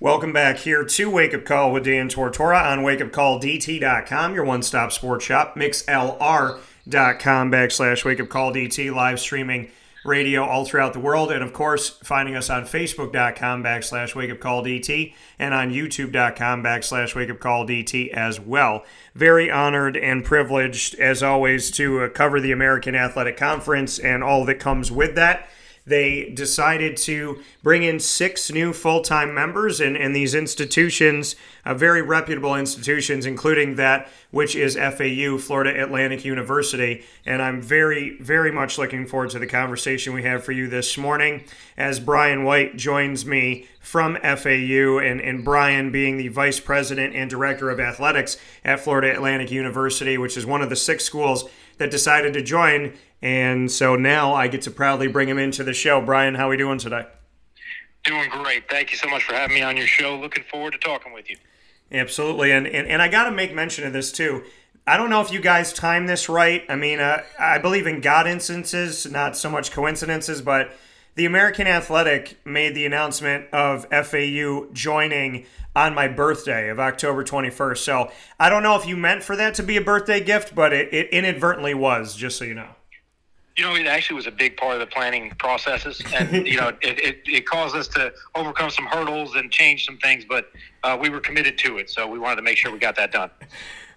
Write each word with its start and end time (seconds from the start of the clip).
Welcome 0.00 0.32
back 0.32 0.58
here 0.58 0.84
to 0.84 1.10
Wake 1.10 1.34
Up 1.34 1.44
Call 1.44 1.72
with 1.72 1.82
Dan 1.82 2.08
Tortora 2.08 2.62
on 2.62 2.84
wakeupcalldt.com, 2.84 4.32
your 4.32 4.44
one 4.44 4.62
stop 4.62 4.92
sports 4.92 5.24
shop, 5.24 5.56
mixlr.com 5.56 6.60
backslash 7.50 8.04
wakeupcalldt, 8.04 8.94
live 8.94 9.18
streaming 9.18 9.72
radio 10.04 10.44
all 10.44 10.64
throughout 10.64 10.92
the 10.92 11.00
world. 11.00 11.32
And 11.32 11.42
of 11.42 11.52
course, 11.52 11.98
finding 12.04 12.36
us 12.36 12.48
on 12.48 12.62
facebook.com 12.62 13.64
backslash 13.64 14.12
wakeupcalldt 14.14 15.14
and 15.36 15.52
on 15.52 15.72
youtube.com 15.72 16.62
backslash 16.62 17.14
wakeupcalldt 17.14 18.10
as 18.10 18.38
well. 18.38 18.84
Very 19.16 19.50
honored 19.50 19.96
and 19.96 20.24
privileged, 20.24 20.94
as 21.00 21.24
always, 21.24 21.72
to 21.72 22.04
uh, 22.04 22.08
cover 22.08 22.38
the 22.38 22.52
American 22.52 22.94
Athletic 22.94 23.36
Conference 23.36 23.98
and 23.98 24.22
all 24.22 24.44
that 24.44 24.60
comes 24.60 24.92
with 24.92 25.16
that 25.16 25.48
they 25.88 26.30
decided 26.30 26.96
to 26.98 27.40
bring 27.62 27.82
in 27.82 27.98
six 27.98 28.50
new 28.50 28.72
full 28.72 29.02
time 29.02 29.34
members, 29.34 29.80
and, 29.80 29.96
and 29.96 30.14
these 30.14 30.34
institutions, 30.34 31.36
uh, 31.64 31.74
very 31.74 32.02
reputable 32.02 32.54
institutions, 32.54 33.26
including 33.26 33.76
that 33.76 34.08
which 34.30 34.54
is 34.54 34.76
FAU, 34.76 35.38
Florida 35.38 35.82
Atlantic 35.82 36.24
University. 36.24 37.04
And 37.24 37.40
I'm 37.40 37.62
very, 37.62 38.18
very 38.20 38.52
much 38.52 38.78
looking 38.78 39.06
forward 39.06 39.30
to 39.30 39.38
the 39.38 39.46
conversation 39.46 40.12
we 40.12 40.22
have 40.24 40.44
for 40.44 40.52
you 40.52 40.68
this 40.68 40.98
morning 40.98 41.44
as 41.76 41.98
Brian 41.98 42.44
White 42.44 42.76
joins 42.76 43.24
me 43.24 43.66
from 43.80 44.16
FAU, 44.16 44.98
and, 44.98 45.20
and 45.20 45.42
Brian 45.44 45.90
being 45.90 46.18
the 46.18 46.28
Vice 46.28 46.60
President 46.60 47.14
and 47.14 47.30
Director 47.30 47.70
of 47.70 47.80
Athletics 47.80 48.36
at 48.64 48.80
Florida 48.80 49.10
Atlantic 49.10 49.50
University, 49.50 50.18
which 50.18 50.36
is 50.36 50.44
one 50.44 50.60
of 50.60 50.68
the 50.68 50.76
six 50.76 51.04
schools 51.04 51.48
that 51.78 51.90
decided 51.90 52.34
to 52.34 52.42
join 52.42 52.92
and 53.20 53.70
so 53.70 53.96
now 53.96 54.34
I 54.34 54.48
get 54.48 54.62
to 54.62 54.70
proudly 54.70 55.08
bring 55.08 55.28
him 55.28 55.38
into 55.38 55.64
the 55.64 55.74
show. 55.74 56.00
Brian, 56.00 56.34
how 56.34 56.46
are 56.46 56.50
we 56.50 56.56
doing 56.56 56.78
today? 56.78 57.06
Doing 58.04 58.30
great. 58.30 58.68
Thank 58.70 58.90
you 58.90 58.96
so 58.96 59.08
much 59.08 59.24
for 59.24 59.34
having 59.34 59.56
me 59.56 59.62
on 59.62 59.76
your 59.76 59.86
show. 59.86 60.16
Looking 60.16 60.44
forward 60.44 60.72
to 60.72 60.78
talking 60.78 61.12
with 61.12 61.28
you. 61.28 61.36
Absolutely. 61.90 62.52
And, 62.52 62.66
and, 62.66 62.86
and 62.86 63.02
I 63.02 63.08
got 63.08 63.24
to 63.24 63.30
make 63.30 63.54
mention 63.54 63.86
of 63.86 63.92
this 63.92 64.12
too. 64.12 64.44
I 64.86 64.96
don't 64.96 65.10
know 65.10 65.20
if 65.20 65.32
you 65.32 65.40
guys 65.40 65.72
timed 65.72 66.08
this 66.08 66.28
right. 66.28 66.64
I 66.68 66.76
mean, 66.76 67.00
uh, 67.00 67.22
I 67.38 67.58
believe 67.58 67.86
in 67.86 68.00
God 68.00 68.26
instances, 68.26 69.10
not 69.10 69.36
so 69.36 69.50
much 69.50 69.70
coincidences, 69.70 70.40
but 70.40 70.70
the 71.14 71.26
American 71.26 71.66
Athletic 71.66 72.38
made 72.46 72.74
the 72.74 72.86
announcement 72.86 73.52
of 73.52 73.86
FAU 73.90 74.68
joining 74.72 75.44
on 75.76 75.94
my 75.94 76.08
birthday 76.08 76.70
of 76.70 76.80
October 76.80 77.22
21st. 77.22 77.78
So 77.78 78.10
I 78.40 78.48
don't 78.48 78.62
know 78.62 78.76
if 78.76 78.86
you 78.86 78.96
meant 78.96 79.22
for 79.22 79.36
that 79.36 79.54
to 79.56 79.62
be 79.62 79.76
a 79.76 79.82
birthday 79.82 80.20
gift, 80.20 80.54
but 80.54 80.72
it, 80.72 80.92
it 80.94 81.10
inadvertently 81.10 81.74
was, 81.74 82.16
just 82.16 82.38
so 82.38 82.44
you 82.44 82.54
know. 82.54 82.70
You 83.58 83.64
know, 83.64 83.74
it 83.74 83.86
actually 83.86 84.14
was 84.14 84.28
a 84.28 84.30
big 84.30 84.56
part 84.56 84.74
of 84.74 84.80
the 84.80 84.86
planning 84.86 85.32
processes, 85.38 86.00
and 86.14 86.46
you 86.46 86.56
know, 86.56 86.68
it, 86.80 87.00
it, 87.00 87.20
it, 87.26 87.44
caused 87.44 87.74
us 87.74 87.88
to 87.88 88.12
overcome 88.36 88.70
some 88.70 88.86
hurdles 88.86 89.34
and 89.34 89.50
change 89.50 89.84
some 89.84 89.98
things, 89.98 90.24
but 90.24 90.52
uh, 90.84 90.96
we 91.00 91.10
were 91.10 91.18
committed 91.18 91.58
to 91.58 91.78
it, 91.78 91.90
so 91.90 92.06
we 92.06 92.20
wanted 92.20 92.36
to 92.36 92.42
make 92.42 92.56
sure 92.56 92.72
we 92.72 92.78
got 92.78 92.94
that 92.94 93.10
done. 93.10 93.30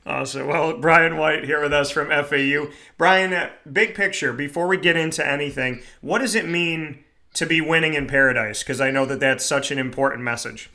Awesome. 0.03 0.47
Well, 0.47 0.77
Brian 0.77 1.15
White 1.15 1.43
here 1.43 1.61
with 1.61 1.73
us 1.73 1.91
from 1.91 2.09
FAU. 2.09 2.71
Brian, 2.97 3.33
uh, 3.33 3.51
big 3.71 3.93
picture. 3.93 4.33
Before 4.33 4.67
we 4.67 4.77
get 4.77 4.97
into 4.97 5.25
anything, 5.25 5.83
what 6.01 6.19
does 6.19 6.33
it 6.33 6.47
mean 6.47 7.03
to 7.35 7.45
be 7.45 7.61
winning 7.61 7.93
in 7.93 8.07
paradise? 8.07 8.63
Because 8.63 8.81
I 8.81 8.89
know 8.89 9.05
that 9.05 9.19
that's 9.19 9.45
such 9.45 9.69
an 9.69 9.77
important 9.77 10.23
message 10.23 10.71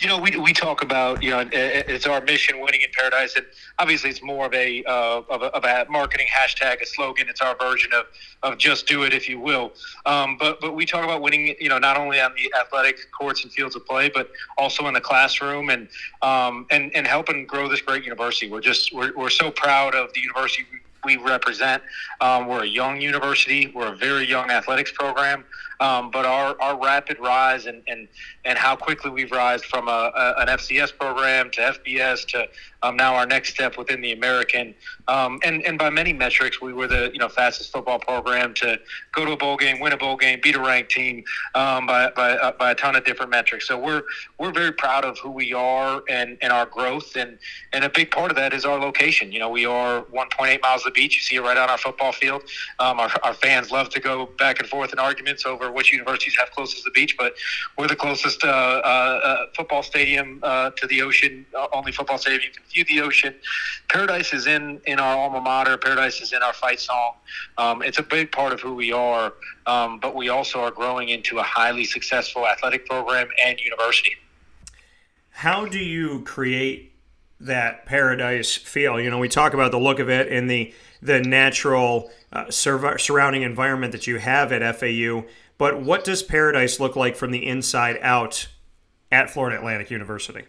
you 0.00 0.08
know, 0.08 0.18
we, 0.18 0.36
we 0.36 0.52
talk 0.52 0.82
about, 0.82 1.22
you 1.22 1.30
know, 1.30 1.48
it's 1.52 2.06
our 2.06 2.20
mission, 2.20 2.60
winning 2.60 2.82
in 2.82 2.88
paradise. 2.92 3.36
And 3.36 3.46
obviously 3.78 4.10
it's 4.10 4.22
more 4.22 4.46
of 4.46 4.54
a, 4.54 4.82
uh, 4.84 5.22
of 5.28 5.42
a, 5.42 5.46
of 5.46 5.64
a 5.64 5.86
marketing 5.90 6.26
hashtag, 6.26 6.80
a 6.82 6.86
slogan. 6.86 7.28
It's 7.28 7.40
our 7.40 7.56
version 7.56 7.92
of, 7.92 8.06
of 8.42 8.58
just 8.58 8.86
do 8.86 9.04
it, 9.04 9.12
if 9.12 9.28
you 9.28 9.38
will. 9.38 9.72
Um, 10.06 10.36
but, 10.38 10.60
but 10.60 10.74
we 10.74 10.84
talk 10.84 11.04
about 11.04 11.22
winning, 11.22 11.54
you 11.60 11.68
know, 11.68 11.78
not 11.78 11.96
only 11.96 12.20
on 12.20 12.32
the 12.34 12.52
athletic 12.58 12.98
courts 13.12 13.44
and 13.44 13.52
fields 13.52 13.76
of 13.76 13.86
play, 13.86 14.08
but 14.08 14.30
also 14.58 14.86
in 14.88 14.94
the 14.94 15.00
classroom 15.00 15.70
and, 15.70 15.88
um, 16.22 16.66
and, 16.70 16.94
and 16.94 17.06
helping 17.06 17.46
grow 17.46 17.68
this 17.68 17.80
great 17.80 18.04
university. 18.04 18.50
We're 18.50 18.60
just, 18.60 18.92
we're, 18.92 19.14
we're 19.16 19.30
so 19.30 19.50
proud 19.50 19.94
of 19.94 20.12
the 20.14 20.20
university 20.20 20.66
we 21.04 21.16
represent. 21.18 21.82
Um, 22.20 22.46
we're 22.46 22.62
a 22.62 22.66
young 22.66 23.00
university. 23.00 23.70
We're 23.74 23.92
a 23.92 23.96
very 23.96 24.26
young 24.26 24.50
athletics 24.50 24.90
program. 24.90 25.44
Um, 25.84 26.10
but 26.10 26.24
our, 26.24 26.58
our 26.62 26.82
rapid 26.82 27.18
rise 27.18 27.66
and, 27.66 27.82
and, 27.88 28.08
and 28.46 28.56
how 28.56 28.74
quickly 28.74 29.10
we've 29.10 29.30
risen 29.30 29.68
from 29.68 29.86
a, 29.88 30.10
a, 30.16 30.34
an 30.40 30.48
FCS 30.48 30.96
program 30.96 31.50
to 31.50 31.60
FBS 31.60 32.26
to 32.28 32.48
um, 32.82 32.96
now 32.96 33.14
our 33.14 33.26
next 33.26 33.50
step 33.50 33.76
within 33.76 34.00
the 34.00 34.12
American. 34.12 34.74
Um, 35.08 35.40
and, 35.44 35.62
and 35.66 35.78
by 35.78 35.90
many 35.90 36.14
metrics, 36.14 36.60
we 36.62 36.72
were 36.72 36.86
the 36.86 37.10
you 37.12 37.18
know 37.18 37.28
fastest 37.28 37.70
football 37.70 37.98
program 37.98 38.54
to 38.54 38.78
go 39.12 39.26
to 39.26 39.32
a 39.32 39.36
bowl 39.36 39.58
game, 39.58 39.78
win 39.78 39.92
a 39.92 39.96
bowl 39.96 40.16
game, 40.16 40.40
beat 40.42 40.54
a 40.54 40.60
ranked 40.60 40.90
team 40.90 41.22
um, 41.54 41.86
by, 41.86 42.10
by, 42.16 42.32
uh, 42.32 42.52
by 42.52 42.70
a 42.70 42.74
ton 42.74 42.96
of 42.96 43.04
different 43.04 43.30
metrics. 43.30 43.68
So 43.68 43.78
we're 43.78 44.02
we're 44.38 44.52
very 44.52 44.72
proud 44.72 45.04
of 45.04 45.18
who 45.18 45.30
we 45.30 45.52
are 45.52 46.02
and, 46.08 46.38
and 46.40 46.52
our 46.52 46.66
growth. 46.66 47.16
And, 47.16 47.38
and 47.72 47.84
a 47.84 47.88
big 47.88 48.10
part 48.10 48.30
of 48.30 48.36
that 48.36 48.52
is 48.52 48.64
our 48.64 48.78
location. 48.78 49.32
You 49.32 49.38
know, 49.38 49.50
we 49.50 49.66
are 49.66 50.02
1.8 50.02 50.62
miles 50.62 50.86
of 50.86 50.92
the 50.94 51.00
beach. 51.00 51.16
You 51.16 51.22
see 51.22 51.36
it 51.36 51.42
right 51.42 51.56
on 51.56 51.70
our 51.70 51.78
football 51.78 52.12
field. 52.12 52.42
Um, 52.78 53.00
our, 53.00 53.10
our 53.22 53.34
fans 53.34 53.70
love 53.70 53.90
to 53.90 54.00
go 54.00 54.26
back 54.38 54.60
and 54.60 54.68
forth 54.68 54.92
in 54.92 54.98
arguments 54.98 55.46
over 55.46 55.70
which 55.74 55.92
universities 55.92 56.36
have 56.38 56.50
closest 56.50 56.78
to 56.78 56.84
the 56.84 56.90
beach, 56.92 57.16
but 57.18 57.34
we're 57.76 57.88
the 57.88 57.96
closest 57.96 58.44
uh, 58.44 58.48
uh, 58.48 58.50
uh 58.50 59.46
football 59.54 59.82
stadium 59.82 60.40
uh, 60.42 60.70
to 60.70 60.86
the 60.86 61.02
ocean, 61.02 61.44
uh, 61.56 61.66
only 61.72 61.92
football 61.92 62.18
stadium 62.18 62.42
you 62.42 62.50
can 62.50 62.64
view 62.70 62.84
the 62.84 63.00
ocean. 63.00 63.34
Paradise 63.88 64.32
is 64.32 64.46
in, 64.46 64.80
in 64.86 64.98
our 64.98 65.16
alma 65.16 65.40
mater. 65.40 65.76
Paradise 65.76 66.20
is 66.20 66.32
in 66.32 66.42
our 66.42 66.52
fight 66.52 66.80
song. 66.80 67.14
Um, 67.58 67.82
it's 67.82 67.98
a 67.98 68.02
big 68.02 68.32
part 68.32 68.52
of 68.52 68.60
who 68.60 68.74
we 68.74 68.92
are, 68.92 69.34
um, 69.66 69.98
but 70.00 70.14
we 70.14 70.28
also 70.28 70.60
are 70.60 70.70
growing 70.70 71.10
into 71.10 71.38
a 71.38 71.42
highly 71.42 71.84
successful 71.84 72.46
athletic 72.46 72.86
program 72.86 73.28
and 73.44 73.58
university. 73.60 74.12
How 75.30 75.66
do 75.66 75.78
you 75.78 76.22
create 76.22 76.92
that 77.40 77.86
paradise 77.86 78.54
feel? 78.54 79.00
You 79.00 79.10
know, 79.10 79.18
we 79.18 79.28
talk 79.28 79.52
about 79.52 79.72
the 79.72 79.78
look 79.78 79.98
of 79.98 80.08
it 80.08 80.30
and 80.30 80.48
the 80.48 80.72
the 81.02 81.20
natural 81.20 82.10
uh, 82.32 82.50
sur- 82.50 82.98
surrounding 82.98 83.42
environment 83.42 83.92
that 83.92 84.06
you 84.06 84.18
have 84.18 84.52
at 84.52 84.76
FAU. 84.76 85.24
But 85.58 85.80
what 85.80 86.04
does 86.04 86.22
paradise 86.22 86.80
look 86.80 86.96
like 86.96 87.16
from 87.16 87.30
the 87.30 87.46
inside 87.46 87.98
out 88.02 88.48
at 89.12 89.30
Florida 89.30 89.56
Atlantic 89.56 89.90
University? 89.90 90.44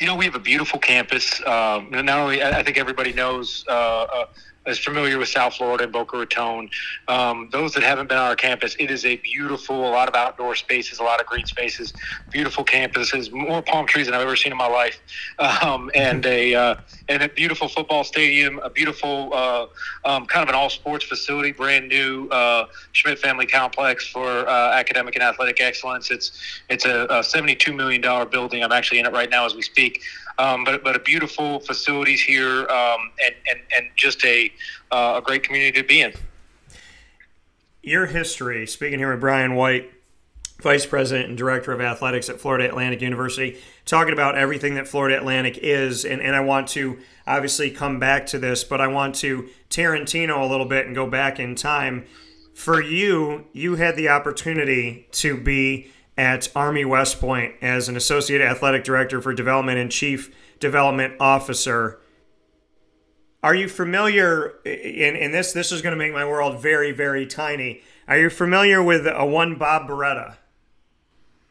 You 0.00 0.06
know, 0.06 0.16
we 0.16 0.24
have 0.26 0.34
a 0.34 0.40
beautiful 0.40 0.78
campus. 0.78 1.40
Um, 1.46 1.90
not 1.90 2.08
only, 2.08 2.42
I 2.42 2.62
think 2.62 2.76
everybody 2.76 3.12
knows 3.12 3.64
uh, 3.68 3.72
uh, 3.72 4.26
is 4.66 4.78
familiar 4.78 5.18
with 5.18 5.28
South 5.28 5.54
Florida 5.54 5.84
and 5.84 5.92
Boca 5.92 6.16
Raton. 6.16 6.68
Um, 7.08 7.48
those 7.52 7.72
that 7.74 7.82
haven't 7.82 8.08
been 8.08 8.18
on 8.18 8.28
our 8.28 8.36
campus, 8.36 8.76
it 8.78 8.90
is 8.90 9.04
a 9.04 9.16
beautiful, 9.16 9.88
a 9.88 9.90
lot 9.90 10.08
of 10.08 10.14
outdoor 10.14 10.54
spaces, 10.54 10.98
a 10.98 11.02
lot 11.02 11.20
of 11.20 11.26
green 11.26 11.46
spaces, 11.46 11.92
beautiful 12.30 12.64
campuses, 12.64 13.32
more 13.32 13.62
palm 13.62 13.86
trees 13.86 14.06
than 14.06 14.14
I've 14.14 14.22
ever 14.22 14.36
seen 14.36 14.52
in 14.52 14.58
my 14.58 14.66
life, 14.66 15.00
um, 15.38 15.90
and 15.94 16.24
a 16.26 16.54
uh, 16.54 16.74
and 17.08 17.22
a 17.22 17.28
beautiful 17.28 17.68
football 17.68 18.04
stadium, 18.04 18.58
a 18.60 18.70
beautiful 18.70 19.32
uh, 19.32 19.66
um, 20.04 20.26
kind 20.26 20.42
of 20.42 20.48
an 20.48 20.54
all 20.54 20.70
sports 20.70 21.04
facility, 21.04 21.52
brand 21.52 21.88
new 21.88 22.28
uh, 22.28 22.66
Schmidt 22.92 23.18
Family 23.18 23.46
Complex 23.46 24.08
for 24.08 24.48
uh, 24.48 24.72
academic 24.72 25.14
and 25.14 25.22
athletic 25.22 25.60
excellence. 25.60 26.10
It's 26.10 26.32
it's 26.68 26.84
a, 26.84 27.06
a 27.10 27.22
seventy 27.22 27.54
two 27.54 27.72
million 27.72 28.00
dollar 28.00 28.26
building. 28.26 28.62
I'm 28.62 28.72
actually 28.72 28.98
in 28.98 29.06
it 29.06 29.12
right 29.12 29.30
now 29.30 29.46
as 29.46 29.54
we 29.54 29.62
speak. 29.62 30.02
Um, 30.38 30.64
but 30.64 30.84
but 30.84 30.96
a 30.96 30.98
beautiful 31.00 31.60
facilities 31.60 32.20
here, 32.20 32.60
um, 32.68 33.10
and, 33.24 33.34
and 33.50 33.60
and 33.74 33.86
just 33.96 34.24
a 34.24 34.52
uh, 34.90 35.14
a 35.16 35.22
great 35.22 35.42
community 35.42 35.80
to 35.80 35.86
be 35.86 36.02
in. 36.02 36.12
Your 37.82 38.06
history, 38.06 38.66
speaking 38.66 38.98
here 38.98 39.12
with 39.12 39.20
Brian 39.20 39.54
White, 39.54 39.92
Vice 40.60 40.86
President 40.86 41.28
and 41.28 41.38
Director 41.38 41.72
of 41.72 41.80
Athletics 41.80 42.28
at 42.28 42.40
Florida 42.40 42.66
Atlantic 42.66 43.00
University, 43.00 43.58
talking 43.84 44.12
about 44.12 44.36
everything 44.36 44.74
that 44.74 44.88
Florida 44.88 45.16
Atlantic 45.16 45.58
is, 45.58 46.04
and, 46.04 46.20
and 46.20 46.34
I 46.34 46.40
want 46.40 46.68
to 46.68 46.98
obviously 47.26 47.70
come 47.70 48.00
back 48.00 48.26
to 48.26 48.38
this, 48.38 48.64
but 48.64 48.80
I 48.80 48.88
want 48.88 49.14
to 49.16 49.48
Tarantino 49.70 50.42
a 50.42 50.46
little 50.46 50.66
bit 50.66 50.86
and 50.86 50.94
go 50.94 51.08
back 51.08 51.38
in 51.38 51.54
time. 51.54 52.06
For 52.54 52.82
you, 52.82 53.46
you 53.52 53.76
had 53.76 53.96
the 53.96 54.08
opportunity 54.08 55.06
to 55.12 55.36
be 55.36 55.92
at 56.16 56.48
Army 56.56 56.84
West 56.84 57.20
Point 57.20 57.54
as 57.60 57.88
an 57.88 57.96
associate 57.96 58.40
athletic 58.40 58.84
director 58.84 59.20
for 59.20 59.34
development 59.34 59.78
and 59.78 59.90
chief 59.90 60.34
development 60.58 61.14
officer. 61.20 61.98
Are 63.42 63.54
you 63.54 63.68
familiar 63.68 64.54
in, 64.64 65.14
in 65.14 65.32
this? 65.32 65.52
This 65.52 65.70
is 65.70 65.82
going 65.82 65.92
to 65.92 65.98
make 65.98 66.12
my 66.12 66.24
world 66.24 66.60
very, 66.60 66.90
very 66.90 67.26
tiny. 67.26 67.82
Are 68.08 68.18
you 68.18 68.30
familiar 68.30 68.82
with 68.82 69.06
a 69.06 69.26
one 69.26 69.56
Bob 69.56 69.88
Beretta? 69.88 70.36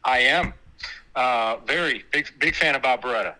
I 0.04 0.18
am. 0.20 0.54
Uh, 1.14 1.56
very 1.66 2.04
big, 2.10 2.28
big 2.38 2.54
fan 2.54 2.74
of 2.74 2.82
Bob 2.82 3.02
Beretta. 3.02 3.36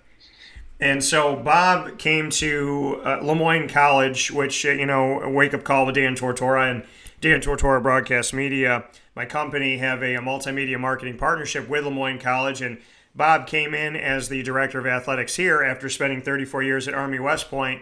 And 0.81 1.03
so 1.03 1.37
Bob 1.37 1.99
came 1.99 2.31
to 2.31 3.01
uh, 3.05 3.19
Le 3.23 3.35
Moyne 3.35 3.69
College, 3.69 4.31
which, 4.31 4.65
you 4.65 4.87
know, 4.87 5.29
wake 5.29 5.55
up 5.55 5.65
call 5.65 5.87
with 5.87 5.95
Dan 5.95 6.15
Tortora 6.15 6.71
and 6.71 6.85
Dan 7.21 7.41
Tortora 7.41 7.83
Broadcast 7.83 8.35
Media 8.35 8.85
my 9.17 9.25
company 9.25 9.79
have 9.79 10.03
a, 10.03 10.15
a 10.15 10.21
multimedia 10.21 10.79
marketing 10.79 11.17
partnership 11.17 11.69
with 11.69 11.85
Le 11.85 11.91
Moyne 11.91 12.19
College, 12.19 12.61
and 12.61 12.79
Bob 13.15 13.47
came 13.47 13.75
in 13.75 13.97
as 13.97 14.29
the 14.29 14.43
director 14.43 14.79
of 14.79 14.87
athletics 14.87 15.37
here 15.37 15.63
after 15.63 15.89
spending 15.89 16.21
34 16.21 16.63
years 16.63 16.87
at 16.87 16.93
Army 16.93 17.19
West 17.19 17.49
Point. 17.49 17.81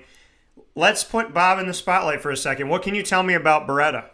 Let's 0.77 1.03
put 1.03 1.35
Bob 1.35 1.59
in 1.59 1.67
the 1.67 1.75
spotlight 1.75 2.23
for 2.23 2.31
a 2.31 2.37
second. 2.37 2.69
What 2.69 2.83
can 2.83 2.95
you 2.95 3.03
tell 3.03 3.25
me 3.25 3.35
about 3.35 3.67
Beretta? 3.67 4.05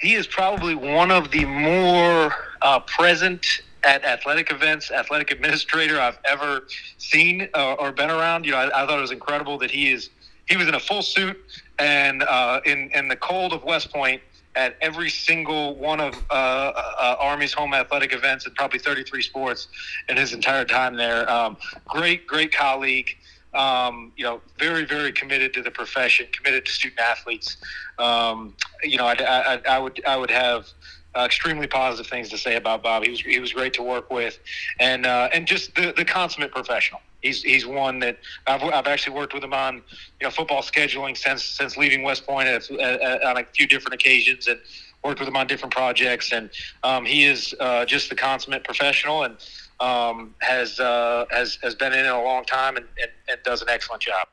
He 0.00 0.14
is 0.14 0.26
probably 0.26 0.74
one 0.74 1.10
of 1.10 1.30
the 1.30 1.44
more 1.44 2.34
uh, 2.62 2.80
present 2.80 3.62
at 3.84 4.04
athletic 4.04 4.50
events, 4.50 4.90
athletic 4.90 5.30
administrator 5.30 6.00
I've 6.00 6.18
ever 6.24 6.62
seen 6.96 7.48
uh, 7.54 7.74
or 7.74 7.92
been 7.92 8.10
around. 8.10 8.46
You 8.46 8.52
know, 8.52 8.58
I, 8.58 8.82
I, 8.82 8.86
thought 8.86 8.98
it 8.98 9.02
was 9.02 9.10
incredible 9.10 9.58
that 9.58 9.70
he 9.70 9.92
is 9.92 10.10
he 10.46 10.56
was 10.56 10.66
in 10.66 10.74
a 10.74 10.80
full 10.80 11.02
suit 11.02 11.36
and 11.78 12.22
uh, 12.22 12.60
in 12.64 12.90
in 12.94 13.08
the 13.08 13.16
cold 13.16 13.52
of 13.52 13.64
West 13.64 13.92
Point 13.92 14.22
at 14.54 14.76
every 14.80 15.08
single 15.08 15.74
one 15.76 16.00
of 16.00 16.14
uh, 16.30 16.32
uh, 16.34 17.16
Army's 17.18 17.52
home 17.52 17.74
athletic 17.74 18.12
events 18.12 18.46
and 18.46 18.54
probably 18.54 18.78
33 18.78 19.22
sports 19.22 19.68
in 20.08 20.16
his 20.16 20.32
entire 20.32 20.64
time 20.64 20.96
there. 20.96 21.30
Um, 21.30 21.56
great, 21.86 22.26
great 22.26 22.52
colleague. 22.52 23.16
Um, 23.54 24.12
you 24.16 24.24
know, 24.24 24.40
very, 24.58 24.84
very 24.84 25.12
committed 25.12 25.52
to 25.54 25.62
the 25.62 25.70
profession, 25.70 26.26
committed 26.32 26.64
to 26.64 26.72
student 26.72 27.00
athletes. 27.00 27.58
Um, 27.98 28.54
you 28.82 28.96
know, 28.96 29.06
I, 29.06 29.14
I, 29.18 29.60
I, 29.68 29.78
would, 29.78 30.02
I 30.06 30.16
would 30.16 30.30
have 30.30 30.66
uh, 31.14 31.20
extremely 31.20 31.66
positive 31.66 32.10
things 32.10 32.30
to 32.30 32.38
say 32.38 32.56
about 32.56 32.82
Bob. 32.82 33.04
He 33.04 33.10
was, 33.10 33.20
he 33.20 33.38
was 33.38 33.52
great 33.52 33.74
to 33.74 33.82
work 33.82 34.10
with, 34.10 34.38
and 34.80 35.04
uh, 35.04 35.28
and 35.34 35.46
just 35.46 35.74
the, 35.74 35.92
the 35.94 36.04
consummate 36.04 36.52
professional 36.52 37.02
he's 37.22 37.42
he's 37.42 37.64
one 37.64 37.98
that 38.00 38.18
I've, 38.46 38.62
I've 38.62 38.86
actually 38.86 39.16
worked 39.16 39.32
with 39.32 39.42
him 39.42 39.54
on 39.54 39.76
you 40.20 40.26
know 40.26 40.30
football 40.30 40.62
scheduling 40.62 41.16
since 41.16 41.42
since 41.42 41.76
leaving 41.76 42.02
West 42.02 42.26
Point 42.26 42.48
at, 42.48 42.70
at, 42.70 43.00
at, 43.00 43.22
on 43.22 43.38
a 43.38 43.44
few 43.44 43.66
different 43.66 43.94
occasions 43.94 44.48
and 44.48 44.60
worked 45.02 45.18
with 45.18 45.28
him 45.28 45.36
on 45.36 45.46
different 45.46 45.72
projects 45.72 46.32
and 46.32 46.50
um, 46.82 47.04
he 47.04 47.24
is 47.24 47.54
uh, 47.60 47.84
just 47.84 48.08
the 48.08 48.14
consummate 48.14 48.64
professional 48.64 49.24
and 49.24 49.36
um, 49.80 50.34
has 50.40 50.78
uh, 50.78 51.24
has 51.30 51.58
has 51.62 51.74
been 51.74 51.92
in 51.92 52.00
it 52.00 52.12
a 52.12 52.20
long 52.20 52.44
time 52.44 52.76
and, 52.76 52.86
and, 53.00 53.10
and 53.28 53.40
does 53.44 53.62
an 53.62 53.68
excellent 53.68 54.02
job. 54.02 54.26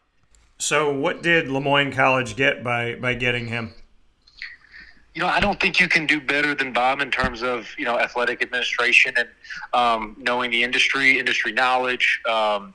So, 0.58 0.94
what 0.94 1.24
did 1.24 1.48
Le 1.48 1.62
Moyne 1.62 1.92
College 1.92 2.36
get 2.36 2.64
by 2.64 2.96
by 2.96 3.14
getting 3.14 3.48
him? 3.48 3.74
you 5.16 5.26
know, 5.26 5.28
I 5.28 5.40
don't 5.40 5.60
think 5.60 5.80
you 5.82 5.88
can 5.88 6.06
do 6.06 6.22
better 6.22 6.54
than 6.56 6.72
Bob 6.72 7.02
in 7.02 7.12
terms 7.12 7.42
of 7.42 7.68
you 7.78 7.86
know 7.86 8.00
athletic 8.00 8.42
administration 8.42 9.14
and 9.18 9.28
um, 9.74 10.16
knowing 10.18 10.52
the 10.52 10.64
industry, 10.64 11.20
industry 11.20 11.52
knowledge, 11.52 12.22
um, 12.30 12.74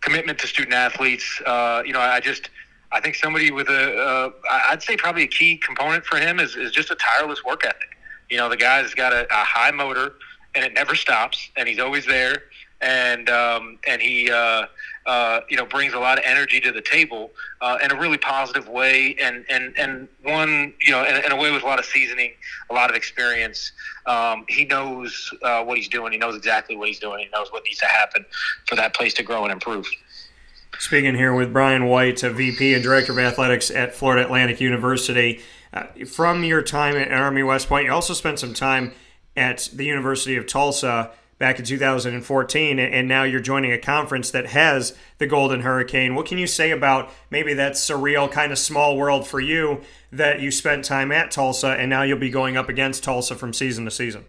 commitment 0.00 0.38
to 0.40 0.46
student 0.46 0.74
athletes. 0.74 1.40
Uh, 1.44 1.82
you 1.84 1.92
know, 1.92 2.00
I 2.00 2.20
just 2.20 2.50
I 2.92 3.00
think 3.00 3.14
somebody 3.14 3.50
with 3.50 3.68
a 3.68 3.96
uh, 3.98 4.30
I'd 4.50 4.82
say 4.82 4.96
probably 4.96 5.22
a 5.24 5.28
key 5.28 5.56
component 5.56 6.04
for 6.04 6.18
him 6.18 6.40
is, 6.40 6.56
is 6.56 6.72
just 6.72 6.90
a 6.90 6.96
tireless 6.96 7.44
work 7.44 7.64
ethic. 7.64 7.96
You 8.30 8.36
know, 8.36 8.48
the 8.48 8.56
guy's 8.56 8.94
got 8.94 9.12
a, 9.12 9.26
a 9.30 9.44
high 9.44 9.70
motor 9.70 10.14
and 10.54 10.64
it 10.64 10.74
never 10.74 10.94
stops, 10.94 11.50
and 11.56 11.68
he's 11.68 11.78
always 11.78 12.06
there, 12.06 12.44
and 12.80 13.28
um, 13.30 13.78
and 13.86 14.00
he. 14.00 14.30
Uh, 15.08 15.40
you 15.48 15.56
know, 15.56 15.64
brings 15.64 15.94
a 15.94 15.98
lot 15.98 16.18
of 16.18 16.24
energy 16.26 16.60
to 16.60 16.70
the 16.70 16.82
table 16.82 17.30
uh, 17.62 17.78
in 17.82 17.90
a 17.90 17.98
really 17.98 18.18
positive 18.18 18.68
way, 18.68 19.16
and 19.22 19.42
and 19.48 19.72
and 19.78 20.06
one, 20.22 20.74
you 20.82 20.92
know, 20.92 21.02
in, 21.02 21.24
in 21.24 21.32
a 21.32 21.36
way 21.36 21.50
with 21.50 21.62
a 21.62 21.66
lot 21.66 21.78
of 21.78 21.86
seasoning, 21.86 22.32
a 22.68 22.74
lot 22.74 22.90
of 22.90 22.96
experience. 22.96 23.72
Um, 24.04 24.44
he 24.50 24.66
knows 24.66 25.32
uh, 25.42 25.64
what 25.64 25.78
he's 25.78 25.88
doing. 25.88 26.12
He 26.12 26.18
knows 26.18 26.36
exactly 26.36 26.76
what 26.76 26.88
he's 26.88 26.98
doing. 26.98 27.20
He 27.20 27.30
knows 27.34 27.50
what 27.50 27.64
needs 27.64 27.78
to 27.78 27.86
happen 27.86 28.26
for 28.66 28.76
that 28.76 28.92
place 28.92 29.14
to 29.14 29.22
grow 29.22 29.44
and 29.44 29.52
improve. 29.52 29.88
Speaking 30.78 31.14
here 31.14 31.34
with 31.34 31.54
Brian 31.54 31.86
White, 31.86 32.20
VP 32.20 32.74
and 32.74 32.82
Director 32.82 33.12
of 33.12 33.18
Athletics 33.18 33.70
at 33.70 33.94
Florida 33.94 34.22
Atlantic 34.26 34.60
University. 34.60 35.40
Uh, 35.72 35.84
from 36.06 36.44
your 36.44 36.60
time 36.60 36.96
at 36.96 37.10
Army 37.10 37.42
West 37.42 37.66
Point, 37.68 37.86
you 37.86 37.92
also 37.92 38.12
spent 38.12 38.38
some 38.38 38.52
time 38.52 38.92
at 39.36 39.70
the 39.72 39.84
University 39.84 40.36
of 40.36 40.46
Tulsa 40.46 41.12
back 41.38 41.58
in 41.58 41.64
2014, 41.64 42.78
and 42.78 43.08
now 43.08 43.22
you're 43.22 43.40
joining 43.40 43.72
a 43.72 43.78
conference 43.78 44.30
that 44.32 44.46
has 44.46 44.96
the 45.18 45.26
Golden 45.26 45.60
Hurricane. 45.60 46.14
What 46.14 46.26
can 46.26 46.38
you 46.38 46.46
say 46.46 46.70
about 46.70 47.10
maybe 47.30 47.54
that 47.54 47.72
surreal 47.72 48.30
kind 48.30 48.50
of 48.50 48.58
small 48.58 48.96
world 48.96 49.26
for 49.26 49.40
you 49.40 49.80
that 50.10 50.40
you 50.40 50.50
spent 50.50 50.84
time 50.84 51.12
at 51.12 51.30
Tulsa, 51.30 51.68
and 51.68 51.88
now 51.88 52.02
you'll 52.02 52.18
be 52.18 52.30
going 52.30 52.56
up 52.56 52.68
against 52.68 53.04
Tulsa 53.04 53.36
from 53.36 53.52
season 53.52 53.84
to 53.84 53.90
season? 53.90 54.24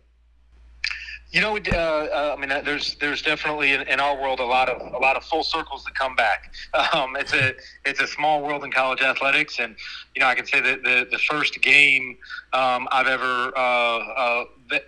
You 1.31 1.41
know, 1.41 1.57
uh, 1.57 1.75
uh, 1.75 2.35
I 2.35 2.39
mean, 2.39 2.49
there's 2.65 2.95
there's 2.95 3.21
definitely 3.21 3.73
in, 3.73 3.81
in, 3.81 3.99
our 3.99 4.19
world 4.19 4.39
a 4.39 4.45
lot 4.45 4.67
of 4.67 4.81
a 4.81 4.97
lot 4.97 5.15
of 5.15 5.23
full 5.23 5.43
circles 5.43 5.83
that 5.83 5.93
come 5.93 6.15
back. 6.15 6.53
Um, 6.93 7.15
it's 7.15 7.33
a 7.33 7.53
it's 7.85 7.99
a 7.99 8.07
small 8.07 8.41
world 8.41 8.63
in 8.63 8.71
college 8.71 9.01
athletics, 9.01 9.59
and 9.59 9.75
you 10.15 10.21
know, 10.21 10.27
I 10.27 10.33
can 10.33 10.47
say 10.47 10.59
that 10.59 10.83
the 10.83 11.07
the 11.11 11.19
first 11.19 11.61
game 11.61 12.17
um, 12.53 12.87
I've 12.91 13.05
ever 13.05 13.55
uh, 13.55 13.59
uh 13.59 14.43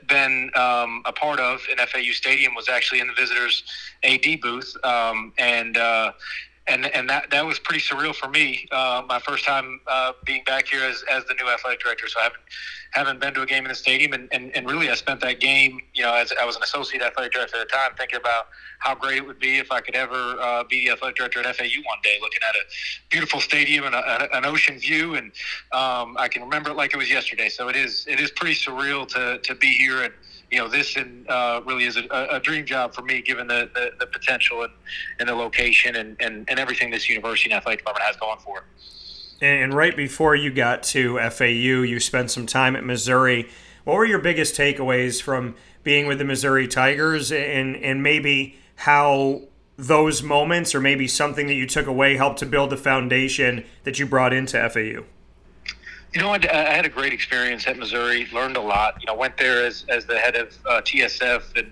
been 0.07 0.51
um, 0.55 1.01
a 1.05 1.13
part 1.13 1.39
of 1.39 1.61
in 1.71 1.77
FAU 1.77 2.11
Stadium 2.11 2.55
was 2.55 2.69
actually 2.69 2.99
in 2.99 3.07
the 3.07 3.13
visitors 3.13 3.63
AD 4.03 4.41
booth, 4.41 4.75
um, 4.83 5.33
and 5.37 5.77
uh, 5.77 6.11
and 6.71 6.85
and 6.95 7.09
that 7.09 7.29
that 7.31 7.45
was 7.45 7.59
pretty 7.59 7.81
surreal 7.81 8.15
for 8.15 8.29
me. 8.29 8.67
Uh, 8.71 9.03
my 9.07 9.19
first 9.19 9.45
time 9.45 9.81
uh, 9.87 10.13
being 10.25 10.43
back 10.45 10.67
here 10.67 10.83
as, 10.83 11.03
as 11.11 11.25
the 11.25 11.33
new 11.35 11.47
athletic 11.49 11.81
director, 11.81 12.07
so 12.07 12.19
I 12.19 12.23
haven't 12.23 12.41
haven't 12.91 13.19
been 13.21 13.33
to 13.33 13.41
a 13.41 13.45
game 13.45 13.63
in 13.63 13.69
the 13.69 13.75
stadium, 13.75 14.11
and, 14.11 14.27
and, 14.33 14.55
and 14.55 14.69
really 14.69 14.89
I 14.89 14.95
spent 14.95 15.21
that 15.21 15.39
game, 15.39 15.79
you 15.93 16.03
know, 16.03 16.13
as 16.13 16.33
I 16.39 16.45
was 16.45 16.57
an 16.57 16.63
associate 16.63 17.01
athletic 17.01 17.31
director 17.31 17.57
at 17.57 17.67
the 17.67 17.73
time, 17.73 17.91
thinking 17.97 18.19
about 18.19 18.47
how 18.79 18.95
great 18.95 19.17
it 19.17 19.25
would 19.25 19.39
be 19.39 19.59
if 19.59 19.71
I 19.71 19.79
could 19.79 19.95
ever 19.95 20.35
uh, 20.41 20.65
be 20.65 20.85
the 20.85 20.91
athletic 20.91 21.15
director 21.15 21.39
at 21.39 21.55
FAU 21.55 21.81
one 21.85 21.99
day, 22.03 22.17
looking 22.19 22.41
at 22.47 22.55
a 22.55 22.63
beautiful 23.09 23.39
stadium 23.39 23.85
and 23.85 23.95
a, 23.95 24.35
an 24.35 24.45
ocean 24.45 24.77
view, 24.77 25.15
and 25.15 25.27
um, 25.71 26.17
I 26.17 26.27
can 26.27 26.41
remember 26.41 26.71
it 26.71 26.75
like 26.75 26.93
it 26.93 26.97
was 26.97 27.09
yesterday. 27.09 27.49
So 27.49 27.69
it 27.69 27.75
is 27.75 28.05
it 28.09 28.19
is 28.19 28.31
pretty 28.31 28.55
surreal 28.55 29.07
to 29.09 29.37
to 29.37 29.55
be 29.55 29.73
here 29.73 30.03
and 30.03 30.13
you 30.51 30.59
know, 30.59 30.67
this 30.67 30.97
uh, 30.97 31.61
really 31.65 31.85
is 31.85 31.97
a, 31.97 32.27
a, 32.29 32.39
dream 32.39 32.65
job 32.65 32.93
for 32.93 33.03
me, 33.03 33.21
given 33.21 33.47
the, 33.47 33.69
the, 33.73 33.91
the, 33.99 34.05
potential 34.05 34.63
and, 34.63 34.73
and 35.19 35.29
the 35.29 35.33
location 35.33 35.95
and, 35.95 36.17
and, 36.19 36.49
and 36.49 36.59
everything 36.59 36.91
this 36.91 37.09
university 37.09 37.49
and 37.49 37.57
athletic 37.57 37.79
department 37.79 38.05
has 38.05 38.17
going 38.17 38.37
for 38.39 38.57
it. 38.59 38.63
And 39.41 39.73
right 39.73 39.95
before 39.95 40.35
you 40.35 40.51
got 40.51 40.83
to 40.83 41.17
FAU, 41.29 41.45
you 41.45 41.99
spent 42.01 42.31
some 42.31 42.45
time 42.45 42.75
at 42.75 42.83
Missouri. 42.83 43.49
What 43.85 43.95
were 43.95 44.05
your 44.05 44.19
biggest 44.19 44.55
takeaways 44.55 45.21
from 45.21 45.55
being 45.83 46.05
with 46.05 46.19
the 46.19 46.25
Missouri 46.25 46.67
Tigers 46.67 47.31
and, 47.31 47.75
and 47.77 48.03
maybe 48.03 48.57
how 48.75 49.43
those 49.77 50.21
moments 50.21 50.75
or 50.75 50.81
maybe 50.81 51.07
something 51.07 51.47
that 51.47 51.55
you 51.55 51.65
took 51.65 51.87
away 51.87 52.17
helped 52.17 52.39
to 52.39 52.45
build 52.45 52.69
the 52.69 52.77
foundation 52.77 53.63
that 53.83 53.99
you 53.99 54.05
brought 54.05 54.33
into 54.33 54.69
FAU? 54.69 55.05
You 56.13 56.21
know, 56.21 56.29
I, 56.29 56.39
I, 56.51 56.73
had 56.73 56.85
a 56.85 56.89
great 56.89 57.13
experience 57.13 57.67
at 57.67 57.77
Missouri. 57.77 58.27
Learned 58.33 58.57
a 58.57 58.61
lot. 58.61 58.97
You 58.99 59.07
know, 59.07 59.15
went 59.15 59.37
there 59.37 59.65
as, 59.65 59.85
as 59.87 60.05
the 60.05 60.17
head 60.17 60.35
of 60.35 60.57
uh, 60.65 60.81
TSF 60.81 61.57
and 61.57 61.71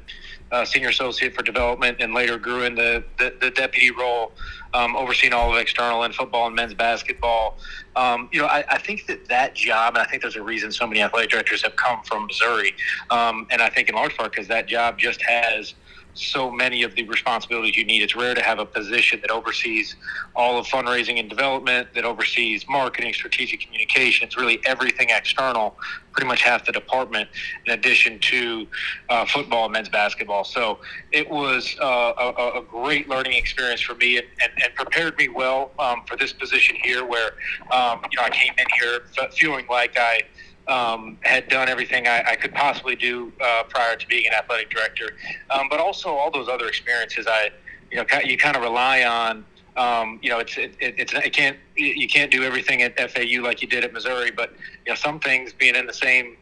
uh, 0.52 0.66
senior 0.66 0.90
associate 0.90 1.36
for 1.36 1.44
development, 1.44 1.98
and 2.00 2.14
later 2.14 2.38
grew 2.38 2.64
into 2.64 3.04
the, 3.18 3.34
the 3.40 3.52
deputy 3.52 3.92
role, 3.92 4.32
um, 4.74 4.96
overseeing 4.96 5.34
all 5.34 5.52
of 5.54 5.60
external 5.60 6.04
and 6.04 6.16
football 6.16 6.48
and 6.48 6.56
men's 6.56 6.74
basketball. 6.74 7.58
Um, 7.96 8.30
you 8.32 8.42
know, 8.42 8.48
I, 8.48 8.64
I, 8.70 8.78
think 8.80 9.06
that 9.08 9.28
that 9.28 9.54
job, 9.56 9.96
and 9.96 10.02
I 10.02 10.10
think 10.10 10.24
there's 10.24 10.38
a 10.38 10.42
reason 10.42 10.72
so 10.72 10.88
many 10.88 11.02
athletic 11.02 11.30
directors 11.30 11.62
have 11.64 11.76
come 11.76 12.02
from 12.04 12.26
Missouri, 12.26 12.74
um, 13.12 13.46
and 13.52 13.62
I 13.62 13.70
think 13.70 13.90
in 13.90 13.96
large 13.96 14.16
part 14.18 14.32
because 14.32 14.48
that 14.48 14.68
job 14.68 14.98
just 14.98 15.22
has– 15.22 15.74
so 16.20 16.52
many 16.52 16.84
of 16.84 16.96
the 16.96 17.04
responsibilities 17.04 17.78
you 17.78 17.86
need. 17.86 18.02
It's 18.02 18.16
rare 18.16 18.36
to 18.36 18.42
have 18.42 18.60
a 18.60 18.66
position 18.66 19.22
that 19.22 19.32
oversees 19.32 19.96
all 20.36 20.60
of 20.60 20.68
fundraising 20.68 21.20
and 21.20 21.30
development, 21.30 21.94
that 21.96 22.06
oversees 22.06 22.66
marketing, 22.68 23.14
strategic 23.14 23.62
communications, 23.62 24.36
really 24.36 24.60
everything 24.66 25.10
external, 25.10 25.78
pretty 26.12 26.28
much 26.28 26.42
half 26.42 26.66
the 26.66 26.72
department, 26.72 27.30
in 27.66 27.74
addition 27.74 28.20
to 28.20 28.68
uh, 29.10 29.26
football 29.26 29.66
and 29.66 29.74
men's 29.74 29.90
basketball. 29.90 30.44
So 30.44 30.80
it 31.12 31.30
was 31.30 31.76
uh, 31.82 31.86
a, 31.86 32.60
a, 32.60 32.64
great 32.64 33.08
learning 33.08 33.34
experience 33.34 33.82
for 33.82 33.96
me 33.96 34.18
and, 34.18 34.28
and, 34.44 34.52
and 34.64 34.76
prepared 34.76 35.18
me 35.18 35.30
well 35.30 35.72
um, 35.80 36.04
for 36.06 36.18
this 36.18 36.34
position 36.34 36.76
here 36.84 37.06
where, 37.06 37.32
um, 37.72 38.02
you 38.12 38.18
know, 38.18 38.24
I 38.24 38.30
came 38.32 38.54
in 38.58 38.66
here 38.80 39.02
feeling 39.32 39.66
like 39.70 39.98
I– 39.98 40.24
um, 40.70 41.18
had 41.22 41.50
done 41.50 41.68
everything 41.68 42.08
I, 42.08 42.24
I 42.30 42.36
could 42.36 42.54
possibly 42.54 42.96
do 42.96 43.34
uh, 43.42 43.64
prior 43.64 43.96
to 43.96 44.08
being 44.08 44.28
an 44.28 44.34
athletic 44.34 44.70
director, 44.70 45.18
um, 45.50 45.68
but 45.70 45.80
also 45.80 46.10
all 46.10 46.32
those 46.32 46.48
other 46.48 46.68
experiences 46.68 47.26
I, 47.28 47.50
you 47.92 47.98
know, 47.98 48.06
you 48.24 48.38
kind 48.38 48.56
of 48.56 48.62
rely 48.62 49.04
on. 49.04 49.46
Um, 49.76 50.20
you 50.22 50.30
know, 50.30 50.40
it's 50.40 50.58
it, 50.58 50.76
it's 50.80 51.14
it 51.14 51.34
can't 51.34 51.58
you 51.76 52.08
can't 52.08 52.32
do 52.32 52.44
everything 52.44 52.82
at 52.82 53.00
FAU 53.12 53.42
like 53.42 53.62
you 53.62 53.68
did 53.68 53.84
at 53.84 53.94
Missouri, 53.94 54.30
but 54.30 54.54
you 54.86 54.92
know 54.92 54.96
some 54.96 55.20
things 55.20 55.54
being 55.54 55.76
in 55.76 55.86
the 55.88 55.94
same 55.94 56.38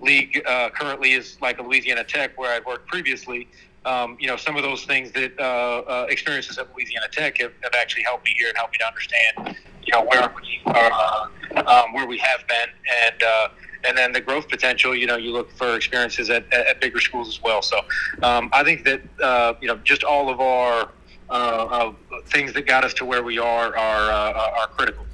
league 0.00 0.42
uh, 0.46 0.70
currently 0.70 1.12
is 1.12 1.38
like 1.40 1.58
a 1.58 1.62
Louisiana 1.62 2.04
Tech 2.04 2.36
where 2.38 2.52
I'd 2.52 2.64
worked 2.64 2.88
previously. 2.88 3.48
Um, 3.84 4.18
you 4.20 4.26
know, 4.26 4.36
some 4.36 4.56
of 4.56 4.62
those 4.62 4.84
things 4.84 5.10
that 5.12 5.38
uh, 5.38 5.42
uh, 5.42 6.06
experiences 6.10 6.58
at 6.58 6.68
Louisiana 6.74 7.06
Tech 7.10 7.38
have, 7.38 7.52
have, 7.62 7.72
actually 7.74 8.02
helped 8.02 8.26
me 8.26 8.34
here 8.36 8.48
and 8.48 8.56
helped 8.56 8.72
me 8.72 8.78
to 8.78 8.86
understand, 8.86 9.56
you 9.84 9.92
know, 9.94 10.02
where 10.02 10.30
we 10.36 10.60
are, 10.66 11.30
um, 11.66 11.94
where 11.94 12.06
we 12.06 12.18
have 12.18 12.46
been, 12.46 12.68
and 13.06 13.22
uh, 13.22 13.48
and 13.86 13.96
then 13.96 14.12
the 14.12 14.20
growth 14.20 14.48
potential. 14.48 14.94
You 14.94 15.06
know, 15.06 15.16
you 15.16 15.32
look 15.32 15.50
for 15.52 15.74
experiences 15.74 16.30
at, 16.30 16.50
at, 16.52 16.66
at 16.66 16.80
bigger 16.80 17.00
schools 17.00 17.28
as 17.28 17.42
well. 17.42 17.62
So 17.62 17.80
um, 18.22 18.50
I 18.52 18.64
think 18.64 18.84
that 18.84 19.02
uh, 19.22 19.54
you 19.60 19.68
know 19.68 19.76
just 19.78 20.04
all 20.04 20.28
of 20.28 20.40
our 20.40 20.90
uh, 21.28 21.92
things 22.26 22.52
that 22.52 22.66
got 22.66 22.84
us 22.84 22.94
to 22.94 23.04
where 23.04 23.22
we 23.22 23.38
are 23.38 23.76
are 23.76 24.10
uh, 24.10 24.60
are 24.60 24.66
critical. 24.68 25.04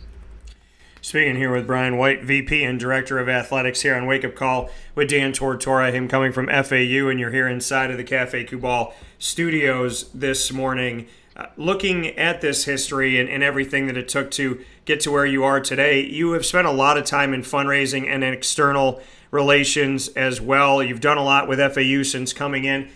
Speaking 1.07 1.37
here 1.37 1.53
with 1.53 1.69
Brian 1.69 1.99
White, 1.99 2.25
VP 2.25 2.65
and 2.65 2.81
Director 2.81 3.21
of 3.21 3.29
Athletics 3.29 3.83
here 3.83 3.95
on 3.95 4.07
Wake 4.07 4.25
Up 4.25 4.35
Call 4.35 4.71
with 4.97 5.09
Dan 5.09 5.33
Tortora, 5.33 5.93
him 5.93 6.09
coming 6.09 6.33
from 6.33 6.49
FAU, 6.49 7.09
and 7.09 7.21
you're 7.21 7.31
here 7.31 7.47
inside 7.47 7.93
of 7.93 7.97
the 7.97 8.03
Cafe 8.03 8.45
Kubal 8.45 8.93
studios 9.17 10.11
this 10.13 10.51
morning. 10.51 11.07
Uh, 11.37 11.49
looking 11.59 12.07
at 12.17 12.41
this 12.41 12.65
history 12.65 13.21
and, 13.21 13.29
and, 13.29 13.43
everything 13.43 13.87
that 13.87 13.97
it 13.97 14.09
took 14.09 14.31
to 14.31 14.59
get 14.87 15.01
to 15.01 15.11
where 15.11 15.27
you 15.27 15.45
are 15.45 15.61
today, 15.61 16.03
you 16.03 16.33
have 16.33 16.47
spent 16.47 16.67
a 16.67 16.71
lot 16.71 16.97
of 16.97 17.05
time 17.05 17.35
in 17.35 17.43
fundraising 17.43 18.09
and 18.09 18.25
in 18.25 18.33
external 18.33 19.03
relations 19.31 20.09
as 20.09 20.41
well. 20.41 20.83
You've 20.83 21.03
done 21.03 21.19
a 21.19 21.23
lot 21.23 21.47
with 21.47 21.59
FAU 21.59 22.05
since 22.05 22.33
coming 22.33 22.65
in. 22.65 22.89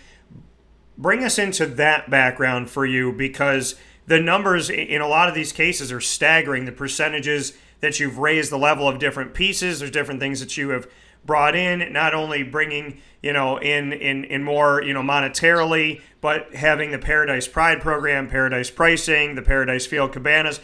bring 0.97 1.23
us 1.23 1.37
into 1.37 1.67
that 1.67 2.09
background 2.09 2.71
for 2.71 2.83
you 2.83 3.11
because 3.11 3.75
the 4.07 4.19
numbers 4.19 4.71
in 4.71 5.01
a 5.01 5.07
lot 5.07 5.29
of 5.29 5.35
these 5.35 5.53
cases 5.53 5.91
are 5.91 6.01
staggering. 6.01 6.65
The 6.65 6.71
percentages 6.71 7.55
that 7.79 7.99
you've 7.99 8.17
raised, 8.17 8.51
the 8.51 8.57
level 8.57 8.87
of 8.87 8.97
different 8.97 9.35
pieces, 9.35 9.79
there's 9.79 9.91
different 9.91 10.19
things 10.19 10.39
that 10.39 10.57
you 10.57 10.69
have 10.69 10.87
brought 11.25 11.55
in, 11.55 11.91
not 11.93 12.13
only 12.13 12.43
bringing 12.43 13.01
you 13.21 13.33
know 13.33 13.57
in 13.57 13.93
in 13.93 14.23
in 14.25 14.43
more 14.43 14.81
you 14.81 14.93
know 14.93 15.01
monetarily, 15.01 16.01
but 16.19 16.55
having 16.55 16.91
the 16.91 16.99
Paradise 16.99 17.47
Pride 17.47 17.81
program, 17.81 18.29
Paradise 18.29 18.69
Pricing, 18.69 19.35
the 19.35 19.41
Paradise 19.41 19.85
Field 19.85 20.11
Cabanas. 20.13 20.59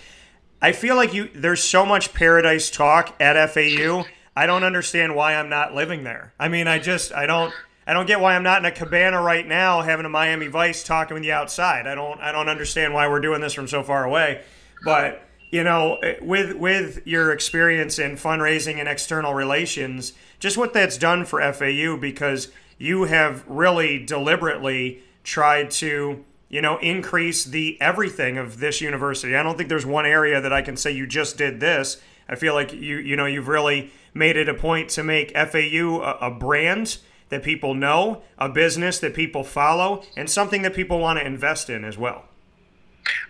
I 0.62 0.72
feel 0.72 0.96
like 0.96 1.14
you 1.14 1.30
there's 1.36 1.62
so 1.62 1.86
much 1.86 2.14
paradise 2.14 2.70
talk 2.72 3.16
at 3.20 3.50
FAU. 3.52 4.06
I 4.36 4.46
don't 4.46 4.64
understand 4.64 5.16
why 5.16 5.36
I'm 5.36 5.50
not 5.50 5.74
living 5.74 6.04
there. 6.04 6.34
I 6.40 6.48
mean, 6.48 6.68
I 6.68 6.80
just 6.80 7.14
I 7.14 7.26
don't 7.26 7.54
I 7.86 7.94
don't 7.94 8.06
get 8.06 8.20
why 8.20 8.36
I'm 8.36 8.44
not 8.44 8.60
in 8.60 8.66
a 8.66 8.72
cabana 8.72 9.22
right 9.22 9.48
now 9.48 9.82
having 9.82 10.06
a 10.06 10.10
Miami 10.10 10.48
Vice 10.48 10.84
talking 10.84 11.16
with 11.16 11.24
you 11.24 11.32
outside. 11.32 11.88
I 11.88 11.96
don't 11.96 12.20
I 12.20 12.32
don't 12.32 12.50
understand 12.50 12.94
why 12.94 13.08
we're 13.08 13.20
doing 13.20 13.42
this 13.42 13.54
from 13.54 13.68
so 13.68 13.84
far 13.84 14.04
away. 14.04 14.44
But 14.84 15.27
you 15.50 15.64
know, 15.64 16.00
with 16.22 16.56
with 16.56 17.06
your 17.06 17.32
experience 17.32 18.00
in 18.00 18.16
fundraising 18.16 18.80
and 18.80 18.88
external 18.88 19.34
relations, 19.34 20.14
just 20.40 20.58
what 20.58 20.74
that's 20.74 20.98
done 20.98 21.26
for 21.26 21.42
FAU 21.54 21.98
because 21.98 22.52
you 22.78 23.06
have 23.06 23.48
really 23.48 24.04
deliberately 24.04 25.04
tried 25.24 25.72
to 25.72 26.24
you 26.50 26.62
know 26.62 26.78
increase 26.80 27.46
the 27.46 27.80
everything 27.82 28.38
of 28.38 28.60
this 28.60 28.82
university. 28.82 29.36
I 29.36 29.44
don't 29.44 29.58
think 29.58 29.70
there's 29.70 29.86
one 29.86 30.06
area 30.06 30.42
that 30.42 30.52
I 30.52 30.62
can 30.62 30.76
say 30.76 30.92
you 30.92 31.08
just 31.08 31.38
did 31.38 31.60
this. 31.60 32.02
I 32.28 32.36
feel 32.36 32.54
like 32.54 32.74
you 32.74 32.98
you 32.98 33.16
know 33.16 33.26
you've 33.26 33.48
really 33.48 33.92
made 34.14 34.36
it 34.36 34.50
a 34.50 34.54
point 34.54 34.90
to 34.90 35.04
make 35.04 35.32
FAU 35.36 36.02
a, 36.02 36.28
a 36.28 36.32
brand 36.32 36.98
that 37.30 37.44
people 37.44 37.74
know, 37.74 38.22
a 38.38 38.50
business 38.50 39.00
that 39.00 39.14
people 39.14 39.44
follow, 39.44 40.04
and 40.16 40.30
something 40.30 40.62
that 40.62 40.74
people 40.74 41.00
want 41.00 41.20
to 41.20 41.26
invest 41.26 41.70
in 41.70 41.84
as 41.84 41.98
well. 41.98 42.26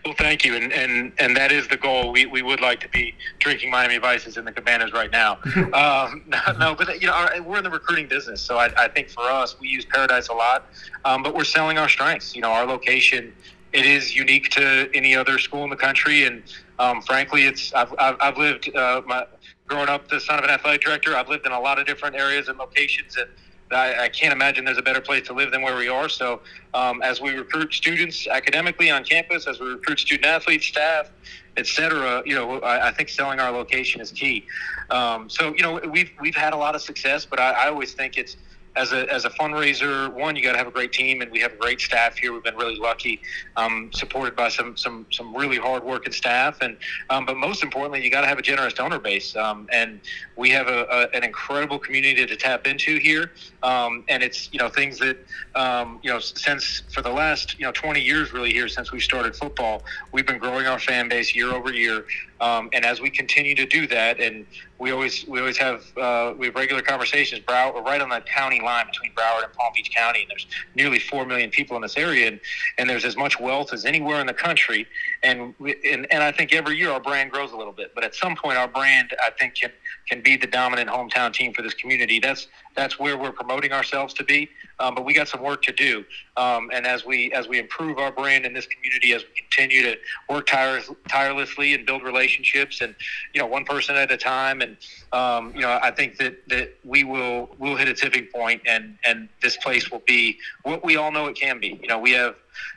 Well, 0.06 0.14
thank 0.18 0.46
you, 0.46 0.56
and 0.56 0.72
and 0.72 1.12
and 1.18 1.36
that 1.36 1.52
is 1.52 1.68
the 1.68 1.78
goal. 1.78 2.12
We, 2.12 2.26
we 2.26 2.42
would 2.42 2.62
like 2.62 2.80
to 2.82 2.90
be 2.90 3.16
drinking 3.40 3.72
Miami 3.72 3.98
Vices 3.98 4.38
in 4.38 4.46
the 4.46 4.52
cabanas 4.52 4.94
right 4.94 5.12
now. 5.12 5.40
um, 5.74 6.24
no, 6.28 6.40
no, 6.58 6.76
but 6.76 7.02
you 7.02 7.08
know 7.08 7.14
our, 7.14 7.42
we're 7.42 7.58
in 7.58 7.64
the 7.64 7.70
recruiting 7.70 8.08
business, 8.08 8.42
so 8.42 8.58
I, 8.58 8.72
I, 8.78 8.88
think 8.88 9.10
for 9.10 9.24
us 9.24 9.60
we 9.60 9.68
use 9.68 9.86
Paradise 9.86 10.30
a 10.30 10.34
lot, 10.34 10.68
um, 11.06 11.24
but 11.24 11.36
we're 11.36 11.44
selling 11.44 11.78
our 11.78 11.90
strengths. 11.90 12.36
You 12.36 12.42
know, 12.42 12.52
our 12.52 12.66
location 12.66 13.34
it 13.74 13.86
is 13.86 14.16
unique 14.16 14.50
to 14.52 14.90
any 14.94 15.16
other 15.16 15.40
school 15.40 15.64
in 15.64 15.70
the 15.70 15.76
country, 15.76 16.26
and 16.26 16.44
um, 16.80 17.02
frankly, 17.02 17.44
it's 17.44 17.74
I've 17.74 17.94
I've, 18.00 18.18
I've 18.20 18.38
lived 18.38 18.74
uh, 18.76 19.02
my 19.06 19.26
growing 19.68 19.90
up 19.90 20.08
the 20.08 20.20
son 20.20 20.40
of 20.40 20.46
an 20.46 20.50
athletic 20.50 20.82
director. 20.82 21.16
I've 21.16 21.30
lived 21.30 21.46
in 21.46 21.52
a 21.52 21.60
lot 21.60 21.78
of 21.78 21.86
different 21.86 22.16
areas 22.16 22.48
and 22.48 22.58
locations, 22.58 23.18
and 23.18 23.30
I, 23.72 24.06
I, 24.06 24.10
can't 24.10 24.34
imagine 24.34 24.66
there's 24.66 24.78
a 24.78 24.84
better 24.84 25.02
place 25.02 25.28
to 25.28 25.34
live 25.34 25.52
than 25.52 25.62
where 25.62 25.76
we 25.76 25.90
are. 25.90 26.08
So, 26.08 26.42
um, 26.74 27.02
as 27.02 27.20
we 27.20 27.32
recruit 27.32 27.74
students 27.74 28.28
academically 28.28 28.90
on 28.90 29.04
campus, 29.04 29.48
as 29.48 29.60
we 29.60 29.68
recruit 29.68 30.00
student 30.00 30.26
athletes, 30.26 30.68
staff, 30.68 31.10
etc., 31.58 32.24
you 32.26 32.36
know, 32.36 32.60
I, 32.60 32.88
I, 32.88 32.92
think 32.92 33.10
selling 33.10 33.40
our 33.40 33.52
location 33.52 34.00
is 34.00 34.12
key. 34.12 34.46
Um, 34.90 35.30
so, 35.30 35.54
you 35.56 35.64
know, 35.64 35.82
we've 35.92 36.12
we've 36.22 36.36
had 36.36 36.54
a 36.54 36.58
lot 36.58 36.76
of 36.76 36.82
success, 36.82 37.26
but 37.26 37.40
I, 37.40 37.52
I 37.52 37.68
always 37.68 37.94
think 37.94 38.18
it's 38.18 38.38
as 38.78 38.92
a, 38.94 39.12
as 39.12 39.26
a 39.26 39.30
fundraiser, 39.32 40.14
one, 40.14 40.36
you 40.36 40.44
got 40.44 40.52
to 40.52 40.58
have 40.58 40.68
a 40.68 40.72
great 40.72 40.94
team, 40.94 41.22
and 41.22 41.32
we 41.32 41.40
have 41.40 41.54
a 41.54 41.56
great 41.56 41.82
staff 41.82 42.16
here. 42.16 42.32
We've 42.32 42.44
been 42.44 42.56
really 42.56 42.78
lucky, 42.78 43.20
um, 43.58 43.90
supported 43.92 44.36
by 44.36 44.50
some 44.50 44.78
some 44.78 45.06
some 45.12 45.36
really 45.36 45.58
hard 45.58 45.84
working 45.84 46.14
staff, 46.14 46.60
and 46.62 46.78
um, 47.10 47.26
but 47.26 47.36
most 47.38 47.64
importantly, 47.64 48.04
you 48.04 48.12
got 48.12 48.22
to 48.22 48.28
have 48.28 48.38
a 48.38 48.42
generous 48.42 48.74
donor 48.74 49.00
base, 49.00 49.36
um, 49.36 49.68
and 49.74 50.00
we 50.36 50.50
have 50.52 50.68
a, 50.68 50.86
a, 50.90 51.16
an 51.16 51.24
incredible 51.24 51.80
community 51.80 52.26
to 52.26 52.36
tap 52.36 52.68
into 52.68 53.00
here, 53.00 53.32
um, 53.68 54.06
and 54.08 54.24
it's 54.24 54.50
you 54.54 54.60
know 54.60 54.70
things 54.70 54.98
that 55.00 55.18
um, 55.56 56.00
you 56.02 56.10
know 56.10 56.20
since 56.20 56.84
for 56.90 57.02
the 57.02 57.10
last 57.10 57.60
you 57.60 57.66
know 57.66 57.72
20 57.74 58.00
years 58.00 58.32
really 58.32 58.54
here 58.54 58.70
since 58.70 58.94
we 58.94 59.00
started 59.02 59.36
football, 59.36 59.84
we've 60.14 60.26
been 60.26 60.38
growing 60.38 60.66
our 60.68 60.80
fan 60.80 61.10
base 61.10 61.36
year 61.36 61.52
over 61.52 61.74
year, 61.74 62.06
um, 62.40 62.70
and 62.72 62.86
as 62.86 63.02
we 63.02 63.10
continue 63.10 63.56
to 63.56 63.66
do 63.66 63.86
that, 63.88 64.22
and 64.22 64.46
we 64.80 64.92
always 64.92 65.28
we 65.28 65.40
always 65.40 65.58
have 65.58 65.84
uh, 65.98 66.34
we 66.38 66.46
have 66.46 66.56
regular 66.56 66.82
conversations. 66.82 67.42
Broward, 67.42 67.76
we're 67.76 67.82
right 67.82 68.00
on 68.00 68.08
the 68.08 68.22
county 68.22 68.62
line 68.62 68.86
between 68.86 69.12
Broward 69.14 69.44
and 69.44 69.52
Palm 69.54 69.74
Beach 69.76 69.92
County, 69.94 70.22
and 70.22 70.30
there's 70.30 70.48
nearly 70.74 71.00
four 71.00 71.26
million 71.26 71.50
people 71.50 71.76
in 71.76 71.82
this 71.82 71.98
area, 71.98 72.30
and, 72.30 72.40
and 72.78 72.90
there's 72.90 73.04
as 73.04 73.18
much 73.18 73.38
wealth 73.38 73.74
as 73.74 73.84
anywhere 73.84 74.22
in 74.22 74.28
the 74.28 74.34
country. 74.34 74.88
And, 75.24 75.54
we, 75.60 75.76
and 75.92 76.08
and 76.12 76.24
I 76.24 76.32
think 76.32 76.54
every 76.54 76.78
year 76.78 76.92
our 76.92 77.02
brand 77.02 77.32
grows 77.32 77.52
a 77.52 77.58
little 77.58 77.74
bit, 77.74 77.94
but 77.94 78.06
at 78.06 78.16
some 78.16 78.38
point 78.38 78.58
our 78.58 78.68
brand 78.70 79.14
I 79.22 79.32
think 79.32 79.56
can 79.56 79.72
can 80.08 80.22
be 80.22 80.38
the 80.38 80.48
dominant 80.48 80.90
hometown 80.90 81.34
team 81.34 81.54
for 81.54 81.62
this 81.62 81.74
community. 81.74 82.20
That's 82.20 82.48
that's 82.76 83.00
where 83.00 83.18
we're 83.18 83.32
promoting 83.32 83.72
ourselves 83.72 84.14
to 84.16 84.24
be. 84.24 84.50
Um, 84.80 84.94
but 84.94 85.04
we 85.04 85.14
got 85.14 85.28
some 85.28 85.42
work 85.42 85.64
to 85.64 85.72
do. 85.72 86.06
Um, 86.38 86.70
and 86.72 86.86
as 86.86 87.06
we 87.06 87.34
as 87.34 87.48
we 87.48 87.60
improve 87.60 87.98
our 87.98 88.12
brand 88.12 88.46
in 88.46 88.54
this 88.54 88.68
community, 88.68 89.14
as 89.14 89.24
we 89.24 89.30
continue 89.36 89.82
to 89.82 89.98
work 90.30 90.46
tire, 90.46 90.82
tirelessly 91.08 91.74
and 91.74 91.86
build 91.86 92.04
relationships, 92.04 92.82
and 92.82 92.96
you 93.34 93.42
know 93.42 93.48
one 93.48 93.66
person 93.66 93.96
at 93.96 94.12
a 94.12 94.18
time, 94.18 94.62
and 94.62 94.78
um, 95.12 95.54
you 95.56 95.62
know 95.62 95.80
I 95.82 95.92
think 95.92 96.18
that 96.18 96.48
that 96.50 96.76
we 96.84 97.04
will 97.04 97.50
will 97.58 97.76
hit 97.76 97.88
a 97.88 97.94
tipping 97.94 98.28
point, 98.28 98.62
and 98.66 98.98
and 99.04 99.28
this 99.42 99.58
place 99.58 99.90
will 99.92 100.04
be 100.06 100.38
what 100.64 100.86
we 100.86 100.96
all 100.96 101.12
know 101.12 101.26
it 101.28 101.36
can 101.36 101.60
be. 101.60 101.80
You 101.82 101.88
know 101.88 102.00
we 102.00 102.12
have 102.12 102.36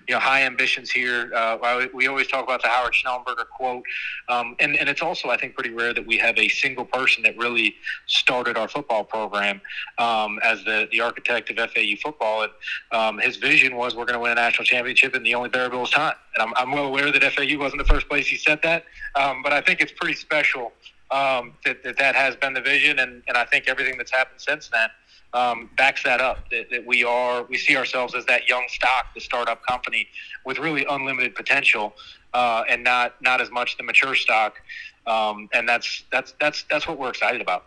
you 0.09 0.15
know, 0.15 0.21
high 0.21 0.43
ambitions 0.43 0.91
here. 0.91 1.33
Uh, 1.35 1.87
we 1.95 2.07
always 2.07 2.27
talk 2.27 2.45
about 2.45 2.63
the 2.63 2.69
Howard 2.69 2.95
Schnellenberger 2.95 3.49
quote, 3.57 3.85
um, 4.29 4.57
and 4.59 4.77
and 4.77 4.89
it's 4.89 5.03
also 5.03 5.31
I 5.31 5.37
think 5.37 5.55
pretty 5.55 5.71
rare 5.71 5.95
that 5.95 6.07
we 6.07 6.19
have 6.19 6.39
a 6.39 6.49
single 6.49 6.85
person 6.85 7.23
that 7.23 7.37
really 7.37 7.77
started 8.07 8.57
our 8.57 8.69
football 8.69 9.05
program 9.05 9.61
um, 9.99 10.39
as 10.43 10.65
the 10.65 10.89
the 10.91 11.01
architect 11.01 11.51
of 11.51 11.57
FAU 11.57 11.97
football. 12.03 12.43
And 12.43 12.53
um, 12.93 13.19
his 13.19 13.37
vision 13.37 13.77
was 13.77 13.95
we're 13.95 14.05
going 14.05 14.19
to 14.19 14.21
win 14.21 14.33
a 14.33 14.37
national 14.37 14.65
championship, 14.65 15.15
and 15.15 15.25
the 15.25 15.35
only 15.35 15.51
variable 15.51 15.85
is 15.85 15.91
time. 15.91 16.15
And 16.35 16.43
I'm, 16.43 16.55
I'm 16.57 16.73
well 16.73 16.87
aware 16.87 17.13
that 17.13 17.23
FAU 17.33 17.59
wasn't 17.59 17.79
the 17.79 17.93
first 17.93 18.09
place 18.09 18.27
he 18.27 18.37
said 18.37 18.61
that, 18.63 18.85
um, 19.15 19.43
but 19.43 19.53
I 19.53 19.61
think 19.61 19.81
it's 19.81 19.93
pretty 19.93 20.15
special 20.15 20.73
um, 21.11 21.55
that, 21.65 21.83
that 21.83 21.99
that 21.99 22.15
has 22.15 22.37
been 22.37 22.55
the 22.55 22.61
vision, 22.61 22.99
and 22.99 23.23
and 23.29 23.37
I 23.37 23.45
think 23.45 23.69
everything 23.69 23.97
that's 23.99 24.13
happened 24.13 24.41
since 24.41 24.69
then 24.69 24.89
um, 25.33 25.71
backs 25.77 26.03
that 26.03 26.21
up. 26.21 26.51
That, 26.51 26.71
that, 26.71 26.87
we 26.87 27.05
are 27.05 27.45
we 27.45 27.57
see 27.57 27.77
ourselves 27.77 28.15
as 28.15 28.27
that 28.27 28.49
young 28.49 28.65
stock, 28.69 29.15
the 29.15 29.21
startup 29.21 29.65
company 29.67 30.09
with 30.45 30.59
really 30.59 30.85
unlimited 30.89 31.35
potential, 31.35 31.95
uh, 32.35 32.65
and 32.69 32.83
not 32.83 33.15
not 33.23 33.41
as 33.41 33.51
much 33.51 33.77
the 33.77 33.83
mature 33.83 34.15
stock. 34.15 34.61
Um, 35.07 35.49
and 35.53 35.69
that's 35.69 36.05
that's 36.11 36.35
that's 36.41 36.65
that's 36.71 36.87
what 36.87 36.99
we're 36.99 37.11
excited 37.11 37.41
about. 37.41 37.67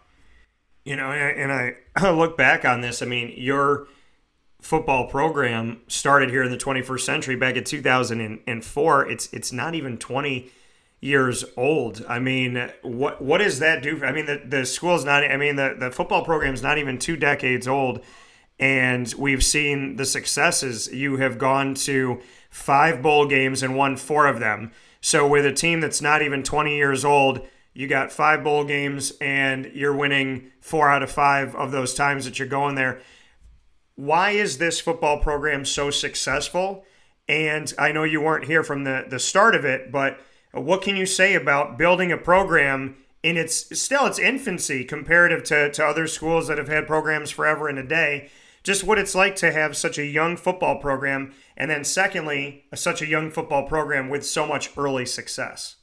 You 0.86 0.96
know, 0.96 1.12
and 1.12 1.75
I 1.96 2.10
look 2.12 2.38
back 2.38 2.65
on 2.65 2.82
this. 2.82 3.01
I 3.01 3.05
mean, 3.05 3.34
your 3.38 3.88
football 4.62 5.08
program 5.08 5.82
started 5.88 6.29
here 6.29 6.41
in 6.41 6.50
the 6.50 6.58
21st 6.58 7.01
century 7.01 7.36
back 7.36 7.55
in 7.55 7.63
2004. 7.63 9.10
It's 9.10 9.34
it's 9.34 9.51
not 9.51 9.75
even 9.75 9.98
20 9.98 10.51
years 11.03 11.43
old. 11.57 12.05
I 12.07 12.19
mean, 12.19 12.72
what 12.81 13.22
what 13.22 13.39
does 13.39 13.60
that 13.60 13.83
do? 13.83 13.98
For, 13.98 14.05
I 14.05 14.13
mean, 14.13 14.25
the 14.25 14.41
the 14.45 14.65
school's 14.65 15.03
not. 15.03 15.24
I 15.24 15.36
mean, 15.36 15.57
the 15.57 15.75
the 15.77 15.91
football 15.91 16.24
program's 16.24 16.63
not 16.63 16.77
even 16.77 16.98
two 16.98 17.17
decades 17.17 17.67
old, 17.67 18.00
and 18.57 19.13
we've 19.17 19.43
seen 19.43 19.98
the 19.98 20.05
successes. 20.05 20.91
You 20.93 21.17
have 21.17 21.38
gone 21.38 21.75
to 21.75 22.22
five 22.50 23.01
bowl 23.01 23.25
games 23.25 23.62
and 23.62 23.75
won 23.75 23.98
four 23.98 24.27
of 24.27 24.39
them. 24.39 24.72
So 25.01 25.27
with 25.27 25.45
a 25.45 25.51
team 25.51 25.81
that's 25.81 26.01
not 26.01 26.22
even 26.22 26.43
20 26.43 26.77
years 26.77 27.03
old, 27.03 27.45
you 27.74 27.88
got 27.88 28.12
five 28.12 28.41
bowl 28.41 28.63
games 28.63 29.12
and 29.19 29.65
you're 29.74 29.95
winning 29.95 30.51
four 30.62 30.89
out 30.89 31.03
of 31.03 31.12
five 31.12 31.53
of 31.55 31.72
those 31.72 31.93
times 31.93 32.24
that 32.24 32.39
you're 32.39 32.48
going 32.48 32.75
there. 32.75 33.01
Why 33.95 34.31
is 34.31 34.60
this 34.60 34.79
football 34.79 35.19
program 35.19 35.65
so 35.65 35.89
successful? 35.91 36.86
And 37.27 37.74
I 37.77 37.91
know 37.91 38.03
you 38.03 38.22
weren't 38.22 38.45
here 38.45 38.63
from 38.63 38.86
the, 38.86 39.05
the 39.10 39.19
start 39.19 39.55
of 39.55 39.65
it, 39.65 39.91
but 39.91 40.19
what 40.62 40.81
can 40.81 40.95
you 40.95 41.05
say 41.05 41.33
about 41.33 41.77
building 41.77 42.12
a 42.12 42.17
program 42.17 42.95
in 43.24 43.38
its 43.38 43.79
still 43.79 44.05
its 44.05 44.19
infancy 44.19 44.83
comparative 44.83 45.43
to, 45.45 45.72
to 45.72 45.86
other 45.86 46.07
schools 46.07 46.48
that 46.48 46.57
have 46.57 46.67
had 46.67 46.88
programs 46.88 47.31
forever 47.31 47.67
and 47.67 47.79
a 47.79 47.83
day? 47.83 48.29
Just 48.63 48.83
what 48.83 49.00
it's 49.00 49.15
like 49.15 49.36
to 49.38 49.51
have 49.51 49.75
such 49.75 49.98
a 49.98 50.05
young 50.05 50.38
football 50.38 50.77
program, 50.79 51.33
and 51.57 51.69
then 51.69 51.83
secondly, 51.83 52.63
such 52.74 53.01
a 53.01 53.07
young 53.07 53.29
football 53.29 53.67
program 53.67 54.10
with 54.10 54.25
so 54.25 54.48
much 54.48 54.72
early 54.77 55.05
success. 55.05 55.75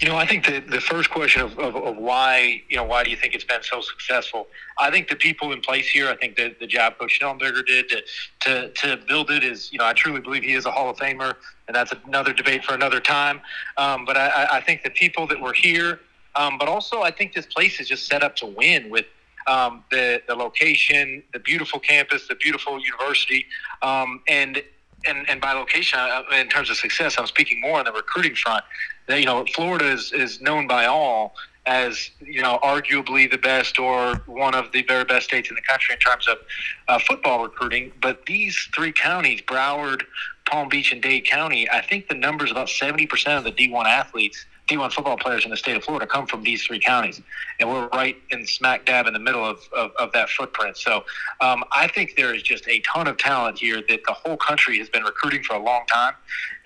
You 0.00 0.08
know, 0.08 0.16
I 0.16 0.26
think 0.26 0.46
the, 0.46 0.60
the 0.60 0.80
first 0.80 1.10
question 1.10 1.42
of, 1.42 1.58
of, 1.58 1.76
of, 1.76 1.96
why, 1.96 2.62
you 2.68 2.76
know, 2.76 2.84
why 2.84 3.04
do 3.04 3.10
you 3.10 3.16
think 3.16 3.34
it's 3.34 3.44
been 3.44 3.62
so 3.62 3.80
successful? 3.80 4.48
I 4.78 4.90
think 4.90 5.08
the 5.08 5.16
people 5.16 5.52
in 5.52 5.60
place 5.60 5.88
here, 5.88 6.08
I 6.08 6.16
think 6.16 6.36
that 6.36 6.58
the 6.58 6.66
job 6.66 6.98
Coach 6.98 7.20
Schnellenberger 7.20 7.66
did 7.66 7.88
to, 7.88 8.02
to, 8.40 8.68
to 8.70 8.96
build 9.06 9.30
it 9.30 9.44
is, 9.44 9.72
you 9.72 9.78
know, 9.78 9.84
I 9.84 9.92
truly 9.92 10.20
believe 10.20 10.42
he 10.42 10.54
is 10.54 10.66
a 10.66 10.70
Hall 10.70 10.90
of 10.90 10.96
Famer, 10.96 11.34
and 11.68 11.74
that's 11.74 11.92
another 12.06 12.32
debate 12.32 12.64
for 12.64 12.74
another 12.74 13.00
time. 13.00 13.40
Um, 13.76 14.04
but 14.04 14.16
I, 14.16 14.48
I 14.52 14.60
think 14.60 14.82
the 14.82 14.90
people 14.90 15.26
that 15.28 15.40
were 15.40 15.52
here, 15.52 16.00
um, 16.36 16.58
but 16.58 16.68
also 16.68 17.02
I 17.02 17.10
think 17.10 17.34
this 17.34 17.46
place 17.46 17.78
is 17.78 17.88
just 17.88 18.06
set 18.06 18.22
up 18.22 18.34
to 18.36 18.46
win 18.46 18.90
with 18.90 19.06
um, 19.46 19.84
the, 19.90 20.22
the 20.26 20.34
location, 20.34 21.22
the 21.32 21.38
beautiful 21.38 21.78
campus, 21.80 22.28
the 22.28 22.34
beautiful 22.36 22.80
university, 22.80 23.46
um, 23.82 24.20
and 24.28 24.62
and, 25.04 25.28
and 25.28 25.40
by 25.40 25.52
location, 25.52 25.98
uh, 25.98 26.22
in 26.32 26.48
terms 26.48 26.70
of 26.70 26.76
success, 26.76 27.18
I'm 27.18 27.26
speaking 27.26 27.60
more 27.60 27.80
on 27.80 27.84
the 27.84 27.92
recruiting 27.92 28.36
front 28.36 28.62
that 29.06 29.20
you 29.20 29.26
know 29.26 29.44
Florida 29.54 29.90
is, 29.90 30.12
is 30.12 30.40
known 30.40 30.66
by 30.66 30.86
all 30.86 31.34
as 31.66 32.10
you 32.20 32.42
know, 32.42 32.58
arguably 32.62 33.30
the 33.30 33.38
best 33.38 33.78
or 33.78 34.16
one 34.26 34.54
of 34.54 34.72
the 34.72 34.82
very 34.82 35.04
best 35.04 35.26
states 35.26 35.48
in 35.48 35.54
the 35.54 35.62
country 35.62 35.94
in 35.94 36.00
terms 36.00 36.26
of 36.26 36.38
uh, 36.88 36.98
football 36.98 37.42
recruiting. 37.42 37.92
But 38.00 38.26
these 38.26 38.68
three 38.74 38.92
counties, 38.92 39.42
Broward, 39.42 40.02
Palm 40.44 40.68
Beach, 40.68 40.92
and 40.92 41.00
Dade 41.00 41.24
County, 41.24 41.70
I 41.70 41.80
think 41.80 42.08
the 42.08 42.14
numbers 42.14 42.50
about 42.50 42.68
seventy 42.68 43.06
percent 43.06 43.38
of 43.38 43.44
the 43.44 43.52
D1 43.52 43.84
athletes 43.84 44.44
D1 44.72 44.92
football 44.92 45.16
players 45.16 45.44
in 45.44 45.50
the 45.50 45.56
state 45.56 45.76
of 45.76 45.84
Florida 45.84 46.06
come 46.06 46.26
from 46.26 46.42
these 46.42 46.62
three 46.62 46.80
counties, 46.80 47.20
and 47.60 47.68
we're 47.68 47.88
right 47.88 48.16
in 48.30 48.46
smack 48.46 48.86
dab 48.86 49.06
in 49.06 49.12
the 49.12 49.18
middle 49.18 49.44
of, 49.44 49.60
of, 49.72 49.92
of 49.98 50.12
that 50.12 50.30
footprint. 50.30 50.76
So 50.76 51.04
um, 51.40 51.64
I 51.72 51.88
think 51.88 52.16
there 52.16 52.34
is 52.34 52.42
just 52.42 52.66
a 52.68 52.80
ton 52.80 53.06
of 53.06 53.18
talent 53.18 53.58
here 53.58 53.82
that 53.88 54.00
the 54.06 54.12
whole 54.12 54.36
country 54.36 54.78
has 54.78 54.88
been 54.88 55.02
recruiting 55.02 55.42
for 55.42 55.54
a 55.54 55.62
long 55.62 55.84
time, 55.92 56.14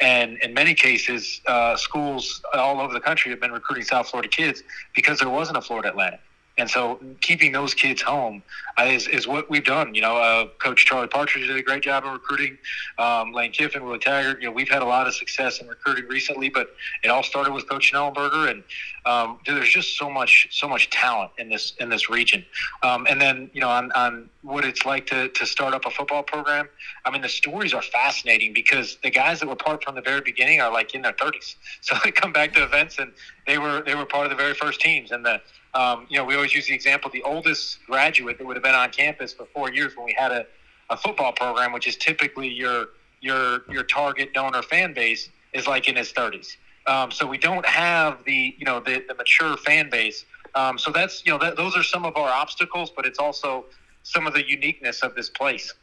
and 0.00 0.38
in 0.42 0.54
many 0.54 0.74
cases, 0.74 1.40
uh, 1.46 1.76
schools 1.76 2.42
all 2.54 2.80
over 2.80 2.92
the 2.94 3.00
country 3.00 3.30
have 3.30 3.40
been 3.40 3.52
recruiting 3.52 3.84
South 3.84 4.08
Florida 4.08 4.28
kids 4.28 4.62
because 4.94 5.18
there 5.18 5.30
wasn't 5.30 5.56
a 5.56 5.62
Florida 5.62 5.88
Atlantic. 5.88 6.20
And 6.58 6.70
so 6.70 6.98
keeping 7.20 7.52
those 7.52 7.74
kids 7.74 8.00
home 8.00 8.42
uh, 8.78 8.84
is, 8.84 9.08
is 9.08 9.26
what 9.26 9.50
we've 9.50 9.64
done. 9.64 9.94
You 9.94 10.00
know, 10.00 10.16
uh, 10.16 10.46
Coach 10.58 10.86
Charlie 10.86 11.06
Partridge 11.06 11.46
did 11.46 11.56
a 11.56 11.62
great 11.62 11.82
job 11.82 12.04
in 12.04 12.12
recruiting. 12.12 12.56
Um, 12.98 13.32
Lane 13.32 13.52
Kiffin, 13.52 13.84
Willie 13.84 13.98
Taggart. 13.98 14.40
You 14.40 14.48
know, 14.48 14.52
we've 14.52 14.68
had 14.68 14.82
a 14.82 14.86
lot 14.86 15.06
of 15.06 15.14
success 15.14 15.60
in 15.60 15.68
recruiting 15.68 16.06
recently, 16.08 16.48
but 16.48 16.68
it 17.02 17.08
all 17.08 17.22
started 17.22 17.52
with 17.52 17.68
Coach 17.68 17.92
Schnellenberger. 17.92 18.50
And 18.50 18.64
um, 19.04 19.38
there's 19.46 19.68
just 19.68 19.98
so 19.98 20.10
much, 20.10 20.48
so 20.50 20.66
much 20.66 20.88
talent 20.90 21.30
in 21.38 21.48
this 21.50 21.74
in 21.78 21.90
this 21.90 22.08
region. 22.08 22.44
Um, 22.82 23.06
and 23.08 23.20
then, 23.20 23.50
you 23.52 23.60
know, 23.60 23.68
on, 23.68 23.92
on 23.92 24.30
what 24.42 24.64
it's 24.64 24.86
like 24.86 25.06
to, 25.08 25.28
to 25.28 25.46
start 25.46 25.74
up 25.74 25.84
a 25.84 25.90
football 25.90 26.22
program. 26.22 26.68
I 27.04 27.10
mean, 27.10 27.22
the 27.22 27.28
stories 27.28 27.74
are 27.74 27.82
fascinating 27.82 28.52
because 28.52 28.96
the 29.02 29.10
guys 29.10 29.40
that 29.40 29.48
were 29.48 29.56
part 29.56 29.84
from 29.84 29.94
the 29.94 30.00
very 30.00 30.22
beginning 30.22 30.60
are 30.60 30.72
like 30.72 30.94
in 30.94 31.02
their 31.02 31.12
30s. 31.12 31.56
So 31.82 31.96
they 32.02 32.10
come 32.10 32.32
back 32.32 32.52
to 32.54 32.64
events 32.64 32.98
and 32.98 33.12
they 33.46 33.58
were 33.58 33.80
they 33.82 33.94
were 33.94 34.06
part 34.06 34.24
of 34.24 34.30
the 34.30 34.36
very 34.36 34.54
first 34.54 34.80
teams. 34.80 35.12
And 35.12 35.24
the 35.24 35.40
um, 35.76 36.06
you 36.08 36.16
know, 36.16 36.24
we 36.24 36.34
always 36.34 36.54
use 36.54 36.66
the 36.66 36.74
example 36.74 37.10
the 37.10 37.22
oldest 37.22 37.84
graduate 37.86 38.38
that 38.38 38.46
would 38.46 38.56
have 38.56 38.62
been 38.62 38.74
on 38.74 38.90
campus 38.90 39.34
for 39.34 39.44
four 39.44 39.70
years 39.70 39.94
when 39.94 40.06
we 40.06 40.16
had 40.18 40.32
a, 40.32 40.46
a 40.88 40.96
football 40.96 41.32
program, 41.32 41.70
which 41.72 41.86
is 41.86 41.96
typically 41.96 42.48
your 42.48 42.86
your 43.20 43.70
your 43.70 43.82
target 43.82 44.32
donor 44.32 44.62
fan 44.62 44.94
base, 44.94 45.28
is 45.52 45.66
like 45.66 45.86
in 45.86 45.96
his 45.96 46.12
30s. 46.12 46.56
Um, 46.86 47.10
so 47.10 47.26
we 47.26 47.36
don't 47.36 47.66
have 47.66 48.24
the 48.24 48.54
you 48.56 48.64
know 48.64 48.80
the, 48.80 49.04
the 49.06 49.14
mature 49.14 49.58
fan 49.58 49.90
base. 49.90 50.24
Um, 50.54 50.78
so 50.78 50.90
that's 50.90 51.24
you 51.26 51.32
know 51.32 51.38
that, 51.38 51.56
those 51.56 51.76
are 51.76 51.82
some 51.82 52.06
of 52.06 52.16
our 52.16 52.30
obstacles, 52.30 52.90
but 52.90 53.04
it's 53.04 53.18
also 53.18 53.66
some 54.02 54.26
of 54.26 54.32
the 54.32 54.48
uniqueness 54.48 55.02
of 55.02 55.14
this 55.14 55.28
place. 55.28 55.74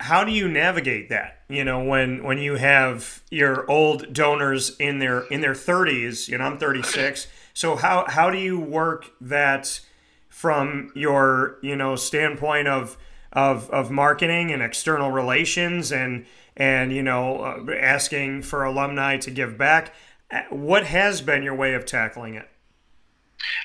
How 0.00 0.24
do 0.24 0.32
you 0.32 0.48
navigate 0.48 1.08
that? 1.10 1.42
You 1.48 1.62
know, 1.62 1.84
when 1.84 2.24
when 2.24 2.38
you 2.38 2.56
have 2.56 3.22
your 3.30 3.70
old 3.70 4.12
donors 4.12 4.76
in 4.78 4.98
their 4.98 5.20
in 5.28 5.40
their 5.40 5.54
30s. 5.54 6.26
You 6.26 6.38
know, 6.38 6.44
I'm 6.44 6.58
36. 6.58 7.28
So 7.54 7.76
how 7.76 8.06
how 8.08 8.30
do 8.30 8.38
you 8.38 8.58
work 8.58 9.10
that 9.20 9.80
from 10.28 10.90
your 10.94 11.58
you 11.62 11.76
know 11.76 11.96
standpoint 11.96 12.68
of 12.68 12.96
of 13.32 13.70
of 13.70 13.90
marketing 13.90 14.50
and 14.50 14.62
external 14.62 15.10
relations 15.10 15.92
and 15.92 16.26
and 16.56 16.92
you 16.92 17.02
know 17.02 17.38
uh, 17.38 17.74
asking 17.74 18.42
for 18.42 18.64
alumni 18.64 19.16
to 19.18 19.30
give 19.30 19.58
back? 19.58 19.94
What 20.50 20.86
has 20.86 21.20
been 21.20 21.42
your 21.42 21.54
way 21.54 21.74
of 21.74 21.84
tackling 21.84 22.34
it? 22.34 22.48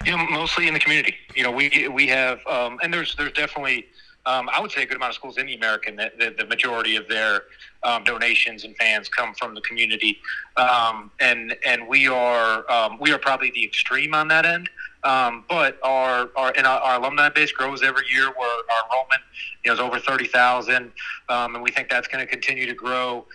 You 0.06 0.12
know, 0.12 0.26
mostly 0.28 0.68
in 0.68 0.74
the 0.74 0.80
community. 0.80 1.16
You 1.36 1.44
know, 1.44 1.52
we 1.52 1.88
we 1.88 2.08
have, 2.08 2.46
um, 2.48 2.80
and 2.84 2.94
there's 2.94 3.16
there's 3.16 3.34
definitely 3.34 3.88
um, 4.28 4.50
I 4.54 4.60
would 4.60 4.72
say 4.72 4.84
a 4.84 4.86
good 4.86 4.98
amount 4.98 5.12
of 5.12 5.16
schools 5.16 5.38
in 5.38 5.48
the 5.48 5.56
American 5.56 5.96
that, 5.96 6.18
the 6.20 6.46
majority 6.46 6.98
of 6.98 7.08
their 7.08 7.44
um, 7.84 8.04
donations 8.04 8.66
and 8.66 8.76
fans 8.76 9.08
come 9.08 9.34
from 9.34 9.56
the 9.56 9.62
community, 9.62 10.20
um, 10.58 11.10
and 11.22 11.56
and 11.66 11.88
we 11.88 12.08
are 12.10 12.70
um, 12.70 12.98
we 13.00 13.14
are 13.14 13.18
probably 13.18 13.52
the 13.52 13.64
extreme 13.64 14.14
on 14.14 14.28
that 14.28 14.46
end. 14.46 14.70
Um, 15.06 15.46
but 15.48 15.80
our 15.82 16.30
our 16.36 16.52
and 16.58 16.68
our, 16.68 16.80
our, 16.82 17.00
alumni 17.00 17.30
base 17.30 17.54
grows 17.54 17.82
every 17.82 18.04
year. 18.12 18.26
Where 18.26 18.50
our 18.50 18.84
enrollment 18.92 19.22
you 19.64 19.70
know, 19.70 19.76
is 19.76 19.80
over 19.80 19.98
thirty 19.98 20.28
thousand, 20.28 20.92
um, 21.30 21.56
and 21.56 21.64
we 21.64 21.72
think 21.72 21.90
that's 21.90 22.10
going 22.10 22.26
to 22.26 22.30
continue 22.30 22.66
to 22.66 22.74
grow. 22.74 23.26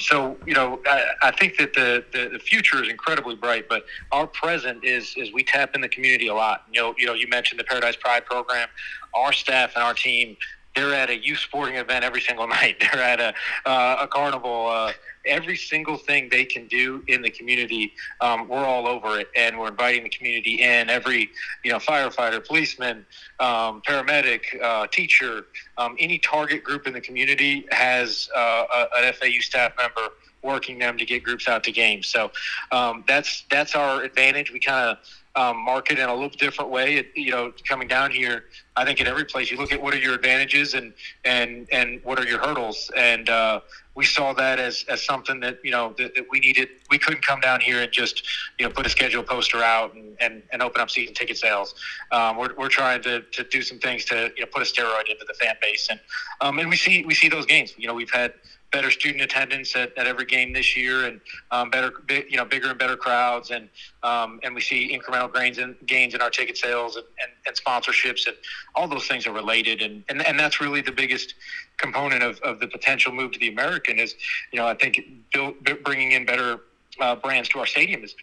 So 0.00 0.36
you 0.44 0.52
know, 0.52 0.80
I, 0.86 1.04
I 1.22 1.30
think 1.30 1.56
that 1.56 1.72
the, 1.72 2.04
the, 2.12 2.28
the 2.28 2.38
future 2.38 2.82
is 2.82 2.90
incredibly 2.90 3.36
bright, 3.36 3.70
but 3.70 3.86
our 4.12 4.26
present 4.26 4.84
is 4.84 5.14
is 5.16 5.32
we 5.32 5.42
tap 5.42 5.74
in 5.74 5.80
the 5.80 5.88
community 5.88 6.28
a 6.28 6.34
lot. 6.34 6.64
You 6.70 6.82
know, 6.82 6.94
you 6.98 7.06
know, 7.06 7.14
you 7.14 7.26
mentioned 7.28 7.58
the 7.58 7.64
Paradise 7.64 7.96
Pride 7.96 8.26
program. 8.26 8.68
Our 9.16 9.32
staff 9.32 9.72
and 9.74 9.82
our 9.82 9.94
team 9.94 10.36
they're 10.76 10.94
at 10.94 11.08
a 11.08 11.16
youth 11.16 11.38
sporting 11.38 11.76
event 11.76 12.04
every 12.04 12.20
single 12.20 12.46
night. 12.58 12.76
They're 12.78 13.02
at 13.02 13.18
a, 13.18 13.34
uh, 13.68 13.96
a 14.02 14.06
carnival. 14.06 14.68
Uh, 14.68 14.92
every 15.24 15.56
single 15.56 15.96
thing 15.96 16.28
they 16.30 16.44
can 16.44 16.68
do 16.68 17.02
in 17.08 17.22
the 17.22 17.30
community, 17.30 17.92
um, 18.20 18.46
we're 18.46 18.64
all 18.64 18.86
over 18.86 19.18
it, 19.18 19.28
and 19.34 19.58
we're 19.58 19.68
inviting 19.68 20.04
the 20.04 20.08
community 20.08 20.62
in. 20.62 20.88
Every 20.88 21.30
you 21.64 21.72
know 21.72 21.78
firefighter, 21.78 22.46
policeman, 22.46 23.06
um, 23.40 23.82
paramedic, 23.82 24.62
uh, 24.62 24.86
teacher, 24.86 25.46
um, 25.78 25.96
any 25.98 26.18
target 26.18 26.62
group 26.62 26.86
in 26.86 26.92
the 26.92 27.00
community 27.00 27.66
has 27.72 28.28
uh, 28.36 28.86
an 28.98 29.12
FAU 29.14 29.40
staff 29.40 29.72
member 29.76 30.12
working 30.42 30.78
them 30.78 30.96
to 30.96 31.04
get 31.04 31.24
groups 31.24 31.48
out 31.48 31.64
to 31.64 31.72
games. 31.72 32.06
So 32.06 32.30
um, 32.70 33.02
that's 33.08 33.44
that's 33.50 33.74
our 33.74 34.02
advantage. 34.02 34.52
We 34.52 34.60
kind 34.60 34.90
of 34.90 34.98
um, 35.34 35.56
market 35.58 35.98
in 35.98 36.08
a 36.08 36.14
little 36.14 36.28
different 36.30 36.70
way. 36.70 36.96
It, 36.96 37.08
you 37.14 37.30
know, 37.30 37.52
coming 37.68 37.88
down 37.88 38.10
here, 38.10 38.44
I 38.76 38.84
think 38.84 39.00
at 39.00 39.06
every 39.06 39.24
place 39.24 39.50
you 39.50 39.56
look 39.56 39.72
at 39.72 39.82
what 39.82 39.94
are 39.94 39.98
your 39.98 40.14
advantages 40.14 40.74
and 40.74 40.92
and 41.24 41.66
and 41.72 42.00
what 42.04 42.18
are 42.18 42.26
your 42.26 42.38
hurdles, 42.38 42.90
and 42.96 43.28
uh, 43.28 43.60
we 43.96 44.04
saw 44.04 44.34
that 44.34 44.60
as, 44.60 44.84
as 44.88 45.02
something 45.02 45.40
that 45.40 45.58
you 45.64 45.70
know 45.70 45.94
that, 45.96 46.14
that, 46.14 46.26
we 46.30 46.40
needed. 46.40 46.68
We 46.90 46.98
couldn't 46.98 47.24
come 47.24 47.40
down 47.40 47.60
here 47.60 47.80
and 47.80 47.90
just 47.90 48.22
you 48.58 48.66
know 48.66 48.72
put 48.72 48.86
a 48.86 48.90
schedule 48.90 49.22
poster 49.22 49.62
out 49.62 49.94
and, 49.94 50.14
and, 50.20 50.42
and 50.52 50.62
open 50.62 50.82
up 50.82 50.90
season 50.90 51.14
ticket 51.14 51.38
sales. 51.38 51.74
Um, 52.12 52.36
we're, 52.36 52.54
we're 52.56 52.68
trying 52.68 53.02
to, 53.04 53.22
to 53.22 53.44
do 53.44 53.62
some 53.62 53.78
things 53.78 54.04
to 54.06 54.30
you 54.36 54.42
know 54.42 54.50
put 54.52 54.62
a 54.62 54.66
steroid 54.66 55.08
into 55.10 55.24
the 55.26 55.34
fan 55.34 55.56
base, 55.62 55.88
and 55.90 55.98
um, 56.42 56.58
and 56.58 56.68
we 56.68 56.76
see 56.76 57.04
we 57.04 57.14
see 57.14 57.30
those 57.30 57.46
gains. 57.46 57.74
You 57.78 57.88
know, 57.88 57.94
we've 57.94 58.12
had 58.12 58.34
better 58.72 58.90
student 58.90 59.22
attendance 59.22 59.74
at, 59.76 59.96
at 59.96 60.06
every 60.06 60.24
game 60.24 60.52
this 60.52 60.76
year, 60.76 61.06
and 61.06 61.20
um, 61.50 61.70
better, 61.70 61.92
you 62.28 62.36
know, 62.36 62.44
bigger 62.44 62.70
and 62.70 62.78
better 62.78 62.96
crowds, 62.96 63.50
and 63.50 63.68
um, 64.02 64.40
and 64.42 64.54
we 64.54 64.60
see 64.60 64.96
incremental 64.96 65.32
gains 65.32 65.58
in 65.58 65.76
gains 65.86 66.14
in 66.14 66.20
our 66.20 66.30
ticket 66.30 66.56
sales 66.56 66.96
and, 66.96 67.04
and, 67.22 67.30
and, 67.46 67.56
sponsorships, 67.56 68.26
and 68.26 68.36
all 68.74 68.88
those 68.88 69.06
things 69.06 69.26
are 69.26 69.32
related, 69.32 69.82
and, 69.82 70.04
and 70.08 70.26
and 70.26 70.38
that's 70.38 70.60
really 70.60 70.80
the 70.80 70.92
biggest 70.92 71.34
component 71.78 72.22
of, 72.22 72.40
of 72.40 72.60
the 72.60 72.66
potential 72.66 73.12
move 73.12 73.32
to 73.32 73.38
the 73.38 73.48
American 73.48 73.98
is, 73.98 74.14
you 74.52 74.58
know, 74.58 74.66
I 74.66 74.74
think 74.74 75.00
build, 75.32 75.54
bringing 75.84 76.12
in 76.12 76.24
better 76.24 76.60
uh, 77.00 77.14
brands 77.16 77.48
to 77.50 77.58
our 77.58 77.66
stadium 77.66 78.02
is 78.04 78.14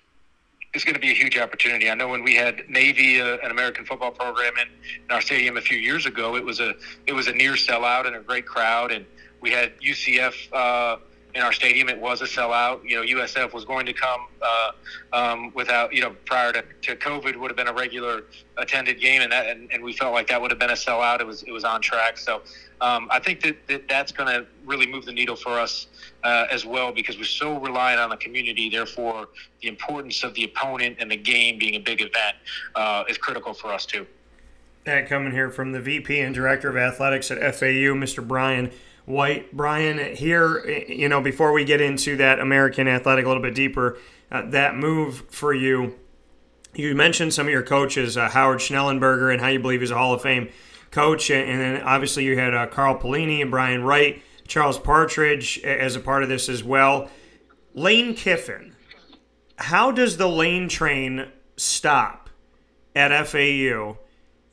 is 0.73 0.83
going 0.83 0.95
to 0.95 0.99
be 0.99 1.11
a 1.11 1.13
huge 1.13 1.37
opportunity. 1.37 1.89
I 1.89 1.93
know 1.93 2.07
when 2.07 2.23
we 2.23 2.35
had 2.35 2.67
Navy, 2.67 3.21
uh, 3.21 3.37
an 3.43 3.51
American 3.51 3.85
football 3.85 4.09
program, 4.09 4.53
in, 4.57 4.67
in, 5.03 5.11
our 5.11 5.21
stadium 5.21 5.57
a 5.57 5.61
few 5.61 5.77
years 5.77 6.07
ago, 6.07 6.35
it 6.35 6.43
was 6.43 6.59
a 6.59 6.73
it 7.05 7.13
was 7.13 7.27
a 7.27 7.33
near 7.33 7.53
sellout 7.53 8.07
and 8.07 8.15
a 8.15 8.19
great 8.19 8.45
crowd, 8.45 8.91
and 8.91 9.05
we 9.43 9.51
had 9.51 9.77
UCF 9.81 10.33
uh, 10.53 10.97
in 11.35 11.41
our 11.41 11.51
stadium. 11.51 11.89
It 11.89 11.99
was 11.99 12.21
a 12.21 12.25
sellout. 12.25 12.79
You 12.89 12.95
know, 12.95 13.19
USF 13.19 13.53
was 13.53 13.65
going 13.65 13.85
to 13.85 13.93
come 13.93 14.21
uh, 14.41 14.71
um, 15.11 15.51
without, 15.53 15.93
you 15.93 16.01
know, 16.01 16.15
prior 16.25 16.53
to, 16.53 16.63
to 16.83 16.95
COVID 16.95 17.35
would 17.35 17.51
have 17.51 17.57
been 17.57 17.67
a 17.67 17.73
regular 17.73 18.23
attended 18.57 19.01
game, 19.01 19.21
and 19.21 19.31
that 19.33 19.47
and, 19.47 19.69
and 19.73 19.83
we 19.83 19.91
felt 19.91 20.13
like 20.13 20.27
that 20.29 20.41
would 20.41 20.49
have 20.49 20.61
been 20.61 20.69
a 20.69 20.79
sellout. 20.87 21.19
It 21.19 21.27
was 21.27 21.43
it 21.43 21.51
was 21.51 21.65
on 21.65 21.81
track. 21.81 22.17
So 22.17 22.41
um, 22.79 23.09
I 23.11 23.19
think 23.19 23.41
that, 23.41 23.67
that 23.67 23.89
that's 23.89 24.13
going 24.13 24.29
to 24.29 24.47
really 24.65 24.87
move 24.87 25.05
the 25.05 25.11
needle 25.11 25.35
for 25.35 25.59
us 25.59 25.87
uh, 26.23 26.45
as 26.49 26.65
well 26.65 26.93
because 26.93 27.17
we're 27.17 27.25
so 27.25 27.59
reliant 27.59 27.99
on 27.99 28.09
the 28.11 28.17
community. 28.17 28.69
Therefore, 28.69 29.27
the 29.61 29.67
importance 29.67 30.23
of 30.23 30.33
the 30.35 30.45
opponent 30.45 30.97
and 30.99 31.11
the 31.11 31.17
game 31.17 31.59
being 31.59 31.75
a 31.75 31.79
big 31.79 31.99
event 31.99 32.37
uh, 32.75 33.03
is 33.09 33.17
critical 33.17 33.53
for 33.53 33.73
us 33.73 33.85
too. 33.85 34.07
That 34.85 35.09
coming 35.09 35.33
here 35.33 35.49
from 35.49 35.73
the 35.73 35.81
VP 35.81 36.19
and 36.19 36.33
Director 36.33 36.69
of 36.69 36.77
Athletics 36.77 37.29
at 37.31 37.39
FAU, 37.55 37.93
Mr. 37.95 38.25
Brian. 38.25 38.71
White. 39.05 39.55
Brian, 39.55 40.15
here, 40.15 40.65
you 40.87 41.09
know, 41.09 41.21
before 41.21 41.51
we 41.51 41.65
get 41.65 41.81
into 41.81 42.17
that 42.17 42.39
American 42.39 42.87
Athletic 42.87 43.25
a 43.25 43.27
little 43.27 43.43
bit 43.43 43.55
deeper, 43.55 43.97
uh, 44.31 44.49
that 44.49 44.75
move 44.75 45.25
for 45.29 45.53
you, 45.53 45.95
you 46.73 46.95
mentioned 46.95 47.33
some 47.33 47.47
of 47.47 47.51
your 47.51 47.63
coaches, 47.63 48.17
uh, 48.17 48.29
Howard 48.29 48.59
Schnellenberger, 48.59 49.31
and 49.31 49.41
how 49.41 49.49
you 49.49 49.59
believe 49.59 49.81
he's 49.81 49.91
a 49.91 49.97
Hall 49.97 50.13
of 50.13 50.21
Fame 50.21 50.49
coach. 50.89 51.29
And 51.29 51.59
then 51.59 51.81
obviously 51.81 52.23
you 52.23 52.37
had 52.37 52.53
uh, 52.53 52.67
Carl 52.67 52.97
Pelini 52.97 53.41
and 53.41 53.51
Brian 53.51 53.83
Wright, 53.83 54.21
Charles 54.47 54.79
Partridge 54.79 55.59
as 55.63 55.95
a 55.95 55.99
part 55.99 56.23
of 56.23 56.29
this 56.29 56.47
as 56.47 56.63
well. 56.63 57.09
Lane 57.73 58.15
Kiffin, 58.15 58.75
how 59.57 59.91
does 59.91 60.17
the 60.17 60.27
lane 60.27 60.69
train 60.69 61.27
stop 61.57 62.29
at 62.95 63.27
FAU 63.27 63.97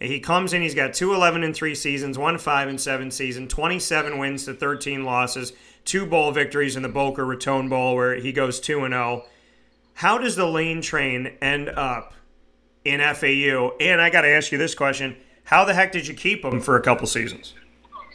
he 0.00 0.18
comes 0.18 0.52
in, 0.52 0.62
he's 0.62 0.74
got 0.74 0.94
two 0.94 1.12
11 1.12 1.42
and 1.42 1.54
3 1.54 1.74
seasons, 1.74 2.16
one 2.16 2.38
5 2.38 2.68
and 2.68 2.80
7 2.80 3.10
season, 3.10 3.48
27 3.48 4.18
wins 4.18 4.46
to 4.46 4.54
13 4.54 5.04
losses, 5.04 5.52
two 5.84 6.06
bowl 6.06 6.32
victories 6.32 6.76
in 6.76 6.82
the 6.82 6.88
Boca 6.88 7.22
Raton 7.22 7.68
Bowl 7.68 7.94
where 7.94 8.14
he 8.14 8.32
goes 8.32 8.60
2 8.60 8.84
and 8.84 8.94
0. 8.94 9.24
How 9.94 10.16
does 10.16 10.36
the 10.36 10.46
lane 10.46 10.80
train 10.80 11.36
end 11.42 11.68
up 11.68 12.14
in 12.84 13.00
FAU? 13.00 13.72
And 13.78 14.00
I 14.00 14.08
got 14.08 14.22
to 14.22 14.28
ask 14.28 14.50
you 14.50 14.58
this 14.58 14.74
question 14.74 15.16
how 15.44 15.64
the 15.64 15.74
heck 15.74 15.92
did 15.92 16.06
you 16.06 16.14
keep 16.14 16.44
him 16.44 16.60
for 16.60 16.76
a 16.76 16.82
couple 16.82 17.06
seasons? 17.06 17.54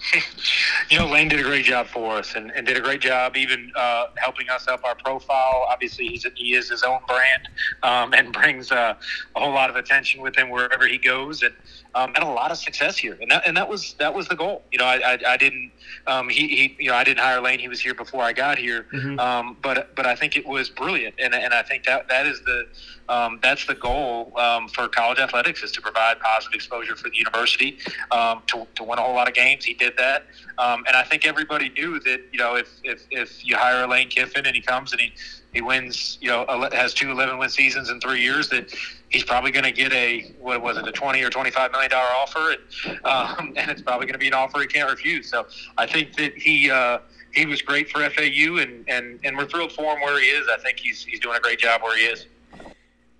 you 0.90 1.00
know, 1.00 1.08
Lane 1.08 1.28
did 1.28 1.40
a 1.40 1.44
great 1.44 1.66
job 1.66 1.88
for 1.88 2.16
us 2.16 2.36
and, 2.36 2.52
and 2.52 2.66
did 2.68 2.78
a 2.78 2.82
great 2.82 3.02
job 3.02 3.38
even 3.38 3.72
uh, 3.76 4.08
helping 4.18 4.50
us 4.50 4.68
up 4.68 4.84
our 4.84 4.96
profile. 4.96 5.66
Obviously, 5.70 6.08
he's 6.08 6.26
he 6.36 6.54
is 6.54 6.70
his 6.70 6.84
own 6.84 7.00
brand 7.08 7.50
um, 7.84 8.14
and 8.14 8.34
brings 8.42 8.72
uh, 8.72 8.96
a 9.36 9.40
whole 9.40 9.54
lot 9.54 9.70
of 9.70 9.76
attention 9.76 10.22
with 10.22 10.36
him 10.36 10.50
wherever 10.50 10.88
he 10.88 10.98
goes. 10.98 11.44
And 11.44 11.54
um, 11.96 12.14
had 12.14 12.24
a 12.24 12.28
lot 12.28 12.52
of 12.52 12.58
success 12.58 12.98
here, 12.98 13.18
and 13.22 13.32
that 13.32 13.44
and 13.48 13.56
that 13.56 13.70
was 13.70 13.96
that 14.00 14.14
was 14.14 14.28
the 14.28 14.36
goal. 14.36 14.64
You 14.72 14.80
know, 14.80 14.86
I 14.86 15.14
I, 15.14 15.20
I 15.34 15.38
didn't 15.38 15.72
um, 16.08 16.30
he, 16.30 16.48
he 16.48 16.76
you 16.80 16.90
know 16.90 16.96
I 16.96 17.04
didn't 17.04 17.20
hire 17.20 17.42
Lane. 17.42 17.60
He 17.60 17.68
was 17.68 17.80
here 17.80 17.94
before 17.94 18.22
I 18.22 18.34
got 18.34 18.58
here, 18.58 18.86
mm-hmm. 18.94 19.20
um, 19.20 19.58
but 19.62 19.96
but 19.96 20.06
I 20.06 20.16
think 20.16 20.36
it 20.36 20.46
was 20.46 20.70
brilliant, 20.70 21.16
and 21.20 21.34
and 21.34 21.54
I 21.54 21.64
think 21.64 21.86
that 21.86 22.10
that 22.10 22.28
is 22.28 22.42
the 22.42 22.68
um, 23.08 23.40
that's 23.42 23.66
the 23.66 23.76
goal 23.76 24.38
um, 24.38 24.68
for 24.68 24.88
college 24.88 25.20
athletics 25.20 25.64
is 25.64 25.72
to 25.74 25.82
provide 25.82 26.20
positive 26.20 26.56
exposure 26.56 26.96
for 26.96 27.10
the 27.10 27.18
university 27.18 27.78
um, 28.12 28.42
to, 28.48 28.66
to 28.76 28.84
win 28.84 28.98
a 29.00 29.02
whole 29.02 29.14
lot 29.14 29.28
of 29.28 29.34
games. 29.34 29.64
He 29.64 29.74
did 29.74 29.85
that, 29.98 30.26
um, 30.58 30.84
and 30.88 30.96
I 30.96 31.04
think 31.04 31.26
everybody 31.26 31.70
knew 31.70 32.00
that 32.02 32.22
you 32.32 32.40
know 32.40 32.56
if 32.56 32.70
if, 32.84 33.06
if 33.12 33.46
you 33.46 33.56
hire 33.56 33.88
Lane 33.88 34.10
Kiffin 34.10 34.46
and 34.46 34.56
he 34.56 34.62
comes 34.62 34.92
and 34.92 35.02
he 35.02 35.14
he 35.56 35.62
wins, 35.62 36.18
you 36.22 36.30
know, 36.30 36.46
has 36.74 36.94
two 36.94 37.10
11 37.10 37.38
win 37.38 37.50
seasons 37.50 37.90
in 37.90 38.02
three 38.02 38.22
years, 38.22 38.50
that 38.50 38.74
he's 39.08 39.24
probably 39.24 39.52
going 39.52 39.64
to 39.64 39.72
get 39.72 39.94
a 39.94 40.34
what 40.40 40.62
was 40.62 40.78
it, 40.78 40.86
a 40.86 40.92
20 40.92 41.24
or 41.24 41.30
25 41.30 41.72
million 41.72 41.90
dollar 41.90 42.10
offer, 42.10 42.52
and, 42.52 43.06
um, 43.06 43.54
and 43.58 43.72
it's 43.72 43.82
probably 43.82 44.06
going 44.06 44.14
to 44.14 44.20
be 44.20 44.28
an 44.28 44.34
offer 44.34 44.60
he 44.60 44.68
can't 44.68 44.90
refuse. 44.90 45.30
So 45.30 45.48
I 45.78 45.88
think 45.88 46.16
that 46.18 46.38
he. 46.38 46.70
Uh, 46.70 47.00
he 47.32 47.46
was 47.46 47.62
great 47.62 47.90
for 47.90 48.00
FAU, 48.10 48.60
and, 48.60 48.86
and, 48.88 49.20
and 49.26 49.36
we're 49.36 49.46
thrilled 49.46 49.74
for 49.74 49.94
him 49.94 50.02
where 50.02 50.22
he 50.22 50.28
is. 50.28 50.48
I 50.50 50.58
think 50.58 50.80
he's 50.80 51.04
he's 51.04 51.20
doing 51.20 51.36
a 51.36 51.40
great 51.42 51.60
job 51.60 51.82
where 51.84 51.98
he 51.98 52.06
is. 52.06 52.28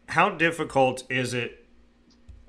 How 0.08 0.30
difficult 0.30 1.04
is 1.10 1.34
it 1.34 1.65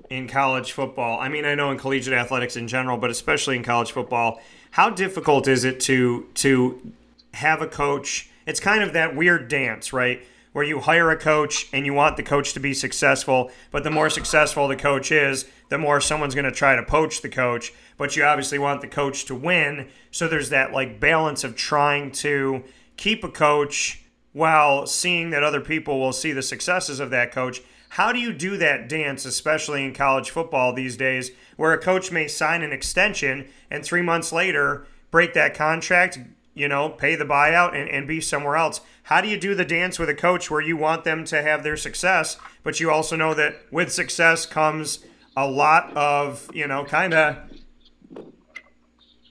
in 0.09 0.27
college 0.27 0.71
football? 0.71 1.19
I 1.19 1.29
mean, 1.29 1.45
I 1.45 1.55
know 1.55 1.71
in 1.71 1.77
collegiate 1.77 2.13
athletics 2.13 2.55
in 2.55 2.67
general, 2.67 2.97
but 2.97 3.09
especially 3.09 3.55
in 3.55 3.63
college 3.63 3.91
football, 3.91 4.39
how 4.71 4.89
difficult 4.89 5.47
is 5.47 5.63
it 5.63 5.79
to 5.81 6.27
to 6.35 6.93
have 7.33 7.61
a 7.61 7.67
coach 7.67 8.29
it's 8.47 8.61
kind 8.61 8.81
of 8.81 8.93
that 8.93 9.15
weird 9.15 9.49
dance, 9.49 9.93
right? 9.93 10.25
Where 10.53 10.63
you 10.63 10.79
hire 10.79 11.11
a 11.11 11.17
coach 11.17 11.67
and 11.73 11.85
you 11.85 11.93
want 11.93 12.15
the 12.15 12.23
coach 12.23 12.53
to 12.53 12.59
be 12.59 12.73
successful, 12.73 13.51
but 13.71 13.83
the 13.83 13.91
more 13.91 14.09
successful 14.09 14.67
the 14.67 14.77
coach 14.77 15.11
is, 15.11 15.45
the 15.69 15.77
more 15.77 15.99
someone's 15.99 16.33
going 16.33 16.45
to 16.45 16.51
try 16.51 16.75
to 16.75 16.81
poach 16.81 17.21
the 17.21 17.29
coach. 17.29 17.73
But 17.97 18.15
you 18.15 18.23
obviously 18.23 18.57
want 18.57 18.79
the 18.79 18.87
coach 18.87 19.25
to 19.25 19.35
win. 19.35 19.89
So 20.11 20.27
there's 20.27 20.49
that 20.49 20.71
like 20.71 20.99
balance 20.99 21.43
of 21.43 21.55
trying 21.55 22.11
to 22.13 22.63
keep 22.95 23.23
a 23.23 23.29
coach 23.29 24.01
while 24.37 24.85
seeing 24.85 25.31
that 25.31 25.41
other 25.41 25.59
people 25.59 25.99
will 25.99 26.13
see 26.13 26.31
the 26.31 26.43
successes 26.43 26.99
of 26.99 27.09
that 27.09 27.31
coach. 27.31 27.59
How 27.89 28.11
do 28.11 28.19
you 28.19 28.31
do 28.31 28.55
that 28.57 28.87
dance, 28.87 29.25
especially 29.25 29.83
in 29.83 29.95
college 29.95 30.29
football 30.29 30.73
these 30.73 30.95
days, 30.95 31.31
where 31.55 31.73
a 31.73 31.79
coach 31.79 32.11
may 32.11 32.27
sign 32.27 32.61
an 32.61 32.71
extension 32.71 33.47
and 33.71 33.83
three 33.83 34.03
months 34.03 34.31
later 34.31 34.85
break 35.09 35.33
that 35.33 35.55
contract, 35.55 36.19
you 36.53 36.67
know, 36.67 36.87
pay 36.87 37.15
the 37.15 37.25
buyout 37.25 37.73
and, 37.73 37.89
and 37.89 38.07
be 38.07 38.21
somewhere 38.21 38.57
else. 38.57 38.81
How 39.03 39.21
do 39.21 39.27
you 39.27 39.39
do 39.39 39.55
the 39.55 39.65
dance 39.65 39.97
with 39.97 40.07
a 40.07 40.13
coach 40.13 40.51
where 40.51 40.61
you 40.61 40.77
want 40.77 41.03
them 41.03 41.25
to 41.25 41.41
have 41.41 41.63
their 41.63 41.77
success, 41.77 42.37
but 42.61 42.79
you 42.79 42.91
also 42.91 43.15
know 43.15 43.33
that 43.33 43.55
with 43.71 43.91
success 43.91 44.45
comes 44.45 44.99
a 45.35 45.47
lot 45.47 45.97
of, 45.97 46.47
you 46.53 46.67
know, 46.67 46.85
kind 46.85 47.15
of 47.15 47.37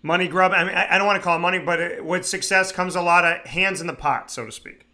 money 0.02 0.26
grub? 0.26 0.50
I 0.50 0.64
mean, 0.64 0.74
I 0.74 0.98
don't 0.98 1.06
want 1.06 1.20
to 1.20 1.22
call 1.22 1.36
it 1.36 1.40
money, 1.40 1.60
but 1.60 1.80
uh, 1.80 2.02
with 2.02 2.26
success 2.26 2.72
comes 2.72 2.96
a 2.96 3.02
lot 3.02 3.24
of 3.24 3.46
hands 3.46 3.80
in 3.80 3.86
the 3.86 3.94
pot, 3.94 4.32
so 4.32 4.46
to 4.46 4.50
speak. 4.50 4.85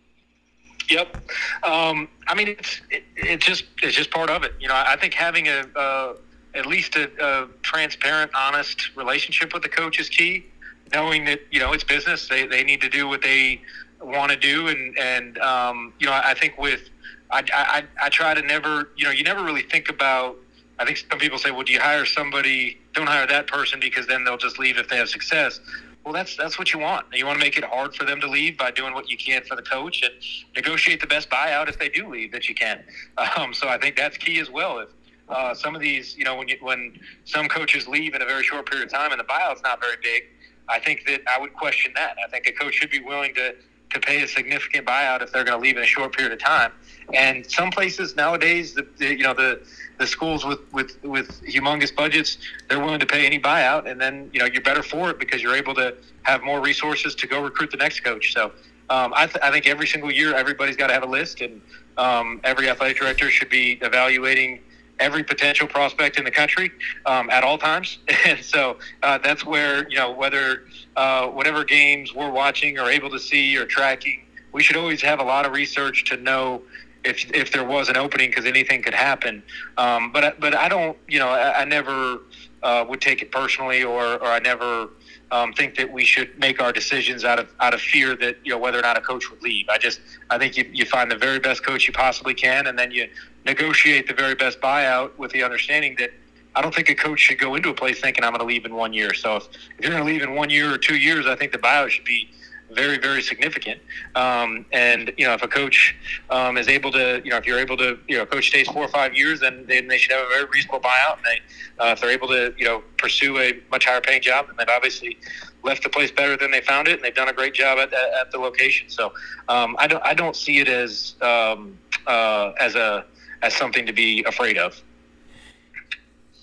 Yep. 0.92 1.16
Um, 1.64 2.08
I 2.28 2.34
mean, 2.34 2.48
it's 2.48 2.80
it, 2.90 3.04
it's 3.16 3.46
just 3.46 3.64
it's 3.82 3.96
just 3.96 4.10
part 4.10 4.30
of 4.30 4.42
it. 4.44 4.52
You 4.60 4.68
know, 4.68 4.74
I 4.76 4.96
think 4.96 5.14
having 5.14 5.48
a, 5.48 5.64
a 5.74 6.14
at 6.54 6.66
least 6.66 6.96
a, 6.96 7.10
a 7.18 7.48
transparent, 7.62 8.30
honest 8.34 8.94
relationship 8.96 9.54
with 9.54 9.62
the 9.62 9.68
coach 9.68 9.98
is 9.98 10.08
key 10.08 10.46
knowing 10.92 11.24
that 11.24 11.40
you 11.50 11.60
know 11.60 11.72
it's 11.72 11.84
business. 11.84 12.28
They 12.28 12.46
they 12.46 12.62
need 12.62 12.80
to 12.82 12.88
do 12.88 13.08
what 13.08 13.22
they 13.22 13.60
want 14.00 14.30
to 14.32 14.36
do, 14.36 14.68
and 14.68 14.98
and 14.98 15.38
um, 15.38 15.92
you 15.98 16.06
know 16.06 16.12
I 16.12 16.34
think 16.34 16.58
with 16.58 16.88
I, 17.30 17.44
I 17.52 17.84
I 18.02 18.08
try 18.08 18.34
to 18.34 18.42
never 18.42 18.90
you 18.96 19.04
know 19.04 19.10
you 19.10 19.24
never 19.24 19.42
really 19.42 19.62
think 19.62 19.88
about. 19.88 20.36
I 20.78 20.84
think 20.84 21.04
some 21.10 21.18
people 21.18 21.38
say, 21.38 21.50
well, 21.50 21.62
do 21.62 21.72
you 21.72 21.80
hire 21.80 22.04
somebody? 22.04 22.78
Don't 22.92 23.06
hire 23.06 23.26
that 23.26 23.46
person 23.46 23.78
because 23.78 24.06
then 24.06 24.24
they'll 24.24 24.38
just 24.38 24.58
leave 24.58 24.78
if 24.78 24.88
they 24.88 24.96
have 24.96 25.08
success. 25.08 25.60
Well, 26.04 26.12
that's 26.12 26.36
that's 26.36 26.58
what 26.58 26.72
you 26.72 26.80
want. 26.80 27.06
You 27.12 27.26
want 27.26 27.38
to 27.38 27.44
make 27.44 27.56
it 27.56 27.64
hard 27.64 27.94
for 27.94 28.04
them 28.04 28.20
to 28.20 28.28
leave 28.28 28.58
by 28.58 28.72
doing 28.72 28.92
what 28.92 29.08
you 29.08 29.16
can 29.16 29.44
for 29.44 29.54
the 29.54 29.62
coach 29.62 30.02
and 30.02 30.12
negotiate 30.56 31.00
the 31.00 31.06
best 31.06 31.30
buyout 31.30 31.68
if 31.68 31.78
they 31.78 31.88
do 31.88 32.08
leave 32.08 32.32
that 32.32 32.48
you 32.48 32.54
can. 32.54 32.82
Um, 33.36 33.54
so 33.54 33.68
I 33.68 33.78
think 33.78 33.96
that's 33.96 34.16
key 34.16 34.40
as 34.40 34.50
well. 34.50 34.78
If 34.80 34.88
uh, 35.28 35.54
some 35.54 35.74
of 35.74 35.80
these, 35.80 36.16
you 36.16 36.24
know, 36.24 36.36
when 36.36 36.48
you, 36.48 36.56
when 36.60 36.98
some 37.24 37.48
coaches 37.48 37.86
leave 37.86 38.14
in 38.14 38.22
a 38.22 38.24
very 38.24 38.42
short 38.42 38.68
period 38.68 38.86
of 38.86 38.92
time 38.92 39.12
and 39.12 39.20
the 39.20 39.24
buyout's 39.24 39.62
not 39.62 39.80
very 39.80 39.96
big, 40.02 40.24
I 40.68 40.78
think 40.78 41.06
that 41.06 41.22
I 41.28 41.40
would 41.40 41.54
question 41.54 41.92
that. 41.94 42.16
I 42.24 42.28
think 42.28 42.46
a 42.46 42.52
coach 42.52 42.74
should 42.74 42.90
be 42.90 43.00
willing 43.00 43.34
to 43.34 43.54
to 43.92 44.00
pay 44.00 44.22
a 44.22 44.28
significant 44.28 44.86
buyout 44.86 45.22
if 45.22 45.32
they're 45.32 45.44
going 45.44 45.58
to 45.58 45.62
leave 45.62 45.76
in 45.76 45.82
a 45.82 45.86
short 45.86 46.16
period 46.16 46.32
of 46.32 46.38
time. 46.38 46.72
And 47.14 47.48
some 47.50 47.70
places 47.70 48.16
nowadays, 48.16 48.74
the, 48.74 48.86
the, 48.98 49.16
you 49.16 49.22
know 49.22 49.34
the 49.34 49.60
the 49.98 50.06
schools 50.06 50.44
with, 50.44 50.60
with 50.72 51.02
with 51.02 51.42
humongous 51.42 51.94
budgets, 51.94 52.38
they're 52.68 52.80
willing 52.80 53.00
to 53.00 53.06
pay 53.06 53.26
any 53.26 53.38
buyout, 53.38 53.90
and 53.90 54.00
then 54.00 54.30
you 54.32 54.40
know 54.40 54.46
you're 54.46 54.62
better 54.62 54.82
for 54.82 55.10
it 55.10 55.18
because 55.18 55.42
you're 55.42 55.56
able 55.56 55.74
to 55.74 55.94
have 56.22 56.42
more 56.42 56.60
resources 56.60 57.14
to 57.16 57.26
go 57.26 57.42
recruit 57.42 57.70
the 57.70 57.76
next 57.76 58.00
coach. 58.00 58.32
So 58.32 58.52
um, 58.88 59.12
I, 59.14 59.26
th- 59.26 59.42
I 59.42 59.50
think 59.50 59.66
every 59.66 59.86
single 59.86 60.10
year 60.10 60.34
everybody's 60.34 60.76
got 60.76 60.88
to 60.88 60.92
have 60.92 61.02
a 61.02 61.06
list, 61.06 61.40
and 61.40 61.60
um, 61.96 62.40
every 62.44 62.68
athletic 62.68 62.98
director 62.98 63.30
should 63.30 63.50
be 63.50 63.78
evaluating 63.82 64.60
every 64.98 65.24
potential 65.24 65.66
prospect 65.66 66.18
in 66.18 66.24
the 66.24 66.30
country 66.30 66.70
um, 67.06 67.28
at 67.30 67.44
all 67.44 67.58
times. 67.58 67.98
And 68.24 68.38
so 68.40 68.78
uh, 69.02 69.18
that's 69.18 69.44
where, 69.44 69.88
you 69.88 69.96
know, 69.96 70.12
whether 70.12 70.64
uh, 70.96 71.26
whatever 71.28 71.64
games 71.64 72.14
we're 72.14 72.30
watching 72.30 72.78
or 72.78 72.90
able 72.90 73.10
to 73.10 73.18
see 73.18 73.56
or 73.56 73.64
tracking, 73.64 74.24
we 74.52 74.62
should 74.62 74.76
always 74.76 75.00
have 75.02 75.20
a 75.20 75.24
lot 75.24 75.46
of 75.46 75.52
research 75.52 76.04
to 76.04 76.16
know 76.16 76.62
if, 77.04 77.30
if 77.34 77.52
there 77.52 77.64
was 77.64 77.88
an 77.88 77.96
opening 77.96 78.30
because 78.30 78.44
anything 78.44 78.82
could 78.82 78.94
happen. 78.94 79.42
Um, 79.76 80.12
but, 80.12 80.38
but 80.38 80.54
I 80.54 80.68
don't, 80.68 80.96
you 81.08 81.18
know, 81.18 81.28
I, 81.28 81.62
I 81.62 81.64
never 81.64 82.20
uh, 82.62 82.84
would 82.88 83.00
take 83.00 83.22
it 83.22 83.32
personally 83.32 83.82
or, 83.82 84.02
or 84.04 84.26
I 84.26 84.38
never 84.38 84.88
um, 85.32 85.52
think 85.54 85.76
that 85.76 85.90
we 85.90 86.04
should 86.04 86.38
make 86.38 86.60
our 86.60 86.72
decisions 86.72 87.24
out 87.24 87.38
of 87.38 87.48
out 87.60 87.72
of 87.72 87.80
fear 87.80 88.14
that 88.16 88.36
you 88.44 88.50
know 88.52 88.58
whether 88.58 88.78
or 88.78 88.82
not 88.82 88.98
a 88.98 89.00
coach 89.00 89.30
would 89.30 89.42
leave. 89.42 89.66
I 89.70 89.78
just 89.78 90.00
I 90.28 90.36
think 90.36 90.58
you, 90.58 90.68
you 90.70 90.84
find 90.84 91.10
the 91.10 91.16
very 91.16 91.38
best 91.38 91.64
coach 91.64 91.86
you 91.86 91.94
possibly 91.94 92.34
can, 92.34 92.66
and 92.66 92.78
then 92.78 92.90
you 92.90 93.08
negotiate 93.46 94.06
the 94.06 94.14
very 94.14 94.34
best 94.34 94.60
buyout 94.60 95.16
with 95.16 95.32
the 95.32 95.42
understanding 95.42 95.96
that 95.98 96.10
I 96.54 96.62
don't 96.62 96.74
think 96.74 96.88
a 96.90 96.94
coach 96.94 97.20
should 97.20 97.38
go 97.38 97.54
into 97.54 97.70
a 97.70 97.74
place 97.74 98.00
thinking 98.00 98.24
I'm 98.24 98.30
going 98.30 98.40
to 98.40 98.46
leave 98.46 98.64
in 98.64 98.74
one 98.74 98.92
year. 98.92 99.14
So 99.14 99.36
if, 99.36 99.48
if 99.78 99.84
you're 99.84 99.92
going 99.92 100.04
to 100.04 100.12
leave 100.12 100.22
in 100.22 100.34
one 100.34 100.50
year 100.50 100.72
or 100.72 100.78
two 100.78 100.96
years, 100.96 101.26
I 101.26 101.34
think 101.34 101.52
the 101.52 101.58
buyout 101.58 101.90
should 101.90 102.04
be 102.04 102.30
very, 102.74 102.98
very 102.98 103.22
significant. 103.22 103.80
Um, 104.14 104.64
and 104.72 105.12
you 105.16 105.26
know, 105.26 105.34
if 105.34 105.42
a 105.42 105.48
coach 105.48 105.94
um, 106.30 106.56
is 106.56 106.68
able 106.68 106.90
to, 106.92 107.20
you 107.24 107.30
know, 107.30 107.36
if 107.36 107.46
you're 107.46 107.58
able 107.58 107.76
to, 107.78 107.98
you 108.08 108.18
know, 108.18 108.26
coach 108.26 108.48
stays 108.48 108.68
four 108.68 108.84
or 108.84 108.88
five 108.88 109.14
years, 109.14 109.40
then 109.40 109.66
they, 109.66 109.98
should 109.98 110.12
have 110.12 110.26
a 110.26 110.28
very 110.28 110.44
reasonable 110.46 110.80
buyout. 110.80 111.16
And 111.16 111.24
they, 111.24 111.84
uh, 111.84 111.92
if 111.92 112.00
they're 112.00 112.10
able 112.10 112.28
to, 112.28 112.54
you 112.56 112.64
know, 112.64 112.82
pursue 112.98 113.38
a 113.38 113.60
much 113.70 113.84
higher 113.84 114.00
paying 114.00 114.22
job, 114.22 114.46
then 114.46 114.56
they've 114.58 114.74
obviously 114.74 115.18
left 115.62 115.82
the 115.82 115.88
place 115.88 116.10
better 116.10 116.36
than 116.36 116.50
they 116.50 116.60
found 116.60 116.88
it, 116.88 116.94
and 116.94 117.04
they've 117.04 117.14
done 117.14 117.28
a 117.28 117.32
great 117.32 117.54
job 117.54 117.78
at, 117.78 117.92
at, 117.92 118.14
at 118.20 118.30
the 118.30 118.38
location. 118.38 118.88
So 118.88 119.12
um, 119.48 119.76
I 119.78 119.86
don't, 119.86 120.04
I 120.04 120.14
don't 120.14 120.36
see 120.36 120.58
it 120.58 120.68
as 120.68 121.14
um, 121.20 121.78
uh, 122.06 122.52
as 122.58 122.74
a 122.74 123.04
as 123.42 123.54
something 123.54 123.86
to 123.86 123.92
be 123.92 124.24
afraid 124.24 124.56
of. 124.56 124.80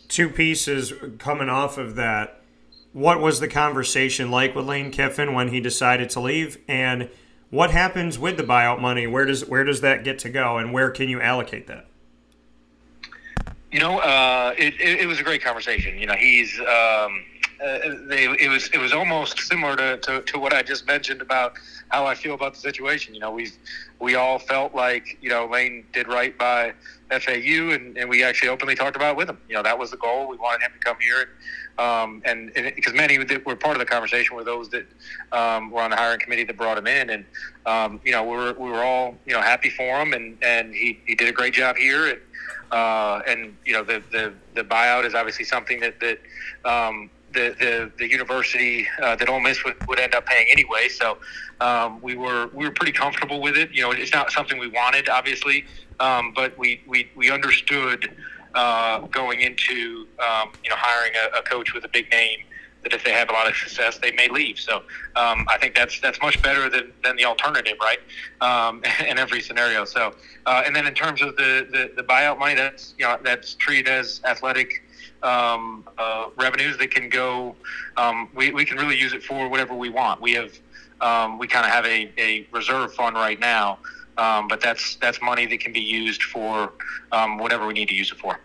Two 0.10 0.28
pieces 0.30 0.93
coming 1.17 1.48
off 1.48 1.78
of 1.78 1.95
that 1.95 2.39
what 2.93 3.22
was 3.22 3.39
the 3.39 3.48
conversation 3.48 4.32
like 4.32 4.56
with 4.56 4.65
Lane 4.65 4.91
Kiffin 4.91 5.34
when 5.34 5.50
he 5.50 5.60
decided 5.60 6.10
to 6.12 6.19
leave, 6.19 6.58
and 6.67 7.10
what 7.50 7.72
happens 7.72 8.17
with 8.17 8.38
the 8.38 8.43
buyout 8.43 8.80
money? 8.80 9.08
Where 9.08 9.26
does 9.26 9.45
where 9.45 9.63
does 9.63 9.82
that 9.82 10.04
get 10.04 10.19
to 10.19 10.30
go, 10.30 10.58
and 10.58 10.74
where 10.74 10.89
can 10.89 11.10
you 11.10 11.22
allocate 11.22 11.67
that? 11.67 11.86
You 13.72 13.80
know, 13.80 14.00
uh, 14.00 14.56
it, 14.58 14.74
it, 14.82 15.02
it, 15.02 15.06
was 15.06 15.19
a 15.19 15.24
great 15.24 15.43
conversation. 15.43 16.00
You 16.00 16.08
know, 16.08 16.15
he's 16.15 16.60
um, 16.60 17.24
uh, 17.63 17.80
they, 18.08 18.28
it 18.39 18.50
was 18.50 18.67
it 18.69 18.80
was 18.80 18.93
almost 18.93 19.39
similar 19.39 19.76
to, 19.76 19.98
to, 19.98 20.22
to, 20.22 20.39
what 20.39 20.54
I 20.54 20.63
just 20.63 20.88
mentioned 20.88 21.22
about 21.22 21.54
how 21.89 22.06
I 22.06 22.15
feel 22.15 22.34
about 22.34 22.56
the 22.56 22.60
situation. 22.60 23.13
You 23.13 23.19
know, 23.19 23.32
we 23.32 23.52
we 24.00 24.15
all 24.15 24.39
felt 24.39 24.74
like 24.74 25.19
you 25.22 25.30
know 25.30 25.45
Lane 25.45 25.86
did 25.93 26.08
right 26.08 26.36
by 26.36 26.74
FAU, 27.10 27.72
and, 27.72 27.98
and 27.98 28.10
we 28.10 28.24
actually 28.24 28.50
openly 28.50 28.76
talked 28.76 28.95
about 28.95 29.12
it 29.12 29.17
with 29.17 29.30
him. 29.30 29.38
You 29.48 29.56
know, 29.56 29.63
that 29.63 29.78
was 29.78 29.91
the 29.91 29.98
goal. 29.98 30.28
We 30.28 30.38
wanted 30.38 30.62
him 30.63 30.72
to 30.74 30.80
come 30.80 30.98
here, 31.00 31.30
um, 31.78 32.22
and 32.26 32.52
because 32.54 32.93
many 32.93 33.17
that 33.17 33.45
were 33.45 33.56
part 33.56 33.76
of 33.76 33.80
the 33.80 33.86
conversation 33.86 34.36
were 34.36 34.43
those 34.43 34.69
that 34.69 34.86
um, 35.32 35.72
were 35.72 35.82
on 35.82 35.91
the 35.91 35.95
hiring 35.95 36.19
committee 36.19 36.43
that 36.43 36.58
brought 36.58 36.78
him 36.78 36.88
in, 36.88 37.10
and 37.10 37.26
um, 37.65 38.00
you 38.04 38.12
know, 38.12 38.24
we 38.24 38.36
were 38.36 38.54
we 38.54 38.69
were 38.69 38.84
all 38.84 39.15
you 39.26 39.34
know 39.34 39.41
happy 39.41 39.69
for 39.69 40.02
him, 40.02 40.13
and 40.13 40.38
and 40.43 40.74
he, 40.74 41.00
he 41.06 41.15
did 41.15 41.28
a 41.28 41.34
great 41.34 41.54
job 41.54 41.76
here, 41.78 42.08
and 42.08 42.19
uh, 42.72 43.22
and 43.28 43.56
you 43.65 43.74
know 43.74 43.84
the, 43.84 44.04
the 44.12 44.34
the 44.56 44.63
buyout 44.63 45.06
is 45.06 45.15
obviously 45.15 45.45
something 45.45 45.80
that 45.80 46.00
that 46.00 46.19
um, 46.65 47.10
the, 47.34 47.56
the, 47.60 47.91
the 47.98 48.10
university 48.10 48.88
uh, 49.02 49.15
that 49.15 49.30
Ole 49.30 49.39
Miss 49.39 49.63
would, 49.63 49.76
would 49.88 50.00
end 50.00 50.15
up 50.15 50.26
paying 50.26 50.48
anyway. 50.52 50.88
So 50.89 51.17
um, 51.62 52.02
we 52.02 52.15
were 52.15 52.50
we 52.54 52.65
were 52.65 52.72
pretty 52.72 52.91
comfortable 52.91 53.41
with 53.41 53.58
it. 53.58 53.72
You 53.72 53.84
know, 53.84 53.91
it's 53.91 54.13
not 54.13 54.32
something 54.32 54.58
we 54.58 54.67
wanted, 54.67 55.10
obviously, 55.10 55.65
um, 56.00 56.34
but 56.36 56.58
we, 56.58 56.82
we, 56.88 57.10
we 57.16 57.32
understood 57.32 58.16
uh, 58.56 59.00
going 59.08 59.42
into 59.42 60.08
um, 60.20 60.52
you 60.64 60.70
know 60.70 60.76
hiring 60.78 61.14
a, 61.16 61.40
a, 61.40 61.42
coach 61.44 61.74
with 61.74 61.84
a 61.86 61.88
big 61.90 62.10
name 62.12 62.40
that 62.82 62.94
if 62.94 63.04
they 63.04 63.12
have 63.12 63.30
a 63.30 63.34
lot 63.34 63.48
of 63.48 63.56
success, 63.56 63.98
they 63.98 64.12
may 64.14 64.30
leave. 64.30 64.58
So 64.58 64.78
um, 65.16 65.46
I 65.50 65.58
think 65.60 65.76
that's 65.76 66.00
that's 66.00 66.20
much 66.22 66.42
better 66.42 66.70
than, 66.70 66.92
than 67.04 67.16
the 67.16 67.26
alternative, 67.26 67.78
right? 67.82 68.00
Um, 68.42 68.82
in 69.08 69.20
every 69.20 69.42
scenario. 69.42 69.86
So 69.86 70.16
uh, 70.46 70.64
and 70.66 70.76
then 70.76 70.88
in 70.88 70.94
terms 70.94 71.22
of 71.22 71.36
the, 71.36 71.68
the, 71.72 71.92
the 71.96 72.04
buyout 72.04 72.40
money, 72.40 72.56
that's 72.56 72.96
you 72.98 73.06
know 73.06 73.18
that's 73.24 73.56
treated 73.56 73.88
as 73.88 74.22
athletic 74.26 74.84
um, 75.24 75.88
uh, 75.98 76.30
revenues 76.38 76.78
that 76.78 76.92
can 76.92 77.10
go. 77.10 77.56
Um, 77.98 78.30
we, 78.34 78.52
we 78.52 78.66
can 78.66 78.78
really 78.78 78.98
use 78.98 79.14
it 79.14 79.24
for 79.24 79.50
whatever 79.50 79.76
we 79.76 79.90
want. 79.90 80.22
We 80.22 80.34
have 80.34 80.58
um, 81.02 81.38
we 81.38 81.48
kind 81.48 81.66
of 81.66 81.72
have 81.72 81.86
a, 81.86 82.12
a 82.18 82.48
reserve 82.52 82.94
fund 82.94 83.16
right 83.16 83.40
now, 83.40 83.80
um, 84.19 84.47
but 84.47 84.60
that's 84.60 84.95
that's 84.97 85.21
money 85.21 85.45
that 85.45 85.60
can 85.60 85.71
be 85.71 85.79
used 85.79 86.23
for 86.23 86.73
um, 87.12 87.38
whatever 87.38 87.65
we 87.65 87.73
need 87.73 87.88
to 87.88 87.95
use 87.95 88.12
it 88.12 88.17
for. 88.17 88.39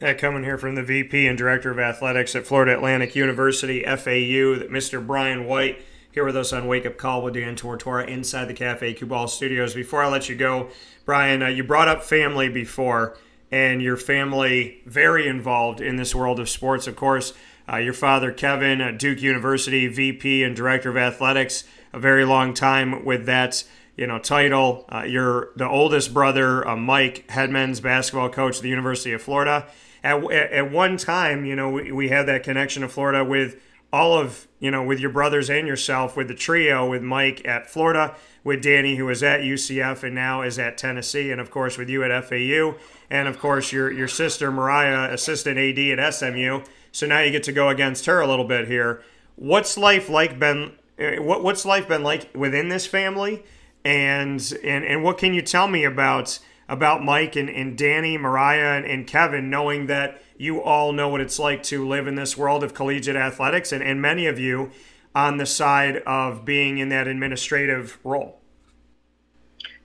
That 0.00 0.18
coming 0.18 0.42
here 0.42 0.58
from 0.58 0.74
the 0.74 0.82
VP 0.82 1.26
and 1.28 1.38
Director 1.38 1.70
of 1.70 1.78
Athletics 1.78 2.34
at 2.34 2.46
Florida 2.46 2.74
Atlantic 2.74 3.14
University, 3.14 3.84
FAU, 3.84 4.58
that 4.58 4.68
Mr. 4.70 5.04
Brian 5.04 5.46
White 5.46 5.80
here 6.10 6.24
with 6.24 6.36
us 6.36 6.52
on 6.52 6.66
Wake 6.66 6.84
Up 6.84 6.96
Call 6.96 7.22
with 7.22 7.34
Dan 7.34 7.56
Tortora 7.56 8.06
inside 8.06 8.46
the 8.46 8.54
Cafe 8.54 8.94
Kubal 8.94 9.28
Studios. 9.28 9.74
Before 9.74 10.02
I 10.02 10.08
let 10.08 10.28
you 10.28 10.34
go, 10.34 10.68
Brian, 11.04 11.42
uh, 11.42 11.46
you 11.46 11.64
brought 11.64 11.88
up 11.88 12.02
family 12.02 12.48
before 12.48 13.16
and 13.50 13.80
your 13.80 13.96
family 13.96 14.82
very 14.84 15.28
involved 15.28 15.80
in 15.80 15.96
this 15.96 16.14
world 16.14 16.40
of 16.40 16.48
sports. 16.48 16.86
Of 16.86 16.96
course, 16.96 17.32
uh, 17.72 17.76
your 17.76 17.92
father, 17.92 18.32
Kevin, 18.32 18.96
Duke 18.96 19.22
University, 19.22 19.86
VP 19.86 20.42
and 20.42 20.56
Director 20.56 20.90
of 20.90 20.96
Athletics, 20.96 21.64
a 21.92 21.98
very 21.98 22.24
long 22.24 22.52
time 22.52 23.04
with 23.04 23.26
that 23.26 23.64
you 23.96 24.06
know 24.06 24.18
title. 24.18 24.84
Uh, 24.88 25.04
you're 25.06 25.50
the 25.56 25.68
oldest 25.68 26.12
brother, 26.12 26.66
uh, 26.66 26.76
Mike, 26.76 27.30
head 27.30 27.50
men's 27.50 27.80
basketball 27.80 28.28
coach 28.28 28.56
at 28.56 28.62
the 28.62 28.68
University 28.68 29.12
of 29.12 29.22
Florida. 29.22 29.66
At, 30.02 30.22
at 30.30 30.70
one 30.70 30.98
time, 30.98 31.46
you 31.46 31.56
know, 31.56 31.70
we, 31.70 31.90
we 31.90 32.08
had 32.08 32.26
that 32.26 32.42
connection 32.42 32.82
to 32.82 32.88
Florida 32.88 33.24
with 33.24 33.56
all 33.94 34.18
of 34.18 34.48
you 34.58 34.72
know 34.72 34.82
with 34.82 34.98
your 34.98 35.10
brothers 35.10 35.48
and 35.48 35.68
yourself 35.68 36.16
with 36.16 36.26
the 36.26 36.34
trio 36.34 36.90
with 36.90 37.00
Mike 37.00 37.46
at 37.46 37.70
Florida 37.70 38.16
with 38.42 38.60
Danny, 38.60 38.96
who 38.96 39.06
was 39.06 39.22
at 39.22 39.40
UCF 39.40 40.02
and 40.02 40.14
now 40.14 40.42
is 40.42 40.58
at 40.58 40.76
Tennessee, 40.76 41.30
and 41.30 41.40
of 41.40 41.50
course 41.50 41.78
with 41.78 41.88
you 41.88 42.04
at 42.04 42.24
FAU, 42.24 42.74
and 43.08 43.28
of 43.28 43.38
course 43.38 43.72
your 43.72 43.90
your 43.92 44.08
sister 44.08 44.50
Mariah, 44.50 45.12
assistant 45.12 45.58
AD 45.58 45.98
at 45.98 46.14
SMU. 46.14 46.62
So 46.92 47.06
now 47.06 47.20
you 47.20 47.30
get 47.30 47.44
to 47.44 47.52
go 47.52 47.68
against 47.68 48.06
her 48.06 48.20
a 48.20 48.26
little 48.26 48.44
bit 48.44 48.68
here. 48.68 49.02
What's 49.36 49.78
life 49.78 50.08
like 50.08 50.38
been? 50.38 50.72
Eh, 50.98 51.18
what 51.18 51.42
what's 51.42 51.64
life 51.64 51.88
been 51.88 52.02
like 52.02 52.34
within 52.36 52.68
this 52.68 52.86
family? 52.86 53.44
And 53.84 54.40
and 54.64 54.84
and 54.84 55.02
what 55.02 55.18
can 55.18 55.34
you 55.34 55.42
tell 55.42 55.68
me 55.68 55.84
about 55.84 56.38
about 56.68 57.04
Mike 57.04 57.36
and, 57.36 57.50
and 57.50 57.76
Danny, 57.76 58.16
Mariah, 58.16 58.78
and, 58.78 58.86
and 58.86 59.06
Kevin, 59.06 59.50
knowing 59.50 59.86
that 59.86 60.22
you 60.36 60.62
all 60.62 60.92
know 60.92 61.08
what 61.08 61.20
it's 61.20 61.38
like 61.38 61.62
to 61.64 61.86
live 61.86 62.06
in 62.06 62.14
this 62.14 62.36
world 62.36 62.64
of 62.64 62.74
collegiate 62.74 63.16
athletics, 63.16 63.72
and, 63.72 63.82
and 63.82 64.00
many 64.00 64.26
of 64.26 64.38
you 64.38 64.70
on 65.14 65.36
the 65.36 65.46
side 65.46 65.98
of 65.98 66.44
being 66.44 66.78
in 66.78 66.88
that 66.88 67.06
administrative 67.06 67.98
role? 68.02 68.40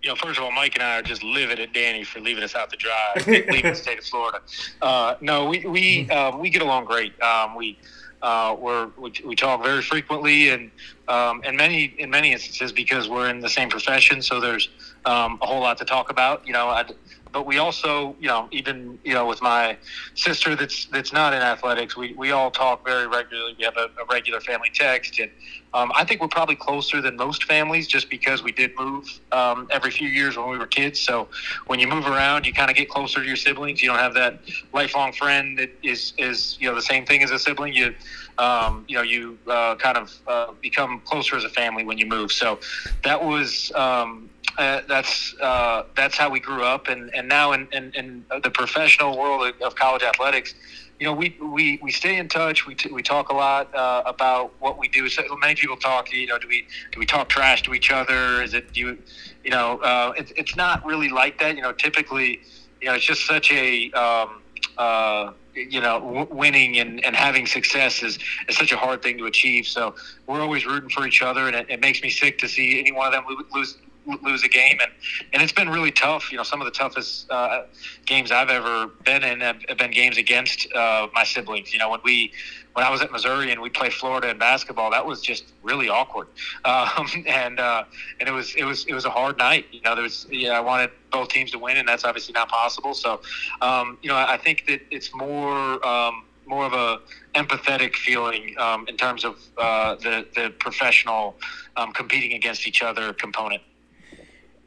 You 0.02 0.10
know, 0.10 0.16
first 0.16 0.40
of 0.40 0.46
all, 0.46 0.52
Mike 0.52 0.76
and 0.76 0.84
I 0.84 1.00
are 1.00 1.02
just 1.02 1.24
livid 1.24 1.60
at 1.60 1.74
Danny 1.74 2.06
for 2.06 2.22
leaving 2.22 2.44
us 2.44 2.56
out 2.56 2.70
to 2.70 2.78
dry, 2.78 3.14
leaving 3.28 3.64
the 3.64 3.76
state 3.76 4.00
of 4.00 4.06
Florida. 4.06 4.42
Uh, 4.82 5.16
no, 5.20 5.46
we 5.46 5.66
we 5.66 6.10
uh, 6.10 6.38
we 6.38 6.50
get 6.50 6.62
along 6.62 6.86
great. 6.86 7.22
Um, 7.22 7.54
we 7.56 7.78
uh, 8.22 8.56
we 8.98 9.12
we 9.26 9.36
talk 9.36 9.64
very 9.64 9.82
frequently, 9.82 10.50
and 10.50 10.72
um, 11.08 11.42
and 11.46 11.56
many 11.56 11.86
in 11.98 12.10
many 12.10 12.34
instances 12.34 12.72
because 12.72 13.08
we're 13.08 13.30
in 13.30 13.40
the 13.40 13.50
same 13.50 13.70
profession, 13.70 14.22
so 14.22 14.40
there's 14.40 14.70
um, 15.06 15.40
a 15.42 15.46
whole 15.46 15.62
lot 15.62 15.78
to 15.78 15.86
talk 15.86 16.10
about. 16.10 16.46
You 16.46 16.54
know, 16.54 16.68
I'd, 16.68 16.92
but 17.32 17.46
we 17.46 17.58
also, 17.58 18.16
you 18.20 18.28
know, 18.28 18.48
even 18.52 19.00
you 19.04 19.14
know, 19.14 19.26
with 19.26 19.42
my 19.42 19.78
sister 20.16 20.56
that's 20.56 20.86
that's 20.86 21.14
not 21.14 21.34
in 21.34 21.42
athletics, 21.42 21.96
we, 21.96 22.14
we 22.14 22.32
all 22.32 22.52
talk 22.52 22.86
very 22.86 23.08
regularly. 23.08 23.56
We 23.58 23.66
have 23.66 23.78
a, 23.78 23.86
a 24.02 24.06
regular 24.12 24.40
family 24.40 24.70
text, 24.74 25.20
and 25.20 25.32
um, 25.74 25.92
I 25.96 26.04
think 26.04 26.22
we're 26.22 26.28
probably 26.28 26.56
closer 26.56 27.02
than 27.02 27.16
most 27.16 27.44
families, 27.44 27.88
just 27.88 28.10
because 28.10 28.42
we 28.42 28.52
did 28.52 28.72
move 28.78 29.06
um, 29.32 29.68
every 29.72 29.92
few 29.92 30.08
years 30.08 30.38
when 30.38 30.50
we 30.50 30.58
were 30.58 30.68
kids. 30.68 31.00
So 31.00 31.28
when 31.68 31.80
you 31.80 31.88
move 31.88 32.08
around, 32.08 32.46
you 32.46 32.54
kind 32.54 32.72
of 32.72 32.76
get 32.76 32.90
closer 32.90 33.22
to 33.22 33.28
your 33.28 33.36
siblings. 33.36 33.82
You 33.82 33.90
don't 33.90 34.00
have 34.00 34.16
that 34.16 34.42
lifelong 34.74 35.14
friend 35.14 35.58
that 35.60 35.70
is 35.84 36.14
is 36.18 36.58
you 36.60 36.68
know 36.70 36.76
the 36.76 36.82
same 36.82 37.06
thing 37.06 37.24
as 37.24 37.32
a 37.32 37.40
sibling. 37.40 37.74
You 37.74 37.94
um, 38.38 38.86
you 38.88 38.96
know 38.96 39.04
you 39.04 39.38
uh, 39.48 39.76
kind 39.76 39.98
of 39.98 40.14
uh, 40.28 40.54
become 40.62 41.02
closer 41.06 41.36
as 41.36 41.44
a 41.44 41.50
family 41.50 41.86
when 41.86 41.98
you 41.98 42.06
move. 42.08 42.32
So 42.32 42.60
that 43.04 43.24
was 43.24 43.72
um, 43.76 44.29
uh, 44.60 44.82
that's 44.88 45.34
uh, 45.42 45.84
that's 45.96 46.18
how 46.18 46.30
we 46.30 46.40
grew 46.40 46.64
up, 46.64 46.90
and, 46.90 47.10
and 47.16 47.28
now 47.28 47.54
in, 47.54 47.68
in, 47.72 47.92
in 47.94 48.26
the 48.44 48.52
professional 48.52 49.18
world 49.18 49.54
of 49.62 49.76
college 49.76 50.04
athletics, 50.04 50.54
you 51.00 51.06
know, 51.06 51.14
we, 51.14 51.38
we, 51.42 51.80
we 51.82 51.92
stay 51.92 52.18
in 52.18 52.28
touch. 52.28 52.68
We, 52.68 52.76
t- 52.76 52.92
we 52.92 53.02
talk 53.02 53.30
a 53.30 53.34
lot 53.34 53.74
uh, 53.74 54.04
about 54.06 54.52
what 54.60 54.78
we 54.78 54.90
do. 54.90 55.08
So 55.08 55.24
many 55.38 55.56
people 55.56 55.78
talk. 55.78 56.12
You 56.12 56.28
know, 56.28 56.38
do 56.38 56.48
we 56.50 56.68
do 56.92 57.00
we 57.00 57.06
talk 57.06 57.30
trash 57.30 57.62
to 57.64 57.74
each 57.74 57.90
other? 57.90 58.44
Is 58.44 58.54
it 58.54 58.74
do 58.74 58.82
you, 58.82 58.98
you 59.46 59.52
know? 59.52 59.78
Uh, 59.78 60.14
it's 60.18 60.34
it's 60.36 60.56
not 60.58 60.86
really 60.86 61.08
like 61.08 61.40
that. 61.40 61.56
You 61.56 61.62
know, 61.62 61.72
typically, 61.72 62.42
you 62.82 62.90
know, 62.90 62.96
it's 62.96 63.06
just 63.06 63.26
such 63.26 63.52
a 63.54 63.90
um, 63.94 64.42
uh, 64.78 65.32
you 65.54 65.80
know, 65.80 66.00
w- 66.02 66.28
winning 66.32 66.80
and, 66.80 67.04
and 67.06 67.16
having 67.16 67.46
success 67.46 68.04
is, 68.04 68.20
is 68.48 68.58
such 68.58 68.72
a 68.72 68.78
hard 68.78 69.02
thing 69.02 69.18
to 69.18 69.26
achieve. 69.26 69.68
So 69.68 69.96
we're 70.28 70.42
always 70.42 70.66
rooting 70.66 70.90
for 70.90 71.08
each 71.08 71.22
other, 71.22 71.48
and 71.48 71.56
it, 71.56 71.66
it 71.70 71.80
makes 71.80 72.02
me 72.02 72.10
sick 72.10 72.38
to 72.40 72.48
see 72.48 72.80
any 72.80 72.92
one 72.92 73.08
of 73.08 73.14
them 73.14 73.26
lose 73.54 73.78
lose 74.24 74.44
a 74.44 74.48
game, 74.48 74.80
and 74.82 74.92
and 75.34 75.42
it's 75.42 75.52
been 75.52 75.70
really 75.70 75.92
tough. 75.92 76.32
You 76.32 76.38
know, 76.38 76.44
some 76.44 76.62
of 76.62 76.66
the 76.66 76.72
toughest 76.72 77.30
uh, 77.30 77.64
games 78.06 78.32
I've 78.32 78.50
ever 78.50 78.88
been 79.06 79.24
in 79.24 79.42
have, 79.42 79.60
been 79.78 79.92
games 79.92 80.18
against 80.18 80.72
uh, 80.74 81.08
my 81.14 81.24
siblings. 81.24 81.74
You 81.74 81.80
know, 81.80 81.90
when 81.90 82.02
we 82.04 82.32
when 82.74 82.86
I 82.86 82.90
was 82.90 83.02
at 83.02 83.12
Missouri 83.12 83.52
and 83.52 83.62
we 83.62 83.70
played 83.70 83.94
Florida 83.94 84.30
in 84.30 84.38
basketball, 84.38 84.92
that 84.92 85.06
was 85.06 85.22
just 85.22 85.46
really 85.64 85.90
awkward, 85.90 86.28
um, 86.66 87.08
and 87.26 87.60
uh, 87.60 87.84
and 88.20 88.30
it 88.30 88.32
was 88.32 88.56
it 88.56 88.64
was 88.64 88.86
it 88.86 88.94
was 88.94 89.06
a 89.06 89.10
hard 89.10 89.38
night. 89.38 89.66
You 89.72 89.82
know, 89.82 89.96
there 89.96 90.04
was 90.04 90.28
yeah, 90.30 90.52
I 90.52 90.60
wanted 90.60 90.92
both 91.12 91.30
teams 91.30 91.52
to 91.52 91.60
win, 91.60 91.78
and 91.78 91.88
that's 91.88 92.04
obviously 92.04 92.34
not 92.34 92.50
possible. 92.50 92.94
So, 92.94 93.22
um, 93.62 93.98
you 94.02 94.10
know, 94.10 94.18
I 94.18 94.38
think 94.38 94.66
that 94.68 94.82
it's 94.92 95.14
more. 95.14 95.86
Um, 95.86 96.24
more 96.50 96.66
of 96.66 96.74
a 96.74 97.00
empathetic 97.36 97.96
feeling 97.96 98.56
um, 98.58 98.86
in 98.88 98.98
terms 98.98 99.24
of 99.24 99.38
uh, 99.58 99.96
the 99.96 100.26
the 100.36 100.50
professional 100.60 101.36
um, 101.78 101.94
competing 101.94 102.34
against 102.34 102.68
each 102.68 102.82
other 102.82 103.14
component. 103.14 103.62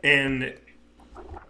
And 0.03 0.55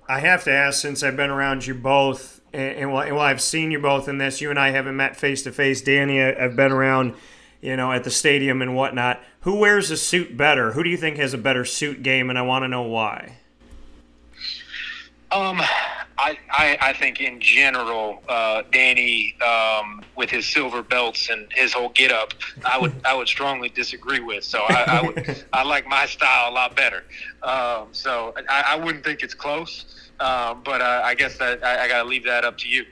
I 0.09 0.21
have 0.21 0.45
to 0.45 0.53
ask, 0.53 0.81
since 0.81 1.03
I've 1.03 1.17
been 1.17 1.31
around 1.31 1.67
you 1.67 1.75
both, 1.75 2.41
and, 2.53 2.79
and, 2.79 2.93
while, 2.93 3.07
and 3.07 3.17
while 3.17 3.27
I've 3.27 3.41
seen 3.41 3.71
you 3.71 3.79
both 3.79 4.09
in 4.09 4.19
this, 4.19 4.41
you 4.41 4.51
and 4.51 4.59
I 4.59 4.71
haven't 4.71 4.97
met 4.97 5.17
face 5.17 5.43
to 5.45 5.53
face. 5.53 5.81
Danny, 5.81 6.23
I've 6.23 6.57
been 6.57 6.73
around, 6.73 7.15
you 7.61 7.77
know, 7.77 7.93
at 7.93 8.05
the 8.05 8.11
stadium 8.11 8.61
and 8.61 8.77
whatnot. 8.77 9.23
Who 9.41 9.57
wears 9.57 9.91
a 9.91 9.97
suit 9.97 10.37
better? 10.37 10.73
Who 10.73 10.83
do 10.83 10.91
you 10.91 10.97
think 10.97 11.17
has 11.17 11.35
a 11.35 11.39
better 11.39 11.65
suit 11.65 12.03
game? 12.03 12.31
And 12.31 12.39
I 12.39 12.43
want 12.43 12.65
to 12.65 12.69
know 12.69 12.83
why. 12.83 13.39
Um, 15.31 15.63
I, 16.23 16.39
I, 16.53 16.79
I 16.81 16.93
think 16.93 17.21
in 17.21 17.41
general, 17.41 18.23
uh, 18.29 18.63
Danny, 18.71 19.35
um, 19.43 20.05
with 20.15 20.31
his 20.31 20.47
silver 20.47 20.81
belts 20.81 21.29
and 21.29 21.49
his 21.53 21.73
whole 21.73 21.89
get 21.89 22.13
up, 22.13 22.33
I 22.65 22.79
would 22.79 22.95
I 23.05 23.13
would 23.13 23.27
strongly 23.27 23.69
disagree 23.69 24.21
with. 24.21 24.45
So 24.45 24.61
I, 24.61 24.85
I 24.87 25.03
would 25.03 25.45
I 25.53 25.65
like 25.65 25.89
my 25.89 26.07
style 26.07 26.53
a 26.53 26.55
lot 26.55 26.77
better. 26.77 27.03
Um, 27.43 27.89
so 27.91 28.35
I, 28.49 28.65
I 28.69 28.77
wouldn't 28.77 29.05
think 29.05 29.25
it's 29.25 29.35
close, 29.35 30.11
um, 30.21 30.63
but 30.65 30.81
uh, 30.81 31.03
I 31.05 31.17
guess 31.17 31.39
that 31.39 31.65
I, 31.65 31.85
I 31.85 31.89
got 31.89 32.05
to 32.05 32.09
leave 32.09 32.25
that 32.25 32.45
up 32.45 32.57
to 32.59 32.69
you. 32.69 32.87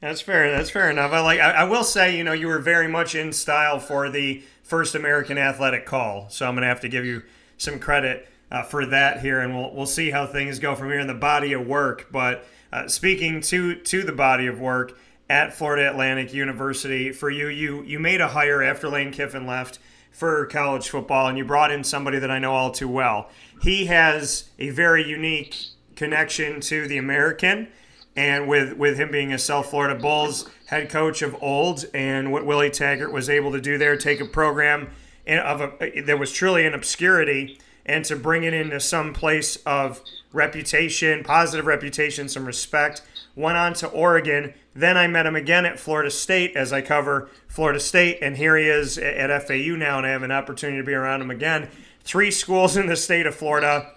That's 0.00 0.22
fair. 0.22 0.50
That's 0.50 0.70
fair 0.70 0.90
enough. 0.90 1.12
I 1.12 1.20
like. 1.20 1.40
I, 1.40 1.50
I 1.50 1.64
will 1.64 1.84
say, 1.84 2.16
you 2.16 2.24
know, 2.24 2.32
you 2.32 2.46
were 2.46 2.60
very 2.60 2.88
much 2.88 3.14
in 3.14 3.34
style 3.34 3.78
for 3.78 4.08
the 4.08 4.42
first 4.62 4.94
American 4.94 5.36
Athletic 5.36 5.84
call. 5.84 6.30
So 6.30 6.48
I'm 6.48 6.54
going 6.54 6.62
to 6.62 6.68
have 6.68 6.80
to 6.80 6.88
give 6.88 7.04
you 7.04 7.24
some 7.58 7.78
credit 7.78 8.26
uh, 8.50 8.62
for 8.62 8.86
that 8.86 9.20
here, 9.20 9.40
and 9.40 9.54
we'll 9.54 9.74
we'll 9.74 9.86
see 9.86 10.10
how 10.10 10.26
things 10.26 10.58
go 10.58 10.74
from 10.74 10.88
here 10.88 11.00
in 11.00 11.08
the 11.08 11.14
body 11.14 11.52
of 11.52 11.66
work. 11.66 12.08
But 12.10 12.46
uh, 12.74 12.88
speaking 12.88 13.40
to 13.40 13.76
to 13.76 14.02
the 14.02 14.12
body 14.12 14.48
of 14.48 14.58
work 14.58 14.98
at 15.30 15.54
Florida 15.54 15.88
Atlantic 15.88 16.34
University, 16.34 17.12
for 17.12 17.30
you, 17.30 17.46
you 17.46 17.82
you 17.84 18.00
made 18.00 18.20
a 18.20 18.28
hire 18.28 18.62
after 18.62 18.88
Lane 18.88 19.12
Kiffin 19.12 19.46
left 19.46 19.78
for 20.10 20.44
college 20.46 20.88
football, 20.88 21.28
and 21.28 21.38
you 21.38 21.44
brought 21.44 21.70
in 21.70 21.84
somebody 21.84 22.18
that 22.18 22.30
I 22.30 22.40
know 22.40 22.52
all 22.52 22.72
too 22.72 22.88
well. 22.88 23.30
He 23.62 23.86
has 23.86 24.50
a 24.58 24.70
very 24.70 25.06
unique 25.06 25.56
connection 25.94 26.60
to 26.62 26.88
the 26.88 26.98
American, 26.98 27.68
and 28.16 28.48
with 28.48 28.76
with 28.76 28.98
him 28.98 29.12
being 29.12 29.32
a 29.32 29.38
South 29.38 29.70
Florida 29.70 29.98
Bulls 29.98 30.50
head 30.66 30.90
coach 30.90 31.22
of 31.22 31.40
old, 31.40 31.84
and 31.94 32.32
what 32.32 32.44
Willie 32.44 32.70
Taggart 32.70 33.12
was 33.12 33.30
able 33.30 33.52
to 33.52 33.60
do 33.60 33.78
there, 33.78 33.96
take 33.96 34.20
a 34.20 34.26
program 34.26 34.90
and 35.26 35.38
of 35.38 35.60
a, 35.80 36.00
that 36.00 36.18
was 36.18 36.32
truly 36.32 36.66
in 36.66 36.74
obscurity 36.74 37.58
and 37.86 38.04
to 38.04 38.16
bring 38.16 38.44
it 38.44 38.54
into 38.54 38.80
some 38.80 39.12
place 39.12 39.56
of 39.64 40.02
reputation, 40.34 41.22
positive 41.22 41.64
reputation, 41.64 42.28
some 42.28 42.44
respect. 42.44 43.00
Went 43.34 43.56
on 43.56 43.72
to 43.74 43.88
Oregon. 43.88 44.52
Then 44.74 44.98
I 44.98 45.06
met 45.06 45.24
him 45.24 45.36
again 45.36 45.64
at 45.64 45.78
Florida 45.78 46.10
State 46.10 46.56
as 46.56 46.72
I 46.72 46.82
cover 46.82 47.30
Florida 47.48 47.80
State, 47.80 48.18
and 48.20 48.36
here 48.36 48.56
he 48.56 48.66
is 48.66 48.98
at 48.98 49.46
FAU 49.46 49.76
now, 49.76 49.96
and 49.96 50.06
I 50.06 50.10
have 50.10 50.24
an 50.24 50.32
opportunity 50.32 50.78
to 50.78 50.84
be 50.84 50.92
around 50.92 51.22
him 51.22 51.30
again. 51.30 51.68
Three 52.02 52.30
schools 52.42 52.76
in 52.76 52.88
the 52.88 52.96
state 52.96 53.26
of 53.26 53.34
Florida. 53.34 53.92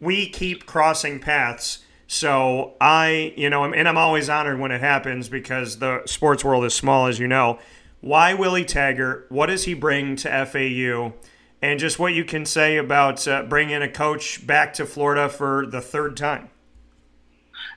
We 0.00 0.28
keep 0.28 0.66
crossing 0.66 1.20
paths. 1.20 1.84
So 2.08 2.74
I, 2.80 3.32
you 3.36 3.48
know, 3.48 3.64
and 3.64 3.88
I'm 3.88 3.96
always 3.96 4.28
honored 4.28 4.58
when 4.58 4.72
it 4.72 4.80
happens 4.80 5.28
because 5.28 5.78
the 5.78 6.02
sports 6.06 6.44
world 6.44 6.64
is 6.64 6.74
small, 6.74 7.06
as 7.06 7.18
you 7.18 7.28
know. 7.28 7.58
Why 8.00 8.34
Willie 8.34 8.64
Taggart? 8.64 9.26
What 9.28 9.46
does 9.46 9.64
he 9.64 9.74
bring 9.74 10.16
to 10.16 10.46
FAU? 10.46 11.12
And 11.62 11.78
just 11.78 11.98
what 11.98 12.12
you 12.12 12.24
can 12.24 12.44
say 12.44 12.76
about 12.76 13.26
uh, 13.28 13.44
bringing 13.44 13.80
a 13.82 13.88
coach 13.88 14.44
back 14.44 14.74
to 14.74 14.84
Florida 14.84 15.28
for 15.28 15.64
the 15.64 15.80
third 15.80 16.16
time. 16.16 16.50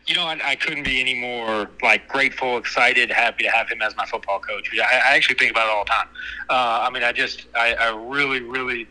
You 0.08 0.16
know, 0.16 0.24
I, 0.24 0.40
I, 0.44 0.56
couldn't 0.56 0.84
be 0.84 1.00
any 1.00 1.16
more 1.16 1.70
like 1.82 2.08
grateful, 2.08 2.58
excited, 2.58 3.12
happy 3.12 3.44
to 3.44 3.50
have 3.50 3.70
him 3.70 3.82
as 3.82 3.96
my 3.96 4.06
football 4.06 4.40
coach. 4.40 4.70
I, 4.74 4.84
I 4.84 5.16
actually 5.16 5.36
think 5.36 5.52
about 5.52 5.68
it 5.68 5.72
all 5.72 5.84
the 5.84 5.90
time. 5.90 6.08
Uh, 6.50 6.86
I 6.88 6.90
mean, 6.92 7.04
I 7.04 7.12
just, 7.12 7.46
I, 7.56 7.74
I 7.74 7.96
really, 7.96 8.42
really 8.42 8.88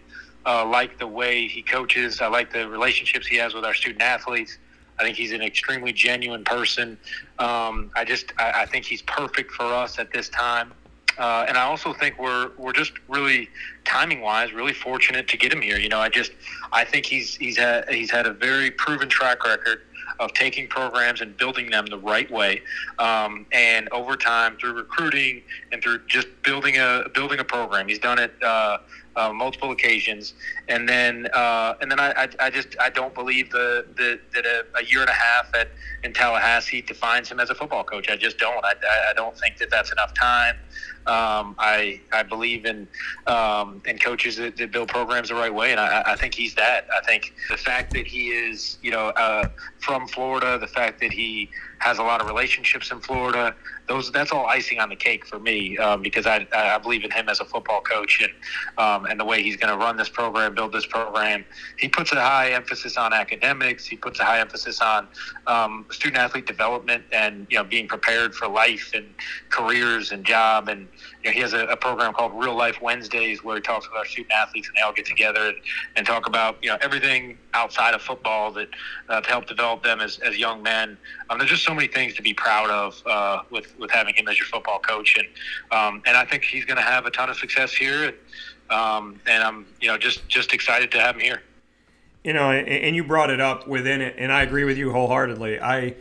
uh, 0.47 0.67
like 0.67 0.99
the 0.99 1.07
way 1.07 1.47
he 1.47 1.63
coaches. 1.63 2.21
I 2.21 2.27
like 2.27 2.53
the 2.53 2.69
relationships 2.69 3.27
he 3.27 3.37
has 3.37 3.55
with 3.55 3.65
our 3.65 3.75
student 3.75 4.03
athletes. 4.03 4.59
I 4.99 5.03
think 5.03 5.17
he's 5.17 5.33
an 5.33 5.43
extremely 5.43 5.93
genuine 5.93 6.45
person. 6.45 6.99
Um, 7.39 7.91
I 7.97 8.05
just, 8.05 8.33
I, 8.39 8.63
I, 8.63 8.67
think 8.67 8.85
he's 8.85 9.03
perfect 9.03 9.51
for 9.53 9.65
us 9.65 9.99
at 9.99 10.13
this 10.13 10.29
time. 10.29 10.73
Uh, 11.19 11.45
and 11.49 11.57
I 11.57 11.63
also 11.63 11.93
think 11.93 12.19
we're 12.19 12.51
we're 12.57 12.73
just 12.73 12.93
really 13.09 13.49
timing 13.85 14.21
wise, 14.21 14.53
really 14.53 14.73
fortunate 14.73 15.29
to 15.29 15.37
get 15.37 15.53
him 15.53 15.63
here. 15.63 15.79
You 15.79 15.89
know, 15.89 16.01
I 16.01 16.09
just 16.09 16.33
I 16.73 16.85
think 16.85 17.07
he's 17.07 17.37
he's 17.37 17.57
had 17.57 17.89
he's 17.89 18.11
had 18.11 18.27
a 18.27 18.33
very 18.33 18.71
proven 18.71 19.09
track 19.09 19.45
record 19.45 19.83
of 20.21 20.33
taking 20.33 20.69
programs 20.69 21.21
and 21.21 21.37
building 21.37 21.71
them 21.71 21.87
the 21.87 21.99
right 21.99 22.31
way, 22.31 22.63
um, 22.99 23.47
and 23.53 23.89
over 23.91 24.17
time 24.17 24.57
through 24.57 24.75
recruiting 24.75 25.43
and 25.73 25.83
through 25.83 25.99
just 26.07 26.29
building 26.43 26.77
a 26.77 27.05
building 27.15 27.39
a 27.39 27.45
program. 27.45 27.89
He's 27.89 27.99
done 27.99 28.19
it 28.19 28.33
uh, 28.43 28.79
uh, 29.17 29.33
multiple 29.33 29.71
occasions, 29.71 30.35
and 30.69 30.89
then 30.89 31.29
uh, 31.35 31.75
and 31.81 31.91
then 31.91 32.01
I, 32.01 32.11
I, 32.13 32.29
I, 32.41 32.51
just 32.51 32.77
I 32.81 32.91
don't 32.91 33.15
believe 33.15 33.51
the, 33.51 33.87
the 33.97 34.21
that 34.35 34.45
a, 34.45 34.65
a, 34.79 34.85
year 34.85 35.01
and 35.01 35.11
a 35.11 35.15
half 35.15 35.55
at 35.55 35.69
in 36.03 36.13
Tallahassee 36.13 36.83
defines 36.83 37.31
him 37.31 37.41
as 37.41 37.51
a 37.51 37.55
football 37.55 37.85
coach. 37.85 38.09
I 38.11 38.17
just 38.17 38.39
don't. 38.39 38.65
I, 38.65 38.75
I 39.11 39.13
don't 39.15 39.39
think 39.39 39.59
that 39.59 39.71
that's 39.71 39.93
enough 39.93 40.15
time. 40.15 40.57
Um, 41.07 41.55
I 41.59 42.01
I 42.13 42.23
believe 42.23 42.65
in 42.65 42.89
um, 43.27 43.83
in 43.85 43.99
coaches 43.99 44.37
that, 44.37 44.57
that, 44.57 44.73
build 44.73 44.89
programs 44.89 45.29
the 45.29 45.35
right 45.35 45.53
way, 45.53 45.71
and 45.71 45.79
I, 45.79 46.03
I, 46.07 46.17
think 46.17 46.33
he's 46.35 46.55
that. 46.55 46.87
I 46.91 47.05
think 47.05 47.35
the 47.51 47.59
fact 47.59 47.93
that 47.93 48.07
he 48.07 48.29
is 48.29 48.79
you 48.81 48.91
know 48.91 49.09
uh, 49.09 49.49
from 49.81 50.09
Florida, 50.09 50.59
the 50.59 50.67
fact 50.67 51.01
that 51.01 51.13
he 51.13 51.51
has 51.79 51.99
a 51.99 52.03
lot 52.03 52.23
of 52.23 52.27
relationships 52.27 52.91
in 52.91 53.01
Florida, 53.01 53.55
those 53.87 54.11
that's 54.13 54.33
all 54.33 54.47
icing 54.47 54.79
on 54.81 54.89
the 54.89 54.97
cake 54.97 55.27
for 55.27 55.39
me 55.39 55.77
um, 55.79 56.03
because 56.03 56.27
I, 56.27 56.47
I 56.53 56.79
believe 56.79 57.05
in 57.05 57.11
him 57.11 57.29
as 57.29 57.41
a 57.41 57.45
football 57.45 57.81
coach 57.81 58.23
and 58.23 58.33
um, 58.79 59.07
and 59.07 59.21
the 59.21 59.25
way 59.25 59.43
he's 59.43 59.57
going 59.57 59.73
to 59.73 59.79
run 59.79 59.97
this 59.97 60.09
program, 60.09 60.55
build 60.55 60.73
this 60.73 60.87
program. 60.87 61.45
He 61.79 61.89
puts 61.89 62.13
a 62.13 62.21
high 62.21 62.51
emphasis 62.51 62.97
on 62.97 63.13
academics. 63.13 63.87
He 63.87 63.97
puts 63.97 64.21
a 64.21 64.25
high 64.25 64.41
emphasis 64.41 64.81
on 64.81 65.09
um, 65.47 65.87
student 65.91 66.19
athlete 66.19 66.47
development 66.47 67.05
and 67.13 67.47
you 67.51 67.59
know 67.59 67.65
being 67.65 67.89
prepared 67.89 68.35
for 68.35 68.49
life 68.49 68.93
and 68.95 69.07
careers 69.51 70.13
and 70.13 70.25
job 70.25 70.69
and 70.69 70.89
you 71.23 71.31
know, 71.31 71.35
he 71.35 71.41
has 71.41 71.53
a, 71.53 71.67
a, 71.67 71.77
program 71.77 72.13
called 72.13 72.33
Real 72.35 72.55
Life 72.55 72.81
Wednesdays 72.81 73.45
where 73.45 73.57
he 73.57 73.63
talks 73.63 73.89
with 73.89 73.97
our 73.97 74.05
student 74.07 74.33
athletes 74.33 74.69
and 74.69 74.77
they 74.77 74.83
all 74.83 74.93
get 74.93 75.07
together 75.07 75.49
and, 75.49 75.57
and 75.97 76.07
talk 76.07 76.27
about 76.27 76.57
you 76.63 76.71
know 76.71 76.79
everything 76.81 77.39
outside 77.53 77.95
of 77.95 78.03
football 78.03 78.51
that 78.53 78.69
uh, 79.09 79.21
to 79.21 79.29
help 79.29 79.47
develop 79.47 79.83
them 79.83 80.01
as, 80.01 80.19
as 80.21 80.37
young 80.39 80.63
men. 80.63 80.97
Um, 81.31 81.39
there's 81.39 81.51
just 81.51 81.65
so 81.65 81.75
many 81.75 81.89
things 81.89 82.15
to 82.15 82.23
be 82.23 82.35
proud 82.35 82.71
of 82.71 83.03
uh, 83.07 83.43
with 83.51 83.74
with 83.79 83.91
having 83.91 84.15
him 84.15 84.29
as 84.29 84.39
your 84.39 84.47
football 84.47 84.79
coach, 84.79 85.17
and 85.17 85.27
um, 85.71 86.03
and 86.07 86.17
I 86.17 86.25
think 86.25 86.45
he's 86.45 86.65
going 86.65 86.77
to 86.77 86.83
have 86.83 87.07
a 87.07 87.11
ton 87.11 87.31
of 87.31 87.37
success 87.37 87.73
here, 87.73 88.05
and, 88.05 88.17
um, 88.71 89.21
and 89.27 89.43
I'm 89.43 89.67
you 89.81 89.89
know 89.89 89.99
just 89.99 90.29
just 90.29 90.53
excited 90.53 90.91
to 90.93 91.01
have 91.01 91.17
him 91.17 91.23
here. 91.23 91.43
You 92.23 92.33
know, 92.33 92.51
and 92.51 92.97
you 92.97 93.05
brought 93.05 93.29
it 93.29 93.41
up 93.41 93.69
within 93.69 94.01
it, 94.01 94.15
and 94.17 94.33
I 94.33 94.43
agree 94.43 94.65
with 94.65 94.79
you 94.79 94.93
wholeheartedly. 94.93 95.61
I 95.61 95.97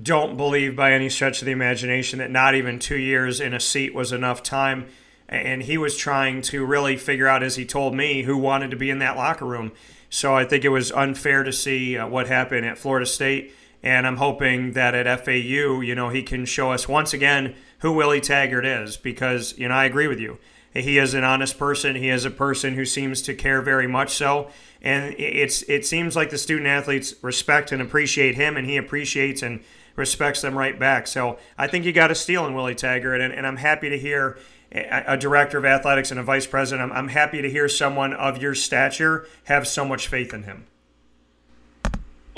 don't 0.00 0.36
believe 0.36 0.76
by 0.76 0.92
any 0.92 1.08
stretch 1.08 1.40
of 1.42 1.46
the 1.46 1.52
imagination 1.52 2.18
that 2.20 2.30
not 2.30 2.54
even 2.54 2.78
two 2.78 2.98
years 2.98 3.40
in 3.40 3.52
a 3.52 3.60
seat 3.60 3.94
was 3.94 4.12
enough 4.12 4.42
time. 4.42 4.86
And 5.28 5.64
he 5.64 5.76
was 5.76 5.96
trying 5.96 6.40
to 6.42 6.64
really 6.64 6.96
figure 6.96 7.28
out, 7.28 7.42
as 7.42 7.56
he 7.56 7.66
told 7.66 7.94
me, 7.94 8.22
who 8.22 8.36
wanted 8.36 8.70
to 8.70 8.76
be 8.76 8.88
in 8.88 8.98
that 9.00 9.16
locker 9.16 9.44
room. 9.44 9.72
So 10.08 10.34
I 10.34 10.44
think 10.44 10.64
it 10.64 10.70
was 10.70 10.90
unfair 10.90 11.42
to 11.42 11.52
see 11.52 11.98
uh, 11.98 12.08
what 12.08 12.28
happened 12.28 12.64
at 12.64 12.78
Florida 12.78 13.04
State 13.04 13.52
and 13.82 14.06
I'm 14.06 14.16
hoping 14.16 14.72
that 14.72 14.94
at 14.94 15.24
FAU, 15.24 15.80
you 15.80 15.94
know, 15.94 16.08
he 16.08 16.22
can 16.22 16.44
show 16.44 16.72
us 16.72 16.88
once 16.88 17.12
again 17.12 17.54
who 17.78 17.92
Willie 17.92 18.20
Taggart 18.20 18.66
is 18.66 18.96
because, 18.96 19.56
you 19.56 19.68
know, 19.68 19.74
I 19.74 19.84
agree 19.84 20.08
with 20.08 20.18
you. 20.18 20.38
He 20.74 20.98
is 20.98 21.14
an 21.14 21.24
honest 21.24 21.58
person. 21.58 21.96
He 21.96 22.08
is 22.08 22.24
a 22.24 22.30
person 22.30 22.74
who 22.74 22.84
seems 22.84 23.22
to 23.22 23.34
care 23.34 23.62
very 23.62 23.86
much 23.86 24.14
so. 24.14 24.50
And 24.82 25.14
it's 25.18 25.62
it 25.62 25.84
seems 25.84 26.14
like 26.14 26.30
the 26.30 26.38
student 26.38 26.68
athletes 26.68 27.14
respect 27.22 27.72
and 27.72 27.82
appreciate 27.82 28.36
him, 28.36 28.56
and 28.56 28.66
he 28.66 28.76
appreciates 28.76 29.42
and 29.42 29.60
respects 29.96 30.40
them 30.40 30.56
right 30.56 30.78
back. 30.78 31.06
So 31.08 31.38
I 31.56 31.66
think 31.66 31.84
you 31.84 31.92
got 31.92 32.12
a 32.12 32.14
steal 32.14 32.46
in 32.46 32.54
Willie 32.54 32.76
Taggart, 32.76 33.20
and, 33.20 33.32
and 33.32 33.46
I'm 33.46 33.56
happy 33.56 33.88
to 33.88 33.98
hear 33.98 34.38
a 34.70 35.16
director 35.16 35.58
of 35.58 35.64
athletics 35.64 36.10
and 36.10 36.20
a 36.20 36.22
vice 36.22 36.46
president. 36.46 36.92
I'm, 36.92 36.96
I'm 36.96 37.08
happy 37.08 37.40
to 37.42 37.50
hear 37.50 37.68
someone 37.68 38.12
of 38.12 38.40
your 38.40 38.54
stature 38.54 39.26
have 39.44 39.66
so 39.66 39.84
much 39.84 40.08
faith 40.08 40.34
in 40.34 40.42
him. 40.42 40.66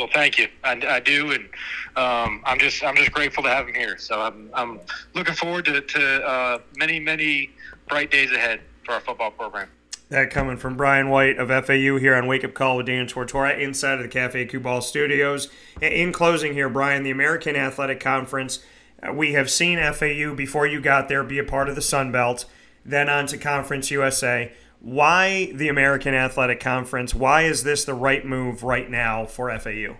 Well, 0.01 0.09
thank 0.15 0.39
you. 0.39 0.49
I, 0.65 0.81
I 0.89 1.01
do, 1.01 1.31
and 1.33 1.45
um, 1.95 2.43
I'm 2.47 2.59
just 2.59 2.83
I'm 2.83 2.97
just 2.97 3.13
grateful 3.13 3.43
to 3.43 3.51
have 3.51 3.69
him 3.69 3.75
here. 3.75 3.99
So 3.99 4.19
I'm 4.19 4.49
I'm 4.55 4.81
looking 5.15 5.35
forward 5.35 5.67
to, 5.67 5.83
to 5.83 6.27
uh, 6.27 6.59
many 6.75 6.99
many 6.99 7.51
bright 7.87 8.11
days 8.11 8.33
ahead 8.33 8.63
for 8.83 8.93
our 8.93 9.01
football 9.01 9.31
program. 9.31 9.69
That 10.09 10.31
coming 10.31 10.57
from 10.57 10.79
Brian 10.79 11.11
White 11.11 11.37
of 11.37 11.49
FAU 11.49 11.99
here 11.99 12.15
on 12.15 12.27
Wake 12.27 12.45
Up 12.45 12.55
Call 12.55 12.79
with 12.79 12.87
Dan 12.87 13.09
Tortora 13.09 13.61
inside 13.61 13.99
of 13.99 14.03
the 14.03 14.09
Cafe 14.09 14.47
Kubal 14.47 14.83
studios. 14.83 15.51
In 15.83 16.15
closing 16.15 16.55
here, 16.55 16.71
Brian, 16.71 17.03
the 17.03 17.11
American 17.11 17.55
Athletic 17.55 18.01
Conference, 18.01 18.61
uh, 19.07 19.13
we 19.13 19.35
have 19.35 19.51
seen 19.51 19.79
FAU 19.93 20.35
before 20.35 20.67
you 20.67 20.81
got 20.81 21.11
there 21.11 21.23
be 21.23 21.39
a 21.39 21.45
part 21.45 21.69
of 21.69 21.75
the 21.75 21.83
Sun 21.83 22.11
Belt, 22.11 22.47
then 22.87 23.11
on 23.11 23.27
to 23.27 23.37
Conference 23.37 23.91
USA 23.91 24.51
why 24.81 25.53
the 25.53 25.69
American 25.69 26.15
Athletic 26.15 26.61
Conference? 26.61 27.15
Why 27.15 27.43
is 27.43 27.63
this 27.63 27.85
the 27.85 27.95
right 27.95 28.25
move 28.25 28.63
right 28.63 28.91
now 28.91 29.27
for 29.27 29.57
FAU? 29.59 29.97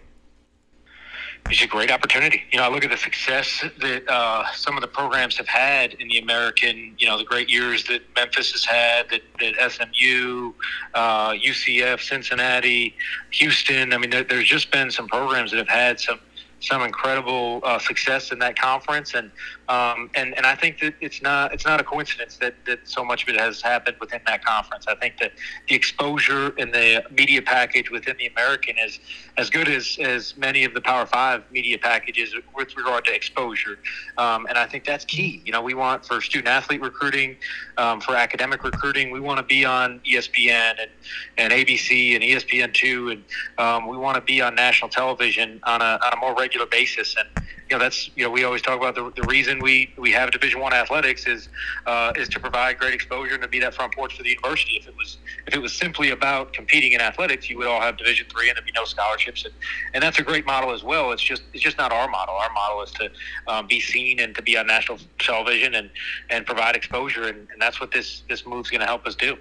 It's 1.49 1.63
a 1.63 1.67
great 1.67 1.91
opportunity. 1.91 2.43
You 2.53 2.59
know, 2.59 2.65
I 2.65 2.69
look 2.69 2.85
at 2.85 2.91
the 2.91 2.97
success 2.97 3.65
that 3.81 4.09
uh, 4.09 4.45
some 4.53 4.77
of 4.77 4.83
the 4.83 4.89
programs 4.89 5.37
have 5.37 5.49
had 5.49 5.95
in 5.95 6.09
the 6.09 6.19
American, 6.19 6.95
you 6.99 7.07
know, 7.07 7.19
the 7.19 7.25
great 7.25 7.51
years 7.51 7.85
that 7.85 8.03
Memphis 8.15 8.53
has 8.53 8.65
had, 8.65 9.09
that, 9.11 9.23
that 9.41 9.73
SMU, 9.73 10.53
uh, 10.95 11.31
UCF, 11.31 12.01
Cincinnati, 12.01 12.95
Houston. 13.31 13.93
I 13.93 13.99
mean, 13.99 14.11
there, 14.11 14.23
there's 14.23 14.49
just 14.49 14.71
been 14.71 14.91
some 14.91 15.09
programs 15.09 15.51
that 15.51 15.59
have 15.59 15.69
had 15.69 15.99
some 15.99 16.21
some 16.61 16.83
incredible 16.83 17.61
uh, 17.65 17.79
success 17.79 18.33
in 18.33 18.39
that 18.39 18.59
conference, 18.59 19.15
and 19.15 19.31
um, 19.71 20.11
and 20.15 20.37
and 20.37 20.45
I 20.45 20.57
think 20.57 20.81
that 20.81 20.95
it's 21.01 21.23
not 21.23 21.55
it's 21.55 21.65
not 21.65 21.81
a 21.81 21.85
coincidence 21.85 22.37
that 22.39 22.55
that 22.67 22.81
so 22.89 23.05
much 23.05 23.23
of 23.23 23.29
it 23.29 23.41
has 23.41 23.63
happened 23.63 23.99
within 24.01 24.21
that 24.27 24.45
conference. 24.45 24.87
I 24.89 24.97
think 24.97 25.19
that 25.21 25.31
the 25.69 25.77
exposure 25.77 26.53
and 26.59 26.75
the 26.75 27.05
media 27.13 27.41
package 27.41 27.89
within 27.89 28.17
the 28.19 28.27
American 28.27 28.75
is 28.85 28.99
as 29.37 29.49
good 29.49 29.69
as 29.69 29.97
as 30.03 30.37
many 30.37 30.65
of 30.65 30.75
the 30.75 30.81
Power 30.81 31.07
Five 31.07 31.45
media 31.53 31.79
packages 31.79 32.35
with 32.57 32.77
regard 32.77 33.05
to 33.05 33.15
exposure, 33.15 33.79
um, 34.19 34.47
and 34.47 34.59
I 34.59 34.67
think 34.67 34.85
that's 34.85 35.05
key. 35.05 35.41
You 35.45 35.53
know, 35.53 35.63
we 35.63 35.75
want 35.75 36.05
for 36.05 36.21
student 36.21 36.49
athlete 36.49 36.81
recruiting, 36.81 37.37
um, 37.79 38.01
for 38.01 38.17
academic 38.17 38.65
recruiting, 38.65 39.13
we 39.13 39.21
want 39.21 39.39
to 39.39 39.45
be 39.45 39.65
on 39.65 40.01
ESPN 40.01 40.81
and 40.81 40.91
and 41.39 41.53
ABC 41.53 42.17
and 42.17 42.25
ESPN 42.25 42.75
two, 42.75 43.11
and 43.11 43.25
um, 43.59 43.87
we 43.87 43.97
want 43.97 44.17
to 44.17 44.21
be 44.21 44.41
on 44.43 44.57
national 44.57 44.89
television 44.89 45.61
on 45.63 45.81
a 45.81 46.01
on 46.05 46.13
a 46.13 46.17
more 46.17 46.35
regular 46.35 46.67
basis. 46.67 47.15
And 47.17 47.40
you 47.71 47.77
know 47.77 47.83
that's 47.83 48.11
you 48.17 48.25
know 48.25 48.31
we 48.31 48.43
always 48.43 48.63
talk 48.63 48.77
about 48.77 48.97
the, 48.97 49.13
the 49.15 49.27
reason 49.29 49.61
we 49.61 49.93
we 49.97 50.11
have 50.11 50.33
Division 50.33 50.61
One 50.61 50.73
athletics 50.73 51.27
is 51.27 51.49
uh, 51.87 52.13
is 52.17 52.29
to 52.31 52.41
provide 52.41 52.79
great 52.79 52.95
exposure 52.95 53.35
and 53.35 53.43
to 53.43 53.49
be 53.49 53.61
that 53.61 53.75
front 53.75 53.95
porch 53.95 54.17
for 54.17 54.25
the 54.25 54.31
university. 54.31 54.77
If 54.77 54.89
it 54.89 54.97
was 54.97 55.19
if 55.47 55.55
it 55.55 55.61
was 55.63 55.73
simply 55.73 56.11
about 56.11 56.53
competing 56.53 56.93
in 56.93 57.01
athletics, 57.01 57.49
you 57.49 57.59
would 57.59 57.69
all 57.69 57.81
have 57.81 57.97
Division 57.97 58.27
Three 58.29 58.49
and 58.49 58.57
there'd 58.57 58.67
be 58.67 58.73
no 58.75 58.85
scholarships. 58.85 59.45
And, 59.45 59.55
and 59.95 60.03
that's 60.03 60.19
a 60.19 60.23
great 60.23 60.47
model 60.47 60.73
as 60.73 60.83
well. 60.83 61.13
It's 61.13 61.23
just 61.23 61.43
it's 61.55 61.63
just 61.63 61.79
not 61.79 61.93
our 61.93 62.09
model. 62.09 62.35
Our 62.35 62.53
model 62.53 62.83
is 62.83 62.91
to 62.93 63.11
um, 63.47 63.69
be 63.69 63.81
seen 63.81 64.19
and 64.19 64.35
to 64.35 64.43
be 64.43 64.59
on 64.59 64.67
national 64.67 64.99
television 65.21 65.77
and 65.77 65.91
and 66.29 66.45
provide 66.45 66.75
exposure. 66.75 67.23
And, 67.23 67.49
and 67.53 67.63
that's 67.63 67.81
what 67.81 67.93
this 67.93 68.25
this 68.29 68.45
move's 68.45 68.69
going 68.69 68.81
to 68.81 68.87
help 68.87 69.07
us 69.07 69.15
do 69.15 69.39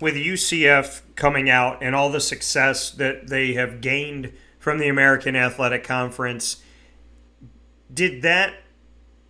with 0.00 0.14
UCF 0.16 1.02
coming 1.14 1.48
out 1.48 1.80
and 1.80 1.94
all 1.94 2.10
the 2.10 2.20
success 2.20 2.90
that 2.90 3.28
they 3.28 3.52
have 3.52 3.80
gained 3.80 4.32
from 4.58 4.78
the 4.78 4.88
American 4.88 5.36
Athletic 5.36 5.84
Conference. 5.84 6.62
Did 7.92 8.22
that 8.22 8.54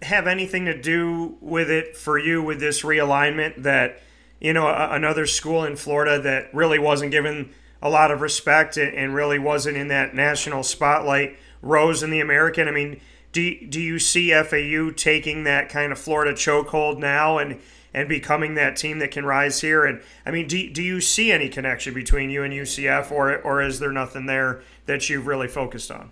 have 0.02 0.26
anything 0.26 0.64
to 0.66 0.80
do 0.80 1.36
with 1.40 1.70
it 1.70 1.96
for 1.96 2.18
you 2.18 2.42
with 2.42 2.60
this 2.60 2.82
realignment 2.82 3.62
that, 3.62 4.00
you 4.40 4.52
know, 4.52 4.66
a, 4.66 4.90
another 4.90 5.26
school 5.26 5.64
in 5.64 5.76
Florida 5.76 6.20
that 6.20 6.52
really 6.54 6.78
wasn't 6.78 7.12
given 7.12 7.50
a 7.80 7.88
lot 7.88 8.10
of 8.10 8.20
respect 8.20 8.76
and 8.76 9.14
really 9.14 9.38
wasn't 9.38 9.76
in 9.76 9.88
that 9.88 10.14
national 10.14 10.62
spotlight 10.62 11.36
rose 11.60 12.02
in 12.02 12.10
the 12.10 12.20
American? 12.20 12.68
I 12.68 12.72
mean, 12.72 13.00
do, 13.32 13.66
do 13.66 13.80
you 13.80 13.98
see 13.98 14.30
FAU 14.30 14.90
taking 14.90 15.44
that 15.44 15.68
kind 15.68 15.90
of 15.90 15.98
Florida 15.98 16.32
chokehold 16.32 16.98
now 16.98 17.38
and 17.38 17.60
and 17.94 18.08
becoming 18.08 18.54
that 18.54 18.74
team 18.74 19.00
that 19.00 19.10
can 19.10 19.24
rise 19.24 19.60
here? 19.60 19.84
And 19.84 20.00
I 20.24 20.30
mean, 20.30 20.46
do, 20.46 20.70
do 20.70 20.82
you 20.82 21.00
see 21.00 21.30
any 21.30 21.48
connection 21.48 21.92
between 21.92 22.30
you 22.30 22.42
and 22.42 22.52
UCF, 22.52 23.10
or 23.10 23.38
or 23.38 23.62
is 23.62 23.78
there 23.78 23.92
nothing 23.92 24.26
there 24.26 24.62
that 24.86 25.08
you've 25.08 25.26
really 25.26 25.48
focused 25.48 25.90
on? 25.90 26.10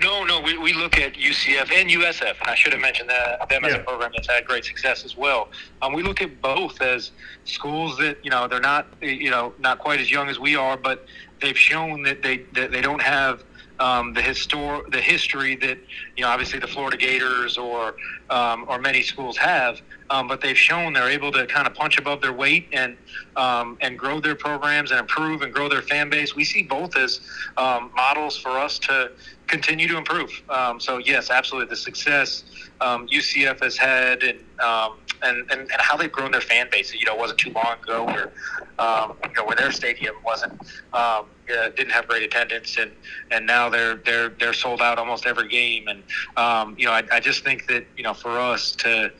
No, 0.00 0.24
no, 0.24 0.40
we, 0.40 0.56
we 0.56 0.72
look 0.72 0.98
at 0.98 1.14
UCF 1.14 1.70
and 1.72 1.90
USF, 1.90 2.40
and 2.40 2.48
I 2.48 2.54
should 2.54 2.72
have 2.72 2.80
mentioned 2.80 3.10
that 3.10 3.48
them 3.48 3.64
as 3.64 3.72
Yeah. 3.74 3.80
a 3.80 3.84
program 3.84 4.12
that's 4.14 4.28
had 4.28 4.44
great 4.46 4.64
success 4.64 5.04
as 5.04 5.16
well. 5.16 5.48
Um, 5.82 5.92
we 5.92 6.02
look 6.02 6.22
at 6.22 6.40
both 6.40 6.80
as 6.80 7.10
schools 7.44 7.98
that 7.98 8.18
you 8.24 8.30
know 8.30 8.48
they're 8.48 8.60
not 8.60 8.86
you 9.02 9.30
know 9.30 9.52
not 9.58 9.78
quite 9.78 10.00
as 10.00 10.10
young 10.10 10.28
as 10.28 10.38
we 10.38 10.56
are, 10.56 10.76
but 10.76 11.06
they've 11.40 11.58
shown 11.58 12.02
that 12.04 12.22
they 12.22 12.38
that 12.54 12.70
they 12.72 12.80
don't 12.80 13.02
have 13.02 13.44
um, 13.78 14.12
the 14.12 14.20
histor- 14.20 14.90
the 14.90 15.00
history 15.00 15.56
that 15.56 15.78
you 16.16 16.22
know 16.24 16.28
obviously 16.30 16.58
the 16.58 16.66
Florida 16.66 16.96
Gators 16.96 17.58
or 17.58 17.96
um, 18.30 18.64
or 18.68 18.78
many 18.78 19.02
schools 19.02 19.36
have. 19.36 19.80
Um, 20.10 20.26
but 20.26 20.40
they've 20.40 20.58
shown 20.58 20.92
they're 20.92 21.08
able 21.08 21.30
to 21.30 21.46
kind 21.46 21.68
of 21.68 21.74
punch 21.74 21.96
above 21.96 22.20
their 22.20 22.32
weight 22.32 22.66
and 22.72 22.96
um, 23.36 23.78
and 23.80 23.96
grow 23.98 24.18
their 24.20 24.34
programs 24.34 24.90
and 24.90 24.98
improve 24.98 25.42
and 25.42 25.52
grow 25.54 25.68
their 25.68 25.82
fan 25.82 26.10
base. 26.10 26.34
We 26.34 26.44
see 26.44 26.62
both 26.64 26.96
as 26.96 27.20
um, 27.56 27.92
models 27.94 28.36
for 28.36 28.50
us 28.50 28.78
to 28.80 29.12
continue 29.50 29.88
to 29.88 29.98
improve. 29.98 30.30
Um, 30.48 30.80
so 30.80 30.98
yes, 30.98 31.30
absolutely, 31.30 31.68
the 31.68 31.76
success 31.76 32.44
um, 32.80 33.08
UCF 33.08 33.60
has 33.62 33.76
had 33.76 34.22
and, 34.22 34.38
um, 34.60 34.98
and 35.22 35.50
and 35.50 35.60
and 35.60 35.80
how 35.80 35.96
they've 35.96 36.10
grown 36.10 36.30
their 36.30 36.40
fan 36.40 36.68
base. 36.70 36.94
You 36.94 37.04
know, 37.04 37.14
it 37.14 37.18
wasn't 37.18 37.40
too 37.40 37.50
long 37.50 37.74
ago 37.82 38.04
where 38.04 38.32
um, 38.78 39.16
you 39.24 39.34
know 39.34 39.44
where 39.44 39.56
their 39.56 39.72
stadium 39.72 40.14
wasn't 40.24 40.52
um, 40.94 41.26
uh, 41.54 41.68
didn't 41.76 41.90
have 41.90 42.06
great 42.08 42.22
attendance, 42.22 42.78
and 42.78 42.92
and 43.30 43.46
now 43.46 43.68
they're 43.68 43.96
they're 43.96 44.30
they're 44.30 44.54
sold 44.54 44.80
out 44.80 44.98
almost 44.98 45.26
every 45.26 45.48
game. 45.48 45.88
And 45.88 46.02
um, 46.36 46.74
you 46.78 46.86
know, 46.86 46.92
I, 46.92 47.02
I 47.12 47.20
just 47.20 47.44
think 47.44 47.66
that 47.66 47.84
you 47.96 48.04
know 48.04 48.14
for 48.14 48.38
us 48.38 48.72
to 48.76 49.12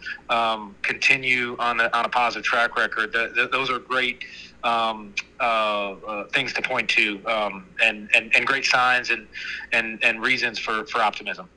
continue 0.83 1.57
on 1.59 1.81
a, 1.81 1.91
on 1.93 2.05
a 2.05 2.09
positive 2.09 2.45
track 2.45 2.77
record, 2.77 3.13
the, 3.13 3.33
the, 3.35 3.49
those 3.49 3.69
are 3.69 3.79
great 3.79 4.25
um, 4.65 5.15
uh, 5.41 5.43
uh, 5.43 6.25
things 6.29 6.53
to 6.55 6.63
point 6.63 6.89
to, 6.91 7.21
um, 7.27 7.67
and, 7.83 8.09
and 8.15 8.35
and 8.35 8.47
great 8.47 8.65
signs 8.65 9.11
and 9.11 9.27
and 9.73 10.03
and 10.05 10.23
reasons 10.23 10.59
for 10.59 10.85
for 10.87 11.01
optimism. 11.01 11.49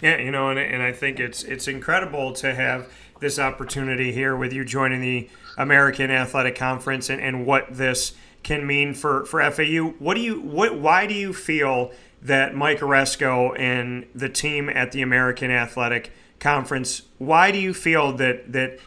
Yeah, 0.00 0.18
you 0.18 0.30
know, 0.30 0.50
and, 0.50 0.58
and 0.58 0.82
I 0.82 0.92
think 0.92 1.20
it's 1.20 1.42
it's 1.44 1.68
incredible 1.68 2.32
to 2.34 2.54
have 2.54 2.90
this 3.20 3.38
opportunity 3.38 4.12
here 4.12 4.36
with 4.36 4.52
you 4.52 4.64
joining 4.64 5.00
the 5.00 5.28
American 5.56 6.10
Athletic 6.10 6.56
Conference 6.56 7.08
and, 7.08 7.20
and 7.20 7.46
what 7.46 7.74
this 7.74 8.12
can 8.42 8.66
mean 8.66 8.94
for, 8.94 9.24
for 9.24 9.50
FAU. 9.50 9.94
What 9.98 10.14
do 10.14 10.20
you 10.20 10.40
what 10.40 10.78
why 10.78 11.06
do 11.06 11.14
you 11.14 11.32
feel 11.32 11.92
that 12.20 12.54
Mike 12.54 12.80
Aresco 12.80 13.58
and 13.58 14.06
the 14.14 14.28
team 14.28 14.68
at 14.68 14.92
the 14.92 15.02
American 15.02 15.50
Athletic 15.50 16.12
Conference, 16.40 17.02
why 17.18 17.50
do 17.50 17.58
you 17.58 17.72
feel 17.72 18.12
that 18.14 18.52
that 18.52 18.78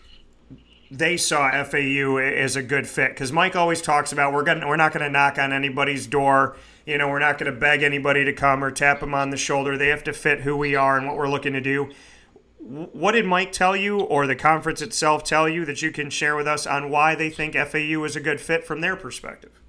they 0.90 1.18
saw 1.18 1.52
FAU 1.64 2.18
as 2.18 2.56
a 2.56 2.64
good 2.64 2.88
fit 2.88 3.12
because 3.12 3.32
Mike 3.32 3.56
always 3.56 3.82
talks 3.82 4.12
about 4.12 4.34
we're 4.34 4.44
going 4.44 4.66
we're 4.68 4.78
not 4.78 4.94
going 4.94 5.04
to 5.04 5.10
knock 5.10 5.38
on 5.38 5.52
anybody's 5.52 6.08
door. 6.08 6.56
You 6.86 6.98
know, 6.98 7.10
we're 7.10 7.20
not 7.20 7.38
going 7.38 7.52
to 7.52 7.60
beg 7.60 7.84
anybody 7.84 8.24
to 8.24 8.34
come 8.34 8.64
or 8.64 8.72
tap 8.72 9.02
them 9.02 9.14
on 9.14 9.30
the 9.30 9.38
shoulder. 9.38 9.78
They 9.78 9.90
have 9.90 10.04
to 10.06 10.14
fit 10.14 10.42
who 10.42 10.56
we 10.56 10.76
are 10.76 10.98
and 10.98 11.08
what 11.08 11.18
we're 11.18 11.30
looking 11.30 11.54
to 11.54 11.62
do. 11.62 11.90
What 12.60 13.12
did 13.12 13.26
Mike 13.26 13.52
tell 13.52 13.76
you, 13.76 14.00
or 14.00 14.26
the 14.26 14.36
conference 14.36 14.82
itself 14.82 15.24
tell 15.24 15.48
you, 15.48 15.64
that 15.66 15.82
you 15.82 15.92
can 15.92 16.10
share 16.10 16.36
with 16.36 16.48
us 16.48 16.66
on 16.66 16.90
why 16.90 17.16
they 17.16 17.30
think 17.30 17.56
FAU 17.56 18.04
is 18.04 18.16
a 18.16 18.20
good 18.20 18.42
fit 18.42 18.66
from 18.66 18.82
their 18.82 18.96
perspective? 18.96 19.62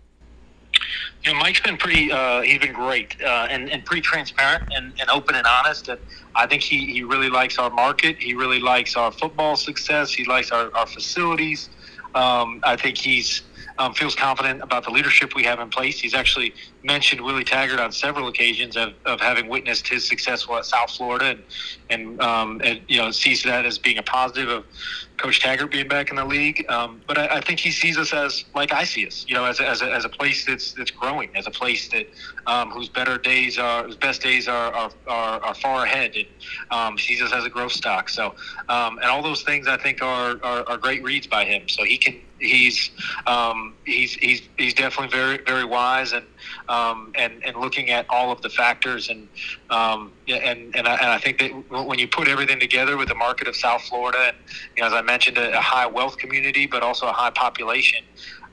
You 1.24 1.32
know, 1.32 1.38
Mike's 1.40 1.60
been 1.60 1.76
pretty. 1.76 2.12
Uh, 2.12 2.42
he's 2.42 2.60
been 2.60 2.72
great 2.72 3.16
uh, 3.22 3.48
and, 3.50 3.70
and 3.70 3.84
pretty 3.84 4.02
transparent 4.02 4.72
and, 4.74 4.92
and 5.00 5.10
open 5.10 5.34
and 5.34 5.46
honest. 5.46 5.88
And 5.88 6.00
I 6.34 6.46
think 6.46 6.62
he, 6.62 6.86
he 6.86 7.02
really 7.02 7.28
likes 7.28 7.58
our 7.58 7.70
market. 7.70 8.16
He 8.18 8.34
really 8.34 8.60
likes 8.60 8.96
our 8.96 9.10
football 9.10 9.56
success. 9.56 10.12
He 10.12 10.24
likes 10.24 10.52
our, 10.52 10.74
our 10.76 10.86
facilities. 10.86 11.70
Um, 12.14 12.60
I 12.64 12.76
think 12.76 12.98
he's 12.98 13.42
um, 13.78 13.94
feels 13.94 14.14
confident 14.14 14.62
about 14.62 14.84
the 14.84 14.90
leadership 14.90 15.34
we 15.34 15.44
have 15.44 15.60
in 15.60 15.70
place. 15.70 16.00
He's 16.00 16.14
actually 16.14 16.54
mentioned 16.82 17.20
Willie 17.20 17.44
Taggart 17.44 17.80
on 17.80 17.92
several 17.92 18.28
occasions 18.28 18.76
of, 18.76 18.94
of 19.04 19.20
having 19.20 19.48
witnessed 19.48 19.88
his 19.88 20.06
success 20.06 20.46
at 20.48 20.64
South 20.64 20.90
Florida, 20.90 21.26
and 21.26 21.42
and, 21.90 22.20
um, 22.20 22.60
and 22.64 22.80
you 22.88 22.98
know 22.98 23.10
sees 23.10 23.42
that 23.42 23.64
as 23.66 23.78
being 23.78 23.98
a 23.98 24.02
positive 24.02 24.48
of 24.48 24.64
Coach 25.16 25.40
Taggart 25.40 25.72
being 25.72 25.88
back 25.88 26.10
in 26.10 26.16
the 26.16 26.24
league. 26.24 26.64
Um, 26.68 27.00
but 27.06 27.18
I, 27.18 27.38
I 27.38 27.40
think 27.40 27.58
he 27.58 27.70
sees 27.72 27.98
us 27.98 28.12
as 28.12 28.44
like 28.54 28.72
I 28.72 28.84
see 28.84 29.06
us, 29.06 29.24
you 29.28 29.34
know, 29.34 29.44
as 29.44 29.58
a, 29.58 29.68
as 29.68 29.82
a, 29.82 29.92
as 29.92 30.04
a 30.04 30.08
place 30.08 30.44
that's 30.44 30.72
that's 30.72 30.90
growing, 30.90 31.30
as 31.34 31.46
a 31.46 31.50
place 31.50 31.88
that 31.88 32.08
um, 32.46 32.70
whose 32.70 32.88
better 32.88 33.18
days 33.18 33.58
are, 33.58 33.84
whose 33.84 33.96
best 33.96 34.22
days 34.22 34.48
are 34.48 34.72
are, 34.72 34.90
are, 35.08 35.40
are 35.40 35.54
far 35.54 35.84
ahead, 35.84 36.14
and 36.14 36.26
um, 36.70 36.98
sees 36.98 37.20
us 37.20 37.32
as 37.32 37.44
a 37.44 37.50
growth 37.50 37.72
stock. 37.72 38.08
So, 38.08 38.34
um, 38.68 38.98
and 38.98 39.06
all 39.06 39.22
those 39.22 39.42
things 39.42 39.66
I 39.66 39.76
think 39.76 40.02
are, 40.02 40.38
are, 40.42 40.68
are 40.68 40.76
great 40.76 41.02
reads 41.02 41.26
by 41.26 41.44
him. 41.44 41.68
So 41.68 41.84
he 41.84 41.98
can 41.98 42.20
he's 42.38 42.90
um, 43.26 43.74
he's 43.84 44.14
he's 44.14 44.42
he's 44.56 44.74
definitely 44.74 45.16
very 45.16 45.38
very 45.38 45.64
wise 45.64 46.12
and 46.12 46.24
um, 46.68 47.12
and 47.14 47.45
and 47.45 47.57
looking 47.57 47.91
at 47.91 48.07
all 48.09 48.30
of 48.30 48.43
the 48.43 48.49
factors 48.49 49.09
and 49.09 49.28
um, 49.70 50.12
and 50.28 50.74
and 50.74 50.89
I, 50.89 50.95
and 50.95 51.07
I 51.07 51.18
think 51.18 51.39
that 51.39 51.51
when 51.86 51.99
you 51.99 52.09
put 52.09 52.28
everything 52.28 52.61
together 52.61 52.97
with 52.97 53.09
the 53.09 53.14
market 53.14 53.49
of 53.49 53.57
South 53.57 53.82
Florida 53.82 54.28
and 54.28 54.36
you 54.76 54.82
know 54.82 54.89
as 54.89 54.93
I 54.93 55.03
mentioned 55.03 55.39
a, 55.39 55.57
a 55.57 55.61
high 55.61 55.86
wealth 55.86 56.16
community 56.18 56.66
but 56.66 56.82
also 56.82 57.07
a 57.07 57.12
high 57.12 57.30
population. 57.30 58.05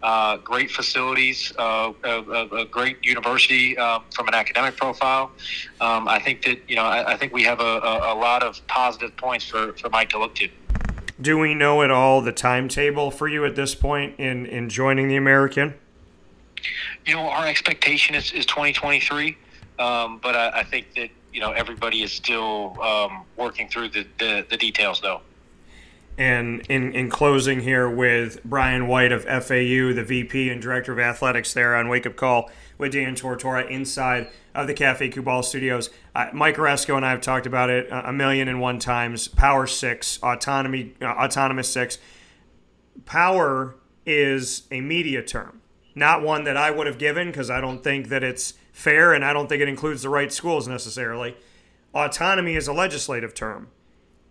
Uh, 0.04 0.38
great 0.38 0.70
facilities, 0.70 1.52
uh, 1.58 1.92
a, 2.04 2.20
a, 2.52 2.66
great 2.66 3.04
university 3.04 3.76
um, 3.78 4.04
from 4.14 4.28
an 4.28 4.36
academic 4.36 4.78
profile. 4.78 5.32
Um, 5.82 6.08
I 6.08 6.20
think 6.20 6.44
that 6.44 6.60
you 6.68 6.76
know 6.76 6.84
I, 6.84 7.14
I 7.14 7.18
think 7.18 7.34
we 7.34 7.42
have 7.44 7.60
a, 7.60 7.64
a, 7.64 8.14
a 8.14 8.16
lot 8.16 8.44
of 8.44 8.62
positive 8.68 9.18
points 9.18 9.46
for, 9.46 9.74
for 9.74 9.90
Mike 9.90 10.10
to 10.10 10.20
look 10.20 10.36
to. 10.36 10.50
Do 11.20 11.38
we 11.38 11.56
know 11.56 11.82
at 11.82 11.92
all 11.92 12.22
the 12.22 12.34
timetable 12.34 13.10
for 13.10 13.28
you 13.30 13.46
at 13.46 13.56
this 13.56 13.74
point 13.74 14.20
in, 14.20 14.46
in 14.46 14.68
joining 14.68 15.08
the 15.08 15.16
American? 15.16 15.76
You 17.06 17.16
know, 17.16 17.28
our 17.30 17.48
expectation 17.48 18.16
is, 18.16 18.32
is 18.32 18.46
2023, 18.46 19.38
um, 19.80 20.20
but 20.22 20.36
I, 20.36 20.60
I 20.60 20.64
think 20.64 20.94
that 20.96 21.10
you 21.34 21.42
know 21.42 21.52
everybody 21.52 22.04
is 22.04 22.12
still 22.12 22.82
um, 22.82 23.24
working 23.38 23.68
through 23.68 23.90
the, 23.90 24.08
the, 24.20 24.46
the 24.50 24.58
details, 24.58 25.02
though. 25.02 25.22
And 26.18 26.62
in, 26.70 26.94
in 26.94 27.10
closing 27.10 27.60
here 27.62 27.90
with 27.90 28.42
Brian 28.46 28.88
White 28.88 29.12
of 29.12 29.24
FAU, 29.24 29.92
the 29.94 30.04
VP 30.06 30.50
and 30.50 30.62
Director 30.62 30.94
of 30.94 31.00
Athletics 31.00 31.54
there 31.54 31.76
on 31.76 31.90
Wake 31.90 32.06
Up 32.06 32.16
Call 32.16 32.50
with 32.78 32.94
Dan 32.94 33.16
Tortora 33.16 33.70
inside 33.70 34.30
of 34.54 34.68
the 34.68 34.74
Cafe 34.74 35.10
Kubal 35.10 35.44
studios. 35.44 35.90
Uh, 36.16 36.28
Mike 36.34 36.56
Aresco 36.56 36.96
and 36.96 37.06
I 37.06 37.12
have 37.12 37.20
talked 37.20 37.46
about 37.46 37.70
it 37.70 37.88
a 37.92 38.14
million 38.14 38.48
and 38.48 38.62
one 38.62 38.80
times. 38.80 39.28
Power 39.28 39.68
Six, 39.68 40.18
autonomy, 40.24 40.94
uh, 41.02 41.06
autonomous 41.06 41.68
six. 41.70 41.98
Power 43.06 43.76
is 44.06 44.64
a 44.72 44.80
media 44.80 45.22
term, 45.22 45.62
not 45.96 46.22
one 46.22 46.44
that 46.44 46.58
I 46.58 46.70
would 46.70 46.88
have 46.88 46.98
given 46.98 47.28
because 47.28 47.50
I 47.50 47.62
don't 47.62 47.84
think 47.84 48.10
that 48.10 48.24
it's 48.24 48.54
fair 48.74 49.14
and 49.14 49.24
I 49.24 49.32
don't 49.32 49.48
think 49.48 49.62
it 49.62 49.70
includes 49.70 50.02
the 50.02 50.10
right 50.10 50.32
schools 50.32 50.68
necessarily. 50.68 51.36
Autonomy 51.94 52.56
is 52.56 52.68
a 52.68 52.74
legislative 52.74 53.34
term. 53.34 53.70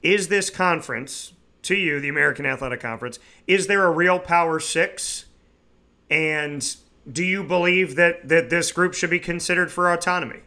Is 0.02 0.28
this 0.28 0.50
conference, 0.50 1.32
to 1.62 1.74
you, 1.74 1.98
the 1.98 2.10
American 2.10 2.44
Athletic 2.44 2.80
Conference, 2.80 3.18
is 3.46 3.66
there 3.66 3.84
a 3.86 3.90
real 3.90 4.18
Power 4.18 4.60
Six? 4.60 5.24
And 6.10 6.76
do 7.10 7.24
you 7.24 7.42
believe 7.42 7.96
that, 7.96 8.28
that 8.28 8.50
this 8.50 8.70
group 8.70 8.92
should 8.92 9.08
be 9.08 9.18
considered 9.18 9.72
for 9.72 9.90
autonomy? 9.90 10.40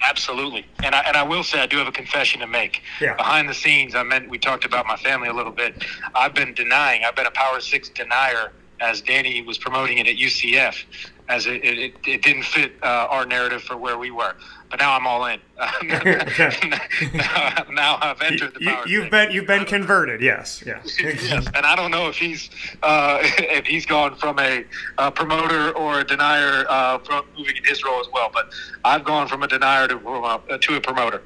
Absolutely, 0.00 0.64
and 0.84 0.94
I, 0.94 1.00
and 1.00 1.16
I 1.16 1.24
will 1.24 1.42
say 1.42 1.58
I 1.58 1.66
do 1.66 1.76
have 1.78 1.88
a 1.88 1.92
confession 1.92 2.40
to 2.40 2.46
make. 2.46 2.82
Yeah. 3.00 3.16
Behind 3.16 3.48
the 3.48 3.54
scenes, 3.54 3.96
I 3.96 4.04
meant 4.04 4.30
we 4.30 4.38
talked 4.38 4.64
about 4.64 4.86
my 4.86 4.96
family 4.96 5.28
a 5.28 5.32
little 5.32 5.50
bit. 5.50 5.84
I've 6.14 6.34
been 6.34 6.54
denying. 6.54 7.02
I've 7.04 7.16
been 7.16 7.26
a 7.26 7.32
Power 7.32 7.60
Six 7.60 7.88
denier 7.88 8.52
as 8.80 9.00
Danny 9.00 9.42
was 9.42 9.58
promoting 9.58 9.98
it 9.98 10.06
at 10.06 10.16
UCF, 10.16 10.84
as 11.28 11.46
it 11.46 11.64
it, 11.64 11.94
it 12.06 12.22
didn't 12.22 12.44
fit 12.44 12.72
uh, 12.82 13.06
our 13.10 13.26
narrative 13.26 13.62
for 13.62 13.76
where 13.76 13.98
we 13.98 14.10
were. 14.10 14.34
But 14.70 14.80
now 14.80 14.94
I'm 14.94 15.06
all 15.06 15.24
in. 15.24 15.40
now, 15.82 17.64
now 17.70 17.98
I've 18.02 18.20
entered 18.20 18.54
the 18.54 18.60
You, 18.60 18.70
Power 18.70 18.86
you've 18.86 19.10
been 19.10 19.30
you've 19.30 19.46
been 19.46 19.64
converted, 19.64 20.20
yes, 20.20 20.62
yeah. 20.66 20.82
yes, 21.00 21.46
and 21.54 21.64
I 21.64 21.74
don't 21.74 21.90
know 21.90 22.08
if 22.08 22.16
he's 22.16 22.50
uh, 22.82 23.18
if 23.22 23.66
he's 23.66 23.86
gone 23.86 24.16
from 24.16 24.38
a, 24.38 24.64
uh 24.98 25.10
promoter 25.10 25.72
or 25.72 26.00
a 26.00 26.04
denier 26.04 26.66
uh, 26.68 26.98
from 26.98 27.24
moving 27.36 27.56
in 27.56 27.64
his 27.64 27.82
role 27.82 28.00
as 28.00 28.08
well. 28.12 28.30
But 28.32 28.52
I've 28.84 29.04
gone 29.04 29.26
from 29.28 29.42
a 29.42 29.48
denier 29.48 29.88
to 29.88 29.96
uh, 29.98 30.58
to 30.58 30.76
a 30.76 30.80
promoter. 30.80 31.22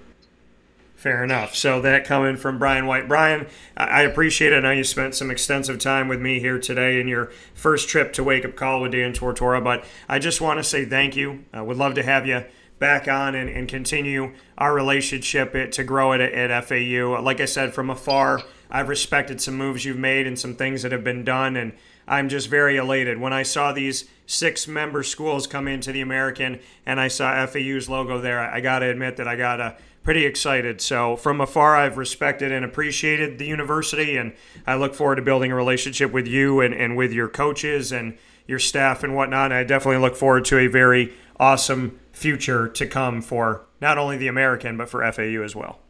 Fair 1.03 1.25
enough. 1.25 1.57
So 1.57 1.81
that 1.81 2.05
coming 2.05 2.37
from 2.37 2.61
Brian 2.61 2.87
White. 2.87 3.09
Brian, 3.09 3.49
I 3.77 4.03
appreciate 4.03 4.53
it. 4.53 4.59
I 4.59 4.61
know 4.61 4.71
you 4.71 4.85
spent 4.85 5.17
some 5.17 5.33
extensive 5.33 5.81
time 5.81 6.07
with 6.07 6.21
me 6.21 6.39
here 6.39 6.61
today 6.61 7.01
in 7.01 7.09
your 7.09 7.33
first 7.55 7.89
trip 7.89 8.13
to 8.13 8.23
Wake 8.23 8.45
Up 8.45 8.55
Call 8.55 8.81
with 8.81 8.93
Dan 8.93 9.13
Tortora, 9.13 9.65
but 9.65 9.85
I 10.09 10.21
just 10.21 10.41
want 10.41 10.61
to 10.61 10.63
say 10.63 10.85
thank 10.85 11.17
you. 11.17 11.45
I 11.53 11.61
would 11.61 11.77
love 11.77 11.95
to 11.95 12.05
have 12.05 12.25
you 12.25 12.45
back 12.79 13.09
on 13.09 13.35
and, 13.35 13.51
and 13.51 13.67
continue 13.67 14.33
our 14.57 14.73
relationship 14.73 15.57
it, 15.57 15.73
to 15.73 15.83
grow 15.83 16.13
it 16.13 16.21
at, 16.21 16.53
at 16.53 16.65
FAU. 16.67 17.21
Like 17.21 17.41
I 17.41 17.47
said, 17.47 17.75
from 17.75 17.91
afar, 17.91 18.41
I've 18.71 18.89
respected 18.89 19.41
some 19.41 19.57
moves 19.57 19.85
you've 19.85 19.99
made 19.99 20.29
and 20.29 20.39
some 20.39 20.55
things 20.55 20.83
that 20.83 20.93
have 20.93 21.03
been 21.03 21.25
done, 21.25 21.57
and 21.57 21.73
I'm 22.07 22.29
just 22.29 22.49
very 22.49 22.77
elated. 22.77 23.19
When 23.19 23.33
I 23.33 23.43
saw 23.43 23.73
these 23.73 24.09
six 24.27 24.69
member 24.69 25.03
schools 25.03 25.49
come 25.49 25.67
into 25.67 25.91
the 25.91 26.01
American 26.01 26.61
and 26.87 27.01
I 27.01 27.09
saw 27.09 27.45
FAU's 27.45 27.89
logo 27.89 28.21
there, 28.21 28.39
I, 28.39 28.59
I 28.59 28.61
got 28.61 28.81
to 28.81 28.87
admit 28.87 29.17
that 29.17 29.27
I 29.27 29.35
got 29.35 29.59
a 29.59 29.77
pretty 30.03 30.27
excited. 30.27 30.81
So 30.81 31.17
from 31.17 31.41
afar, 31.41 31.77
I've 31.77 31.97
respected 31.97 32.53
and 32.53 32.65
appreciated 32.65 33.39
the 33.39 33.47
university, 33.47 34.17
and 34.17 34.33
I 34.67 34.75
look 34.75 34.95
forward 34.95 35.17
to 35.17 35.23
building 35.23 35.53
a 35.53 35.55
relationship 35.55 36.13
with 36.13 36.27
you 36.27 36.61
and, 36.61 36.75
and 36.75 36.97
with 36.97 37.13
your 37.13 37.29
coaches 37.29 37.93
and 37.93 38.19
your 38.47 38.59
staff 38.59 39.03
and 39.03 39.15
whatnot. 39.15 39.53
I 39.53 39.65
definitely 39.65 40.01
look 40.01 40.17
forward 40.17 40.45
to 40.47 40.59
a 40.59 40.67
very 40.67 41.15
awesome 41.39 41.99
future 42.13 42.69
to 42.69 42.87
come 42.87 43.23
for 43.23 43.67
not 43.81 43.99
only 43.99 44.17
the 44.17 44.29
American 44.29 44.77
but 44.77 44.89
for 44.89 45.11
FAU 45.11 45.43
as 45.43 45.57
well. 45.57 45.81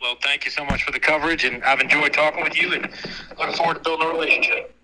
Well, 0.00 0.16
thank 0.20 0.44
you 0.44 0.50
so 0.50 0.64
much 0.64 0.82
for 0.82 0.90
the 0.90 0.98
coverage, 0.98 1.44
and 1.44 1.62
I've 1.62 1.80
enjoyed 1.80 2.12
talking 2.12 2.42
with 2.42 2.60
you, 2.60 2.72
and 2.72 2.88
looking 3.38 3.54
forward 3.54 3.74
to 3.74 3.80
building 3.80 4.08
a 4.08 4.10
relationship. 4.10 4.74